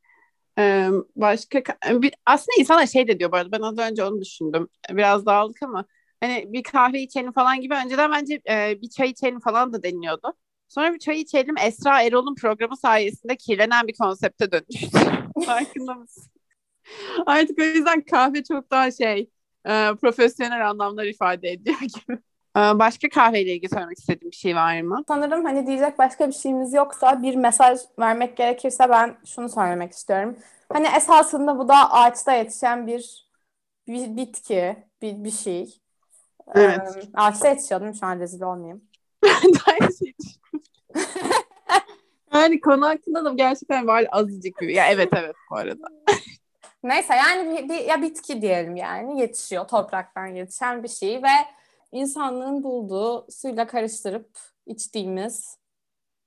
Ee, 0.57 0.89
başka 1.15 1.63
bir, 1.89 2.13
aslında 2.25 2.51
insanlar 2.59 2.87
şey 2.87 3.07
de 3.07 3.19
diyor 3.19 3.31
bu 3.31 3.35
arada 3.35 3.51
ben 3.51 3.61
az 3.61 3.77
önce 3.77 4.03
onu 4.03 4.21
düşündüm. 4.21 4.67
Biraz 4.89 5.25
dağıldık 5.25 5.63
ama 5.63 5.85
hani 6.21 6.45
bir 6.53 6.63
kahve 6.63 7.01
içelim 7.01 7.31
falan 7.31 7.61
gibi 7.61 7.73
önceden 7.85 8.11
bence 8.11 8.41
e, 8.49 8.81
bir 8.81 8.89
çay 8.89 9.09
içelim 9.09 9.39
falan 9.39 9.73
da 9.73 9.83
deniliyordu. 9.83 10.33
Sonra 10.67 10.93
bir 10.93 10.99
çay 10.99 11.21
içelim 11.21 11.55
Esra 11.57 12.01
Erol'un 12.01 12.35
programı 12.35 12.77
sayesinde 12.77 13.35
kirlenen 13.35 13.87
bir 13.87 13.93
konsepte 13.93 14.51
dönüştü. 14.51 14.97
Farkında 15.45 15.93
mısın? 15.93 16.31
Artık 17.25 17.59
o 17.59 17.63
yüzden 17.63 18.01
kahve 18.01 18.43
çok 18.43 18.71
daha 18.71 18.91
şey 18.91 19.29
e, 19.65 19.91
profesyonel 20.01 20.69
anlamlar 20.69 21.05
ifade 21.05 21.51
ediyor 21.51 21.79
gibi. 21.79 22.19
Başka 22.57 23.09
kahveyle 23.09 23.53
ilgili 23.53 23.69
söylemek 23.69 23.99
istediğim 23.99 24.31
bir 24.31 24.35
şey 24.35 24.55
var 24.55 24.81
mı? 24.81 25.03
Sanırım 25.07 25.45
hani 25.45 25.67
diyecek 25.67 25.99
başka 25.99 26.27
bir 26.27 26.33
şeyimiz 26.33 26.73
yoksa 26.73 27.21
bir 27.23 27.35
mesaj 27.35 27.79
vermek 27.99 28.37
gerekirse 28.37 28.89
ben 28.89 29.17
şunu 29.25 29.49
söylemek 29.49 29.91
istiyorum. 29.91 30.37
Hani 30.73 30.87
esasında 30.97 31.59
bu 31.59 31.67
da 31.67 31.91
ağaçta 31.91 32.33
yetişen 32.33 32.87
bir, 32.87 33.27
bir 33.87 34.17
bitki, 34.17 34.75
bir, 35.01 35.23
bir 35.23 35.31
şey. 35.31 35.79
Evet. 36.55 36.97
Ee, 36.97 37.01
ağaçta 37.13 37.47
yetişiyor 37.47 37.81
değil 37.81 37.91
mi? 37.91 37.97
Şu 37.97 38.05
an 38.05 38.19
rezil 38.19 38.41
olmayayım. 38.41 38.81
Aynı 39.67 39.93
şey 39.97 40.13
Yani 42.33 42.61
konu 42.61 42.87
hakkında 42.87 43.25
da 43.25 43.33
gerçekten 43.33 43.87
var 43.87 44.05
azıcık 44.11 44.61
bir. 44.61 44.69
Ya 44.69 44.87
evet 44.91 45.09
evet 45.15 45.35
bu 45.51 45.55
arada. 45.55 45.87
Neyse 46.83 47.15
yani 47.15 47.57
bir, 47.57 47.69
bir 47.69 47.79
ya 47.79 48.01
bitki 48.01 48.41
diyelim 48.41 48.75
yani 48.75 49.19
yetişiyor 49.19 49.67
topraktan 49.67 50.27
yetişen 50.27 50.83
bir 50.83 50.87
şey 50.87 51.23
ve 51.23 51.56
insanlığın 51.91 52.63
bulduğu 52.63 53.27
suyla 53.31 53.67
karıştırıp 53.67 54.29
içtiğimiz 54.65 55.57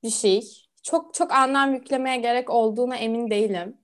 bir 0.03 0.11
şey. 0.11 0.43
Çok 0.83 1.15
çok 1.15 1.33
anlam 1.33 1.75
yüklemeye 1.75 2.17
gerek 2.17 2.51
olduğuna 2.51 2.97
emin 2.97 3.31
değilim. 3.31 3.77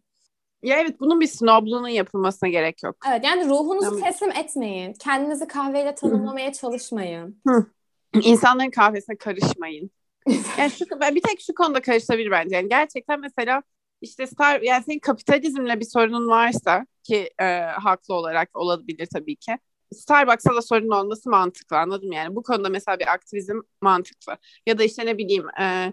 Ya 0.63 0.81
evet 0.81 1.01
bunun 1.01 1.21
bir 1.21 1.27
snobluğunun 1.27 1.89
yapılmasına 1.89 2.49
gerek 2.49 2.83
yok. 2.83 2.97
Evet 3.09 3.25
yani 3.25 3.49
ruhunuzu 3.49 3.99
Yani- 3.99 4.05
teslim 4.05 4.31
etmeyin. 4.31 4.93
Kendinizi 4.93 5.47
kahveyle 5.47 5.95
tanımlamaya 5.95 6.53
çalışmayın. 6.53 7.43
İnsanların 8.23 8.71
kahvesine 8.71 9.17
karışmayın. 9.17 9.91
Yani 10.59 10.71
şu, 10.71 10.85
bir 11.15 11.23
tek 11.23 11.41
şu 11.41 11.55
konuda 11.55 11.83
karışabilir 11.83 12.31
bence. 12.31 12.57
Yani 12.57 12.69
gerçekten 12.69 13.21
mesela 13.21 13.63
işte 14.01 14.27
Star, 14.27 14.61
yani 14.61 14.85
senin 14.85 14.99
kapitalizmle 14.99 15.81
bir 15.81 15.85
sorunun 15.85 16.29
varsa 16.29 16.87
ki 17.03 17.31
e, 17.41 17.61
haklı 17.61 18.15
olarak 18.15 18.57
olabilir 18.57 19.09
tabii 19.15 19.37
ki. 19.37 19.59
Starbucks'a 19.95 20.55
da 20.55 20.63
sorun 20.63 20.89
olması 20.89 21.31
mantıklı 21.31 21.79
anladım 21.79 22.13
yani. 22.13 22.37
Bu 22.37 22.43
konuda 22.43 22.69
mesela 22.69 22.99
bir 22.99 23.13
aktivizm 23.13 23.61
mantıklı. 23.81 24.37
Ya 24.67 24.79
da 24.79 24.85
işte 24.85 25.07
ne 25.07 25.19
bileyim 25.19 25.47
e, 25.61 25.93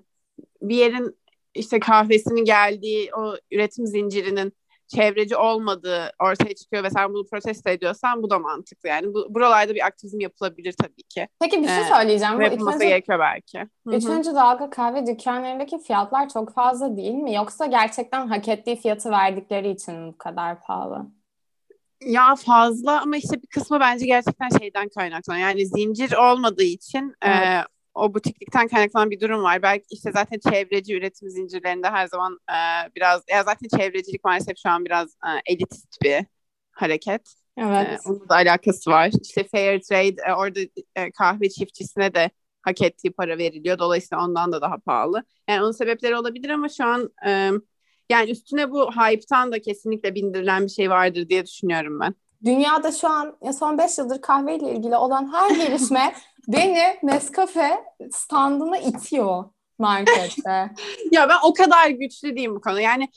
bir 0.61 0.75
yerin 0.75 1.17
işte 1.53 1.79
kahvesinin 1.79 2.45
geldiği 2.45 3.09
o 3.15 3.35
üretim 3.51 3.87
zincirinin 3.87 4.53
çevreci 4.87 5.35
olmadığı 5.35 6.11
ortaya 6.19 6.55
çıkıyor 6.55 6.83
ve 6.83 6.89
sen 6.89 7.13
bunu 7.13 7.25
protesto 7.25 7.69
ediyorsan 7.69 8.23
bu 8.23 8.29
da 8.29 8.39
mantıklı. 8.39 8.89
Yani 8.89 9.13
bu, 9.13 9.27
buralarda 9.29 9.75
bir 9.75 9.85
aktivizm 9.85 10.19
yapılabilir 10.19 10.73
tabii 10.81 11.03
ki. 11.03 11.27
Peki 11.41 11.63
bir 11.63 11.67
şey 11.67 11.79
Ee, 11.79 11.83
söyleyeceğim. 11.83 12.35
Bu 12.35 12.39
Ve 12.39 12.43
yapılması 12.43 12.77
üçüncü, 12.77 12.89
gerekiyor 12.89 13.19
belki. 13.19 13.67
Üçüncü 13.87 14.35
dalga 14.35 14.69
kahve 14.69 15.05
dükkanlarındaki 15.05 15.79
fiyatlar 15.79 16.29
çok 16.29 16.53
fazla 16.53 16.97
değil 16.97 17.13
mi? 17.13 17.35
Yoksa 17.35 17.65
gerçekten 17.65 18.27
hak 18.27 18.47
ettiği 18.47 18.75
fiyatı 18.75 19.11
verdikleri 19.11 19.69
için 19.69 20.07
bu 20.07 20.17
kadar 20.17 20.61
pahalı? 20.61 21.05
Ya 22.05 22.35
fazla 22.35 23.01
ama 23.01 23.17
işte 23.17 23.41
bir 23.41 23.47
kısmı 23.47 23.79
bence 23.79 24.05
gerçekten 24.05 24.49
şeyden 24.59 24.89
kaynaklanıyor. 24.89 25.47
Yani 25.47 25.67
zincir 25.67 26.13
olmadığı 26.13 26.63
için 26.63 27.15
Evet. 27.21 27.37
e, 27.47 27.63
o 27.93 28.13
butiklikten 28.13 28.67
kaynaklanan 28.67 29.11
bir 29.11 29.19
durum 29.19 29.43
var. 29.43 29.61
Belki 29.61 29.85
işte 29.89 30.11
zaten 30.11 30.39
çevreci 30.49 30.95
üretim 30.95 31.29
zincirlerinde 31.29 31.89
her 31.89 32.07
zaman 32.07 32.39
e, 32.49 32.55
biraz 32.95 33.23
ya 33.29 33.43
zaten 33.43 33.77
çevrecilik 33.77 34.23
maalesef 34.23 34.57
şu 34.63 34.69
an 34.69 34.85
biraz 34.85 35.07
e, 35.09 35.53
elitist 35.53 36.01
bir 36.01 36.25
hareket. 36.71 37.33
Evet. 37.57 37.87
E, 37.87 38.09
onun 38.09 38.29
da 38.29 38.35
alakası 38.35 38.91
var. 38.91 39.11
İşte 39.21 39.43
fair 39.51 39.81
trade 39.81 40.15
e, 40.29 40.33
orada 40.33 40.59
e, 40.95 41.11
kahve 41.11 41.49
çiftçisine 41.49 42.13
de 42.13 42.29
hak 42.61 42.81
ettiği 42.81 43.11
para 43.11 43.37
veriliyor. 43.37 43.79
Dolayısıyla 43.79 44.23
ondan 44.23 44.51
da 44.51 44.61
daha 44.61 44.77
pahalı. 44.77 45.23
Yani 45.49 45.63
onun 45.63 45.71
sebepleri 45.71 46.15
olabilir 46.15 46.49
ama 46.49 46.69
şu 46.69 46.85
an 46.85 47.09
e, 47.25 47.51
yani 48.09 48.31
üstüne 48.31 48.71
bu 48.71 48.91
hype'tan 48.91 49.51
da 49.51 49.61
kesinlikle 49.61 50.15
bindirilen 50.15 50.63
bir 50.63 50.71
şey 50.71 50.89
vardır 50.89 51.29
diye 51.29 51.45
düşünüyorum 51.45 51.99
ben. 51.99 52.15
Dünyada 52.45 52.91
şu 52.91 53.07
an 53.07 53.35
son 53.59 53.77
5 53.77 53.97
yıldır 53.97 54.21
kahveyle 54.21 54.71
ilgili 54.71 54.95
olan 54.95 55.33
her 55.33 55.49
gelişme 55.55 56.13
beni 56.47 56.99
Nescafe 57.03 57.83
standına 58.11 58.77
itiyor 58.77 59.43
markette. 59.79 60.71
Ya 61.11 61.29
ben 61.29 61.37
o 61.43 61.53
kadar 61.53 61.89
güçlü 61.89 62.35
değilim 62.35 62.55
bu 62.55 62.61
konu. 62.61 62.81
Yani 62.81 63.09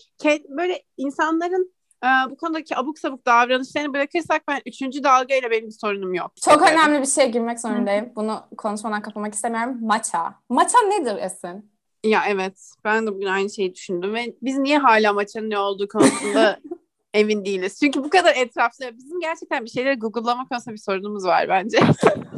böyle 0.49 0.82
insanların 0.97 1.74
e, 2.05 2.09
bu 2.30 2.37
konudaki 2.37 2.76
abuk 2.76 2.99
sabuk 2.99 3.26
davranışlarını 3.26 3.95
bırakırsak 3.95 4.43
ben 4.49 4.61
üçüncü 4.66 5.05
dalgayla 5.05 5.51
benim 5.51 5.66
bir 5.66 5.76
sorunum 5.80 6.14
yok. 6.14 6.32
Çok 6.45 6.62
önemli 6.62 7.01
bir 7.01 7.07
şeye 7.07 7.28
girmek 7.28 7.61
zorundayım. 7.61 8.12
Bunu 8.16 8.43
konuşmadan 8.59 9.03
kapamak 9.03 9.34
istemiyorum. 9.34 9.78
Matcha. 9.80 10.34
Matcha 10.49 10.78
nedir 10.78 11.16
Esin? 11.16 11.76
Ya 12.05 12.23
evet 12.29 12.73
ben 12.85 13.07
de 13.07 13.15
bugün 13.15 13.27
aynı 13.27 13.51
şeyi 13.51 13.75
düşündüm 13.75 14.15
ve 14.15 14.35
biz 14.43 14.59
niye 14.59 14.79
hala 14.79 15.13
maçın 15.13 15.51
ne 15.51 15.59
olduğu 15.59 15.89
konusunda 15.89 16.59
emin 17.15 17.45
değiliz. 17.45 17.79
Çünkü 17.81 18.05
bu 18.05 18.11
kadar 18.11 18.37
etrafta 18.37 18.97
bizim 18.97 19.21
gerçekten 19.21 19.65
bir 19.65 19.71
şeyleri 19.71 19.99
Google'lama 19.99 20.49
konusunda 20.49 20.75
bir 20.75 20.81
sorunumuz 20.81 21.25
var 21.25 21.49
bence. 21.49 21.79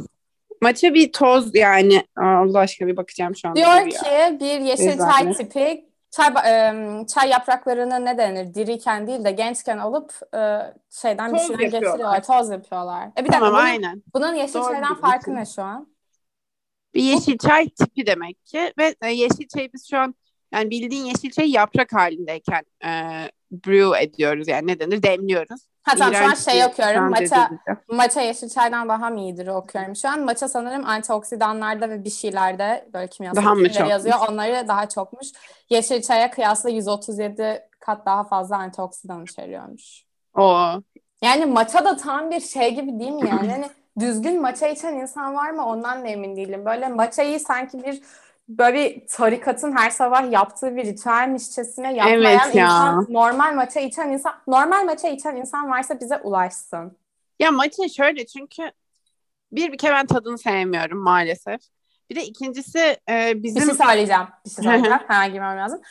Maça 0.61 0.93
bir 0.93 1.11
toz 1.11 1.55
yani. 1.55 2.03
Aa, 2.17 2.25
Allah 2.25 2.59
aşkına 2.59 2.87
bir 2.87 2.97
bakacağım 2.97 3.35
şu 3.35 3.47
anda. 3.47 3.55
Diyor 3.55 3.75
ya. 3.75 3.87
ki 3.89 4.39
bir 4.39 4.59
yeşil 4.59 4.97
çay 4.97 5.25
Rezalet. 5.25 5.37
tipi 5.37 5.85
çay, 6.11 6.33
çay 7.05 7.29
yapraklarını 7.29 8.05
ne 8.05 8.17
denir? 8.17 8.53
Diriyken 8.53 9.07
değil 9.07 9.23
de 9.23 9.31
gençken 9.31 9.77
alıp 9.77 10.13
şeyden 10.89 11.33
bir 11.33 11.37
Toz 11.37 11.47
şeyler 11.47 11.59
yapıyorlar. 11.63 11.89
getiriyorlar. 11.89 12.23
Toz 12.23 12.49
yapıyorlar. 12.49 13.07
E 13.17 13.23
bir 13.23 13.29
dakika 13.29 13.39
Tamam 13.39 13.53
bunun, 13.53 13.63
aynen. 13.63 14.03
bunun 14.13 14.33
yeşil 14.33 14.53
Doğru 14.53 14.71
çaydan 14.71 14.95
farkı 14.95 15.35
ne 15.35 15.45
şu 15.45 15.63
an? 15.63 15.87
Bir 16.93 17.03
yeşil 17.03 17.37
çay 17.37 17.69
tipi 17.69 18.05
demek 18.05 18.45
ki 18.45 18.73
ve 18.77 18.95
e, 19.01 19.11
yeşil 19.11 19.47
çayı 19.47 19.69
biz 19.73 19.89
şu 19.89 19.97
an 19.97 20.15
yani 20.53 20.69
bildiğin 20.69 21.05
yeşil 21.05 21.31
çayı 21.31 21.49
yaprak 21.49 21.93
halindeyken 21.93 22.63
e, 22.85 22.89
brew 23.51 24.03
ediyoruz 24.03 24.47
yani 24.47 24.67
ne 24.67 24.79
denir 24.79 25.03
demliyoruz. 25.03 25.69
Ha 25.83 25.95
tamam 25.95 26.13
şu 26.13 26.25
an 26.25 26.33
şey 26.33 26.65
okuyorum. 26.65 27.15
Dili. 27.15 27.95
matcha 27.95 28.21
yeşil 28.21 28.49
çaydan 28.49 28.89
daha 28.89 29.09
mı 29.09 29.19
iyidir 29.19 29.47
okuyorum 29.47 29.95
şu 29.95 30.09
an. 30.09 30.19
Matcha 30.19 30.47
sanırım 30.47 30.85
antioksidanlarda 30.85 31.89
ve 31.89 32.03
bir 32.03 32.09
şeylerde 32.09 32.89
böyle 32.93 33.07
kimyasal 33.07 33.41
Daha 33.41 33.55
mı 33.55 33.67
yazıyor. 33.89 34.17
Onları 34.29 34.67
daha 34.67 34.89
çokmuş. 34.89 35.27
Yeşil 35.69 36.01
çaya 36.01 36.31
kıyasla 36.31 36.69
137 36.69 37.61
kat 37.79 38.05
daha 38.05 38.23
fazla 38.23 38.57
antioksidan 38.57 39.23
içeriyormuş. 39.23 40.03
O 40.33 40.71
Yani 41.21 41.45
matcha 41.45 41.85
da 41.85 41.97
tam 41.97 42.31
bir 42.31 42.39
şey 42.39 42.75
gibi 42.75 42.99
değil 42.99 43.11
mi 43.11 43.29
yani? 43.29 43.49
Hani 43.51 43.69
düzgün 43.99 44.41
matcha 44.41 44.67
içen 44.67 44.93
insan 44.93 45.35
var 45.35 45.49
mı 45.49 45.65
ondan 45.65 46.03
da 46.03 46.07
emin 46.07 46.35
değilim. 46.35 46.65
Böyle 46.65 46.87
matchayı 46.87 47.39
sanki 47.39 47.83
bir 47.83 48.01
böyle 48.49 48.75
bir 48.77 49.07
tarikatın 49.07 49.77
her 49.77 49.89
sabah 49.89 50.31
yaptığı 50.31 50.75
bir 50.75 50.85
ritüelmişçesine 50.85 51.93
yapmayan 51.93 52.21
Evet 52.21 52.55
ya. 52.55 52.65
insan, 52.65 53.05
normal 53.09 53.53
matcha 53.53 53.79
içen 53.79 54.09
insan, 54.09 54.33
normal 54.47 54.85
matcha 54.85 55.07
içen 55.07 55.35
insan 55.35 55.69
varsa 55.69 55.99
bize 55.99 56.17
ulaşsın. 56.17 56.97
Ya 57.39 57.51
matcha 57.51 57.87
şöyle 57.87 58.25
çünkü 58.25 58.71
bir 59.51 59.71
bir 59.71 59.77
kere 59.77 59.93
ben 59.93 60.05
tadını 60.05 60.37
sevmiyorum 60.37 60.97
maalesef. 60.99 61.61
Bir 62.09 62.15
de 62.15 62.23
ikincisi 62.23 62.97
e, 63.09 63.33
Bir 63.35 63.43
bizim 63.43 63.63
şey 63.63 63.73
söyleyeceğim. 63.73 64.27
Bir 64.45 64.49
şey 64.49 64.63
söyleyeceğim. 64.63 64.99
Hemen 65.07 65.31
girmem 65.31 65.57
lazım. 65.57 65.81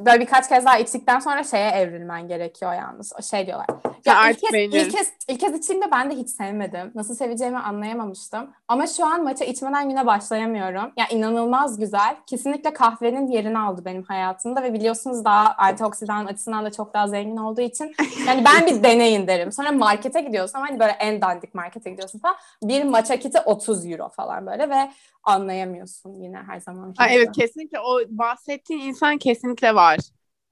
Böyle 0.00 0.20
birkaç 0.20 0.48
kez 0.48 0.64
daha 0.64 0.78
içtikten 0.78 1.18
sonra 1.18 1.44
şeye 1.44 1.70
evrilmen 1.70 2.28
gerekiyor 2.28 2.74
yalnız. 2.74 3.12
O 3.18 3.22
Şey 3.22 3.46
diyorlar. 3.46 3.66
Ya 4.04 4.30
ilk 4.30 4.40
kez, 4.40 4.54
ilk, 4.54 4.90
kez, 4.92 5.12
ilk 5.28 5.40
kez 5.40 5.54
içtiğimde 5.54 5.90
ben 5.92 6.10
de 6.10 6.14
hiç 6.14 6.30
sevmedim. 6.30 6.92
Nasıl 6.94 7.14
seveceğimi 7.14 7.58
anlayamamıştım. 7.58 8.50
Ama 8.68 8.86
şu 8.86 9.06
an 9.06 9.24
maça 9.24 9.44
içmeden 9.44 9.88
güne 9.88 10.06
başlayamıyorum. 10.06 10.92
Ya 10.96 11.06
inanılmaz 11.10 11.78
güzel. 11.78 12.16
Kesinlikle 12.26 12.72
kahvenin 12.72 13.26
yerini 13.26 13.58
aldı 13.58 13.84
benim 13.84 14.02
hayatımda 14.02 14.62
ve 14.62 14.72
biliyorsunuz 14.72 15.24
daha 15.24 15.54
antioksidan 15.54 16.26
açısından 16.26 16.64
da 16.64 16.72
çok 16.72 16.94
daha 16.94 17.08
zengin 17.08 17.36
olduğu 17.36 17.60
için 17.60 17.94
yani 18.26 18.44
ben 18.44 18.66
bir 18.66 18.82
deneyin 18.82 19.26
derim. 19.26 19.52
Sonra 19.52 19.72
markete 19.72 20.20
gidiyorsun 20.20 20.58
ama 20.58 20.68
hani 20.68 20.80
böyle 20.80 20.92
en 20.92 21.20
dandik 21.20 21.54
markete 21.54 21.90
gidiyorsun 21.90 22.18
falan. 22.18 22.36
Bir 22.62 22.84
maça 22.84 23.16
kiti 23.16 23.40
30 23.40 23.86
euro 23.86 24.08
falan 24.08 24.46
böyle 24.46 24.70
ve 24.70 24.90
anlayamıyorsun 25.24 26.22
yine 26.22 26.36
her 26.36 26.60
zaman. 26.60 26.94
Evet 27.10 27.32
kesinlikle 27.32 27.80
o 27.80 28.00
bahsettiğin 28.08 28.80
insan 28.80 29.18
kesinlikle 29.18 29.74
var. 29.74 29.87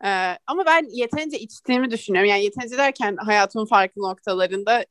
Ee, 0.04 0.38
ama 0.46 0.66
ben 0.66 0.86
yeterince 0.90 1.38
içtiğimi 1.38 1.90
düşünüyorum. 1.90 2.30
Yani 2.30 2.44
yeterince 2.44 2.78
derken 2.78 3.16
hayatımın 3.16 3.66
farklı 3.66 4.02
noktalarında 4.02 4.84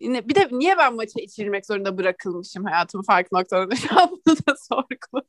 bir 0.00 0.34
de 0.34 0.48
niye 0.52 0.78
ben 0.78 0.94
maça 0.94 1.20
içirmek 1.20 1.66
zorunda 1.66 1.98
bırakılmışım 1.98 2.64
hayatımın 2.64 3.04
farklı 3.04 3.38
noktalarında 3.38 3.76
şu 3.88 4.00
an 4.00 4.10
bunu 4.10 4.36
da 4.36 4.56
sorguladım. 4.56 5.28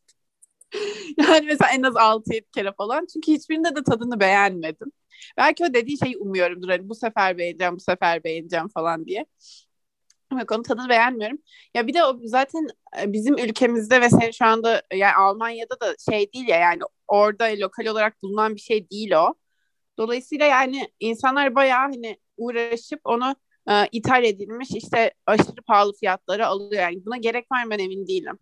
Yani 1.17 1.45
mesela 1.45 1.71
en 1.71 1.83
az 1.83 1.95
6-7 1.97 2.45
kere 2.51 2.71
falan. 2.77 3.07
Çünkü 3.13 3.31
hiçbirinde 3.31 3.75
de 3.75 3.83
tadını 3.83 4.19
beğenmedim. 4.19 4.91
Belki 5.37 5.65
o 5.65 5.73
dediği 5.73 5.97
şeyi 5.99 6.17
umuyorumdur. 6.17 6.69
Hani 6.69 6.89
bu 6.89 6.95
sefer 6.95 7.37
beğeneceğim, 7.37 7.75
bu 7.75 7.79
sefer 7.79 8.23
beğeneceğim 8.23 8.67
falan 8.69 9.05
diye. 9.05 9.25
Ama 10.29 10.43
onun 10.51 10.63
tadını 10.63 10.89
beğenmiyorum. 10.89 11.37
Ya 11.73 11.87
bir 11.87 11.93
de 11.93 12.03
o 12.03 12.19
zaten 12.23 12.67
e, 13.01 13.13
bizim 13.13 13.37
ülkemizde 13.37 14.01
ve 14.01 14.09
senin 14.09 14.31
şu 14.31 14.45
anda 14.45 14.83
yani 14.93 15.13
Almanya'da 15.15 15.79
da 15.79 15.95
şey 16.11 16.33
değil 16.33 16.47
ya 16.47 16.57
yani 16.57 16.79
orada 17.07 17.45
lokal 17.59 17.85
olarak 17.85 18.23
bulunan 18.23 18.55
bir 18.55 18.61
şey 18.61 18.89
değil 18.89 19.11
o. 19.11 19.33
Dolayısıyla 19.97 20.45
yani 20.45 20.89
insanlar 20.99 21.55
bayağı 21.55 21.81
hani 21.81 22.17
uğraşıp 22.37 23.01
onu 23.03 23.35
e, 23.69 23.87
ithal 23.91 24.23
edilmiş 24.23 24.69
işte 24.71 25.13
aşırı 25.25 25.61
pahalı 25.67 25.93
fiyatlara 25.93 26.47
alıyor. 26.47 26.81
Yani 26.81 27.05
buna 27.05 27.17
gerek 27.17 27.51
var 27.51 27.63
mı 27.63 27.71
ben 27.71 27.79
emin 27.79 28.07
değilim. 28.07 28.39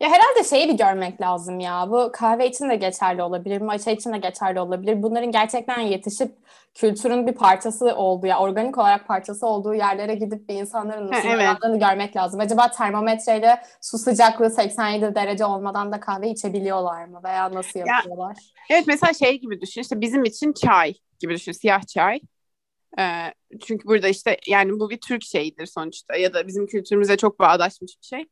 Ya 0.00 0.08
herhalde 0.08 0.48
şeyi 0.48 0.68
bir 0.68 0.74
görmek 0.74 1.20
lazım 1.20 1.60
ya. 1.60 1.86
Bu 1.90 2.10
kahve 2.12 2.48
için 2.48 2.70
de 2.70 2.76
geçerli 2.76 3.22
olabilir, 3.22 3.60
matcha 3.60 3.90
için 3.90 4.12
de 4.12 4.18
geçerli 4.18 4.60
olabilir. 4.60 5.02
Bunların 5.02 5.32
gerçekten 5.32 5.80
yetişip 5.80 6.32
kültürün 6.74 7.26
bir 7.26 7.32
parçası 7.32 7.96
olduğu, 7.96 8.26
ya 8.26 8.38
organik 8.38 8.78
olarak 8.78 9.08
parçası 9.08 9.46
olduğu 9.46 9.74
yerlere 9.74 10.14
gidip 10.14 10.48
bir 10.48 10.54
insanların 10.54 11.10
nasıl 11.12 11.28
evet. 11.28 11.40
davrandığını 11.40 11.78
görmek 11.78 12.16
lazım. 12.16 12.40
Acaba 12.40 12.70
termometreyle 12.70 13.62
su 13.80 13.98
sıcaklığı 13.98 14.50
87 14.50 15.14
derece 15.14 15.44
olmadan 15.44 15.92
da 15.92 16.00
kahve 16.00 16.30
içebiliyorlar 16.30 17.04
mı? 17.04 17.20
Veya 17.24 17.52
nasıl 17.52 17.78
yapıyorlar? 17.80 18.36
Evet 18.70 18.84
mesela 18.86 19.12
şey 19.12 19.40
gibi 19.40 19.60
düşün 19.60 19.80
işte 19.80 20.00
bizim 20.00 20.24
için 20.24 20.52
çay 20.52 20.94
gibi 21.18 21.34
düşün 21.34 21.52
siyah 21.52 21.86
çay. 21.86 22.20
Ee, 22.98 23.34
çünkü 23.66 23.88
burada 23.88 24.08
işte 24.08 24.36
yani 24.46 24.72
bu 24.72 24.90
bir 24.90 25.00
Türk 25.00 25.24
şeyidir 25.24 25.66
sonuçta 25.66 26.16
ya 26.16 26.34
da 26.34 26.46
bizim 26.46 26.66
kültürümüze 26.66 27.16
çok 27.16 27.38
bağdaşmış 27.38 27.98
bir 28.02 28.06
şey. 28.06 28.26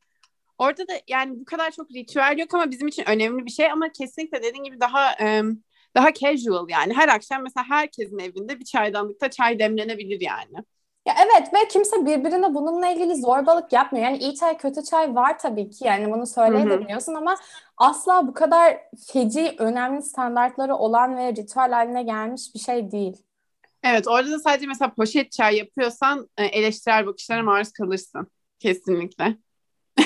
Orada 0.57 0.87
da 0.87 0.93
yani 1.07 1.39
bu 1.39 1.45
kadar 1.45 1.71
çok 1.71 1.91
ritüel 1.91 2.37
yok 2.37 2.53
ama 2.53 2.71
bizim 2.71 2.87
için 2.87 3.03
önemli 3.09 3.45
bir 3.45 3.51
şey 3.51 3.71
ama 3.71 3.91
kesinlikle 3.91 4.43
dediğin 4.43 4.63
gibi 4.63 4.79
daha 4.79 5.11
e, 5.11 5.41
daha 5.95 6.13
casual 6.13 6.69
yani 6.69 6.93
her 6.93 7.07
akşam 7.07 7.43
mesela 7.43 7.65
herkesin 7.69 8.19
evinde 8.19 8.59
bir 8.59 8.65
çaydanlıkta 8.65 9.29
çay 9.29 9.59
demlenebilir 9.59 10.21
yani. 10.21 10.55
Ya 11.05 11.15
evet 11.25 11.53
ve 11.53 11.67
kimse 11.67 12.05
birbirine 12.05 12.53
bununla 12.53 12.87
ilgili 12.87 13.15
zorbalık 13.15 13.73
yapmıyor. 13.73 14.05
Yani 14.05 14.17
iyi 14.17 14.35
çay 14.35 14.57
kötü 14.57 14.83
çay 14.83 15.15
var 15.15 15.39
tabii 15.39 15.69
ki 15.69 15.85
yani 15.85 16.11
bunu 16.13 16.27
söyleyebiliyorsun 16.27 17.13
ama 17.13 17.35
asla 17.77 18.27
bu 18.27 18.33
kadar 18.33 18.77
feci 19.07 19.55
önemli 19.57 20.01
standartları 20.01 20.75
olan 20.75 21.17
ve 21.17 21.31
ritüel 21.31 21.71
haline 21.71 22.03
gelmiş 22.03 22.41
bir 22.55 22.59
şey 22.59 22.91
değil. 22.91 23.17
Evet 23.83 24.07
orada 24.07 24.31
da 24.31 24.39
sadece 24.39 24.67
mesela 24.67 24.93
poşet 24.93 25.31
çay 25.31 25.57
yapıyorsan 25.57 26.29
eleştirel 26.37 27.05
bakışlara 27.05 27.43
maruz 27.43 27.71
kalırsın. 27.71 28.27
Kesinlikle. 28.59 29.37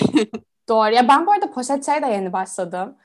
Doğru. 0.70 0.94
Ya 0.96 1.08
ben 1.08 1.28
bu 1.28 1.32
arada 1.32 1.52
poşet 1.52 1.84
çay 1.84 2.02
da 2.02 2.08
yeni 2.08 2.34
başladım. 2.34 2.98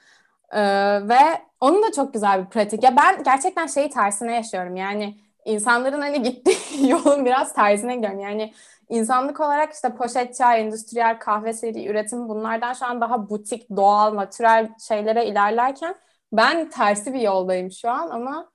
Ee, 0.53 1.09
ve 1.09 1.19
onun 1.61 1.83
da 1.83 1.93
çok 1.93 2.15
güzel 2.15 2.45
bir 2.45 2.51
pratik. 2.51 2.83
Ya 2.85 2.97
ben 2.97 3.23
gerçekten 3.23 3.67
şeyi 3.67 3.91
tersine 3.91 4.35
yaşıyorum. 4.35 4.77
Yani 4.77 5.19
insanların 5.45 6.01
hani 6.01 6.23
gittiği 6.23 6.91
yolun 6.91 7.25
biraz 7.25 7.53
tersine 7.55 7.97
gidiyorum. 7.97 8.21
Yani 8.21 8.55
insanlık 8.89 9.41
olarak 9.41 9.73
işte 9.75 9.95
poşet 9.97 10.35
çay, 10.37 10.61
endüstriyel 10.61 11.19
kahve 11.19 11.53
seri 11.53 11.87
üretim 11.89 12.29
bunlardan 12.29 12.73
şu 12.73 12.87
an 12.87 13.01
daha 13.01 13.31
butik, 13.31 13.71
doğal, 13.77 14.17
natürel 14.17 14.71
şeylere 14.89 15.27
ilerlerken 15.27 15.95
ben 16.33 16.71
tersi 16.71 17.15
bir 17.15 17.21
yoldayım 17.21 17.73
şu 17.73 17.91
an 17.91 18.11
ama 18.11 18.51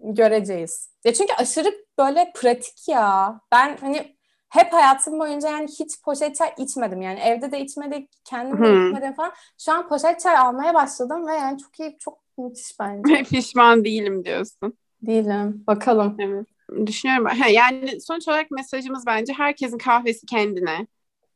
göreceğiz. 0.00 0.90
Ya 1.04 1.14
çünkü 1.14 1.34
aşırı 1.34 1.68
böyle 1.98 2.32
pratik 2.36 2.88
ya. 2.88 3.40
Ben 3.52 3.76
hani 3.80 4.15
hep 4.48 4.72
hayatım 4.72 5.20
boyunca 5.20 5.48
yani 5.50 5.68
hiç 5.68 6.02
poşet 6.02 6.36
çay 6.36 6.54
içmedim. 6.58 7.02
Yani 7.02 7.20
evde 7.20 7.52
de 7.52 7.60
içmedik, 7.60 8.10
kendim 8.24 8.64
de 8.64 8.68
Hmm. 8.68 8.76
içmedim 8.76 9.14
falan. 9.14 9.32
Şu 9.58 9.72
an 9.72 9.88
poşet 9.88 10.20
çay 10.20 10.36
almaya 10.38 10.74
başladım 10.74 11.26
ve 11.26 11.32
yani 11.34 11.58
çok 11.58 11.80
iyi, 11.80 11.98
çok 11.98 12.18
müthiş 12.38 12.80
bence. 12.80 13.24
Pişman 13.30 13.84
değilim 13.84 14.24
diyorsun. 14.24 14.78
Değilim. 15.02 15.64
Bakalım. 15.66 16.16
Evet. 16.18 16.46
Düşünüyorum. 16.86 17.26
Ha, 17.26 17.48
yani 17.48 18.00
sonuç 18.00 18.28
olarak 18.28 18.50
mesajımız 18.50 19.06
bence 19.06 19.32
herkesin 19.32 19.78
kahvesi 19.78 20.26
kendine. 20.26 20.86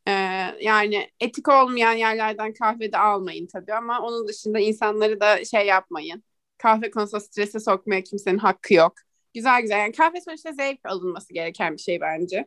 Ee, 0.08 0.12
yani 0.60 1.10
etik 1.20 1.48
olmayan 1.48 1.92
yerlerden 1.92 2.52
kahve 2.54 2.92
de 2.92 2.98
almayın 2.98 3.46
tabii 3.46 3.74
ama 3.74 4.00
onun 4.00 4.28
dışında 4.28 4.58
insanları 4.60 5.20
da 5.20 5.44
şey 5.44 5.66
yapmayın. 5.66 6.24
Kahve 6.58 6.90
konusunda 6.90 7.20
strese 7.20 7.60
sokmaya 7.60 8.04
kimsenin 8.04 8.38
hakkı 8.38 8.74
yok. 8.74 8.94
Güzel 9.34 9.62
güzel. 9.62 9.78
Yani 9.78 9.92
kahve 9.92 10.20
sonuçta 10.20 10.52
zevk 10.52 10.80
alınması 10.86 11.34
gereken 11.34 11.72
bir 11.74 11.78
şey 11.82 12.00
bence. 12.00 12.46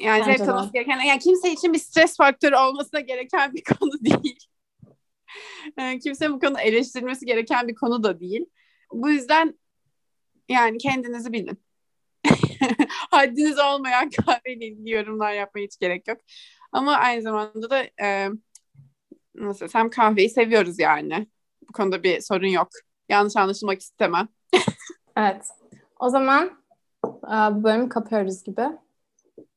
Yani 0.00 0.20
Bence 0.20 0.38
zevk 0.38 0.48
de. 0.48 0.52
alınması 0.52 0.72
gereken, 0.72 1.00
yani 1.00 1.18
kimse 1.18 1.52
için 1.52 1.72
bir 1.72 1.78
stres 1.78 2.16
faktörü 2.16 2.56
olmasına 2.56 3.00
gereken 3.00 3.54
bir 3.54 3.62
konu 3.64 3.92
değil. 4.00 4.38
Ee, 5.78 5.98
kimse 5.98 6.30
bu 6.30 6.40
konuda 6.40 6.60
eleştirilmesi 6.60 7.26
gereken 7.26 7.68
bir 7.68 7.74
konu 7.74 8.02
da 8.02 8.20
değil. 8.20 8.46
Bu 8.92 9.10
yüzden 9.10 9.58
yani 10.48 10.78
kendinizi 10.78 11.32
bilin. 11.32 11.62
Haddiniz 13.10 13.58
olmayan 13.58 14.10
kahveyle 14.26 14.66
ilgili 14.66 14.90
yorumlar 14.90 15.32
yapmaya 15.32 15.64
hiç 15.64 15.78
gerek 15.78 16.08
yok. 16.08 16.18
Ama 16.72 16.92
aynı 16.92 17.22
zamanda 17.22 17.70
da 17.70 17.82
e, 18.02 18.28
nasıl 19.34 19.66
desem 19.66 19.90
kahveyi 19.90 20.30
seviyoruz 20.30 20.78
yani. 20.78 21.26
Bu 21.68 21.72
konuda 21.72 22.02
bir 22.02 22.20
sorun 22.20 22.46
yok. 22.46 22.68
Yanlış 23.08 23.36
anlaşılmak 23.36 23.80
istemem. 23.80 24.28
Evet. 25.16 25.44
O 26.00 26.08
zaman 26.08 26.62
e, 27.06 27.34
bu 27.54 27.64
bölümü 27.64 27.88
kapıyoruz 27.88 28.44
gibi. 28.44 28.62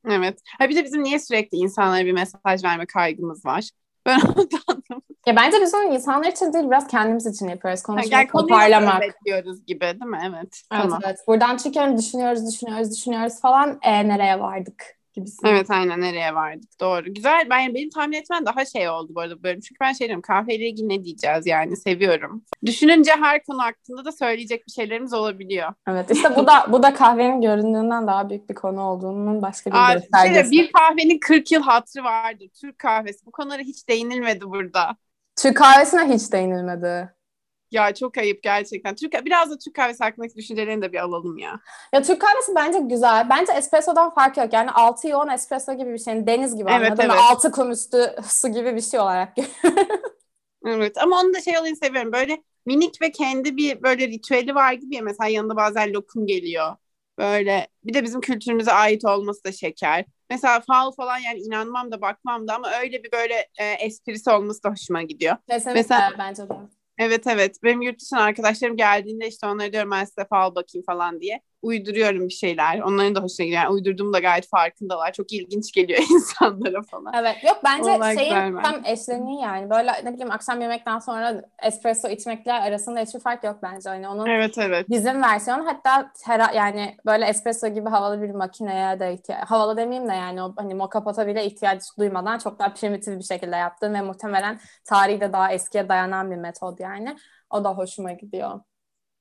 Evet. 0.09 0.39
Ha 0.59 0.69
bir 0.69 0.75
de 0.75 0.83
bizim 0.83 1.03
niye 1.03 1.19
sürekli 1.19 1.57
insanlara 1.57 2.05
bir 2.05 2.11
mesaj 2.11 2.63
verme 2.63 2.85
kaygımız 2.85 3.45
var? 3.45 3.69
Ben 4.05 4.19
onu 4.19 4.51
da 4.51 4.57
anlamadım. 4.67 5.15
Ya 5.27 5.35
bence 5.35 5.61
biz 5.61 5.73
onu 5.73 5.83
insanlar 5.83 6.27
için 6.27 6.53
değil 6.53 6.65
biraz 6.65 6.87
kendimiz 6.87 7.25
için 7.25 7.47
yapıyoruz. 7.47 7.83
Konuyu 7.83 8.09
toparlamak. 8.31 9.03
özetliyoruz 9.03 9.65
gibi 9.65 9.81
değil 9.81 10.05
mi? 10.05 10.19
Evet. 10.23 10.33
Evet, 10.33 10.53
Tamam. 10.69 10.99
evet. 11.05 11.17
Buradan 11.27 11.57
çıkıyorum 11.57 11.97
düşünüyoruz, 11.97 12.53
düşünüyoruz, 12.53 12.91
düşünüyoruz 12.91 13.41
falan. 13.41 13.79
E, 13.81 14.07
nereye 14.07 14.39
vardık 14.39 15.02
gibisin. 15.13 15.47
Evet 15.47 15.71
aynen 15.71 16.01
nereye 16.01 16.35
vardık 16.35 16.79
doğru. 16.79 17.13
Güzel 17.13 17.47
ben 17.49 17.75
benim 17.75 17.89
tahmin 17.89 18.17
etmen 18.17 18.45
daha 18.45 18.65
şey 18.65 18.89
oldu 18.89 19.11
bu 19.15 19.21
arada 19.21 19.39
bu 19.39 19.43
bölüm. 19.43 19.59
Çünkü 19.59 19.79
ben 19.81 19.93
şey 19.93 20.07
diyorum 20.07 20.21
kahveyle 20.21 20.67
ilgili 20.69 20.89
ne 20.89 21.03
diyeceğiz 21.03 21.47
yani 21.47 21.77
seviyorum. 21.77 22.43
Düşününce 22.65 23.11
her 23.11 23.43
konu 23.43 23.61
hakkında 23.61 24.05
da 24.05 24.11
söyleyecek 24.11 24.67
bir 24.67 24.71
şeylerimiz 24.71 25.13
olabiliyor. 25.13 25.73
Evet 25.87 26.11
işte 26.11 26.35
bu 26.35 26.47
da 26.47 26.65
bu 26.69 26.83
da 26.83 26.93
kahvenin 26.93 27.41
göründüğünden 27.41 28.07
daha 28.07 28.29
büyük 28.29 28.49
bir 28.49 28.55
konu 28.55 28.81
olduğunun 28.81 29.41
başka 29.41 29.71
bir 29.71 29.75
Aa, 29.75 29.87
şey 29.91 29.95
göstergesi. 29.99 30.51
bir 30.51 30.71
kahvenin 30.71 31.19
40 31.19 31.51
yıl 31.51 31.61
hatırı 31.61 32.03
vardır. 32.03 32.47
Türk 32.61 32.79
kahvesi. 32.79 33.25
Bu 33.25 33.31
konulara 33.31 33.61
hiç 33.61 33.89
değinilmedi 33.89 34.45
burada. 34.45 34.95
Türk 35.35 35.57
kahvesine 35.57 36.13
hiç 36.13 36.31
değinilmedi. 36.31 37.13
Ya 37.73 37.93
çok 37.93 38.17
ayıp 38.17 38.43
gerçekten. 38.43 38.95
Türk 38.95 39.25
biraz 39.25 39.51
da 39.51 39.57
Türk 39.57 39.75
kahvesi 39.75 40.03
hakkındaki 40.03 40.35
düşüncelerini 40.35 40.81
de 40.81 40.93
bir 40.93 40.99
alalım 40.99 41.37
ya. 41.37 41.59
Ya 41.93 42.01
Türk 42.01 42.21
kahvesi 42.21 42.55
bence 42.55 42.79
güzel. 42.79 43.29
Bence 43.29 43.53
espressodan 43.53 44.13
fark 44.13 44.37
yok. 44.37 44.53
Yani 44.53 44.71
altı 44.71 45.07
yoğun 45.07 45.27
espresso 45.27 45.73
gibi 45.73 45.93
bir 45.93 45.97
şey. 45.97 46.27
Deniz 46.27 46.55
gibi 46.55 46.69
Evet, 46.71 46.91
anladın 46.91 47.07
mı? 47.07 47.13
evet. 47.13 47.23
Altı 47.31 47.51
kum 47.51 47.71
üstü 47.71 48.15
su 48.27 48.47
gibi 48.47 48.75
bir 48.75 48.81
şey 48.81 48.99
olarak 48.99 49.33
Evet 50.65 50.97
ama 50.97 51.19
onu 51.19 51.33
da 51.33 51.41
şey 51.41 51.57
olayını 51.57 51.75
seviyorum. 51.77 52.11
Böyle 52.11 52.43
minik 52.65 53.01
ve 53.01 53.11
kendi 53.11 53.57
bir 53.57 53.83
böyle 53.83 54.07
ritüeli 54.07 54.55
var 54.55 54.73
gibi 54.73 54.95
ya. 54.95 55.01
Mesela 55.01 55.27
yanında 55.27 55.55
bazen 55.55 55.93
lokum 55.93 56.27
geliyor. 56.27 56.75
Böyle 57.17 57.67
bir 57.83 57.93
de 57.93 58.03
bizim 58.03 58.21
kültürümüze 58.21 58.71
ait 58.71 59.05
olması 59.05 59.43
da 59.43 59.51
şeker. 59.51 60.05
Mesela 60.29 60.59
fal 60.67 60.91
falan 60.91 61.17
yani 61.17 61.39
inanmam 61.39 61.91
da 61.91 62.01
bakmam 62.01 62.47
da 62.47 62.55
ama 62.55 62.71
öyle 62.81 63.03
bir 63.03 63.11
böyle 63.11 63.47
e, 63.59 63.65
esprisi 63.71 64.29
olması 64.31 64.63
da 64.63 64.69
hoşuma 64.69 65.01
gidiyor. 65.01 65.35
Kesinlikle 65.49 65.73
Mesela- 65.73 66.11
bence 66.19 66.49
de. 66.49 66.53
Evet 66.97 67.27
evet. 67.27 67.57
Benim 67.63 67.81
yurt 67.81 68.01
dışına 68.01 68.21
arkadaşlarım 68.23 68.77
geldiğinde 68.77 69.27
işte 69.27 69.47
onlara 69.47 69.71
diyorum 69.73 69.91
ben 69.91 70.05
size 70.05 70.25
fal 70.29 70.55
bakayım 70.55 70.85
falan 70.85 71.21
diye. 71.21 71.41
Uyduruyorum 71.63 72.27
bir 72.27 72.33
şeyler. 72.33 72.79
Onların 72.79 73.15
da 73.15 73.19
hoşuna 73.19 73.45
gidiyor. 73.45 73.63
Yani 73.63 73.73
uydurduğum 73.73 74.13
da 74.13 74.19
gayet 74.19 74.47
farkındalar. 74.49 75.11
Çok 75.13 75.33
ilginç 75.33 75.71
geliyor 75.71 75.99
insanlara 76.11 76.81
falan. 76.81 77.13
Evet 77.15 77.43
yok 77.43 77.59
bence 77.63 77.91
Olay 77.91 78.17
şeyin 78.17 78.35
bence. 78.35 78.61
tam 78.63 78.85
eşleniği 78.85 79.41
yani 79.41 79.69
böyle 79.69 79.91
ne 80.03 80.13
bileyim 80.13 80.31
akşam 80.31 80.61
yemekten 80.61 80.99
sonra 80.99 81.41
espresso 81.63 82.07
içmekle 82.09 82.53
arasında 82.53 82.99
hiçbir 82.99 83.19
fark 83.19 83.43
yok 83.43 83.57
bence. 83.63 83.89
Hani 83.89 84.07
onun 84.07 84.25
Evet 84.25 84.57
evet. 84.57 84.89
bizim 84.89 85.21
versiyonu 85.23 85.65
hatta 85.67 86.11
tera, 86.25 86.51
yani 86.55 86.97
böyle 87.05 87.25
espresso 87.25 87.67
gibi 87.67 87.89
havalı 87.89 88.21
bir 88.21 88.29
makineye 88.29 88.99
de 88.99 89.13
ihtiyaç 89.13 89.49
havalı 89.49 89.77
demeyeyim 89.77 90.09
de 90.09 90.13
yani 90.13 90.43
o 90.43 90.53
hani 90.57 90.73
moka 90.73 91.03
pota 91.03 91.27
bile 91.27 91.45
ihtiyaç 91.45 91.81
duymadan 91.99 92.37
çok 92.37 92.59
daha 92.59 92.73
primitif 92.73 93.19
bir 93.19 93.23
şekilde 93.23 93.55
yaptığım 93.55 93.93
ve 93.93 94.01
muhtemelen 94.01 94.59
tarihi 94.85 95.21
de 95.21 95.33
daha 95.33 95.53
eskiye 95.53 95.89
dayanan 95.89 96.31
bir 96.31 96.35
metod 96.35 96.79
yani. 96.79 97.15
O 97.49 97.63
da 97.63 97.69
hoşuma 97.73 98.11
gidiyor. 98.11 98.59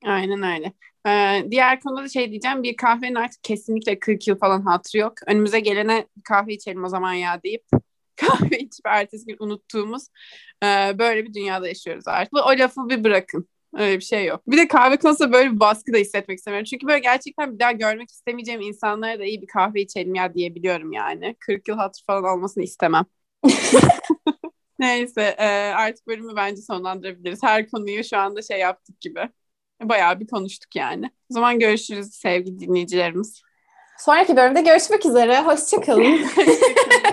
Aynen 0.05 0.43
öyle. 0.43 0.73
Ee, 1.07 1.51
diğer 1.51 1.79
konuda 1.79 2.03
da 2.03 2.09
şey 2.09 2.29
diyeceğim. 2.31 2.63
Bir 2.63 2.75
kahvenin 2.77 3.15
artık 3.15 3.43
kesinlikle 3.43 3.99
40 3.99 4.27
yıl 4.27 4.37
falan 4.37 4.61
hatırı 4.61 4.97
yok. 5.01 5.13
Önümüze 5.27 5.59
gelene 5.59 6.07
kahve 6.23 6.53
içelim 6.53 6.83
o 6.83 6.89
zaman 6.89 7.13
ya 7.13 7.43
deyip 7.43 7.63
kahve 8.15 8.59
içip 8.59 8.85
ertesi 8.87 9.25
gün 9.25 9.37
unuttuğumuz 9.39 10.07
e, 10.63 10.67
böyle 10.99 11.25
bir 11.25 11.33
dünyada 11.33 11.67
yaşıyoruz 11.67 12.07
artık. 12.07 12.33
O 12.33 12.49
lafı 12.59 12.89
bir 12.89 13.03
bırakın. 13.03 13.47
Öyle 13.77 13.95
bir 13.99 14.03
şey 14.03 14.25
yok. 14.25 14.41
Bir 14.47 14.57
de 14.57 14.67
kahve 14.67 14.97
konusunda 14.97 15.33
böyle 15.33 15.51
bir 15.51 15.59
baskı 15.59 15.93
da 15.93 15.97
hissetmek 15.97 16.37
istemiyorum. 16.37 16.65
Çünkü 16.69 16.87
böyle 16.87 16.99
gerçekten 16.99 17.53
bir 17.53 17.59
daha 17.59 17.71
görmek 17.71 18.11
istemeyeceğim 18.11 18.61
insanlara 18.61 19.19
da 19.19 19.25
iyi 19.25 19.41
bir 19.41 19.47
kahve 19.47 19.81
içelim 19.81 20.15
ya 20.15 20.33
diyebiliyorum 20.33 20.91
yani. 20.93 21.35
40 21.39 21.67
yıl 21.67 21.77
hatır 21.77 22.03
falan 22.07 22.23
olmasını 22.23 22.63
istemem. 22.63 23.05
Neyse 24.79 25.21
e, 25.37 25.45
artık 25.75 26.07
bölümü 26.07 26.35
bence 26.35 26.61
sonlandırabiliriz. 26.61 27.43
Her 27.43 27.69
konuyu 27.69 28.03
şu 28.03 28.17
anda 28.17 28.41
şey 28.41 28.59
yaptık 28.59 29.01
gibi. 29.01 29.29
Bayağı 29.89 30.19
bir 30.19 30.27
konuştuk 30.27 30.75
yani. 30.75 31.05
O 31.05 31.33
zaman 31.33 31.59
görüşürüz 31.59 32.13
sevgili 32.13 32.59
dinleyicilerimiz. 32.59 33.41
Sonraki 33.97 34.35
bölümde 34.35 34.61
görüşmek 34.61 35.05
üzere. 35.05 35.41
Hoşçakalın. 35.41 36.23
Hoşçakalın. 36.23 36.57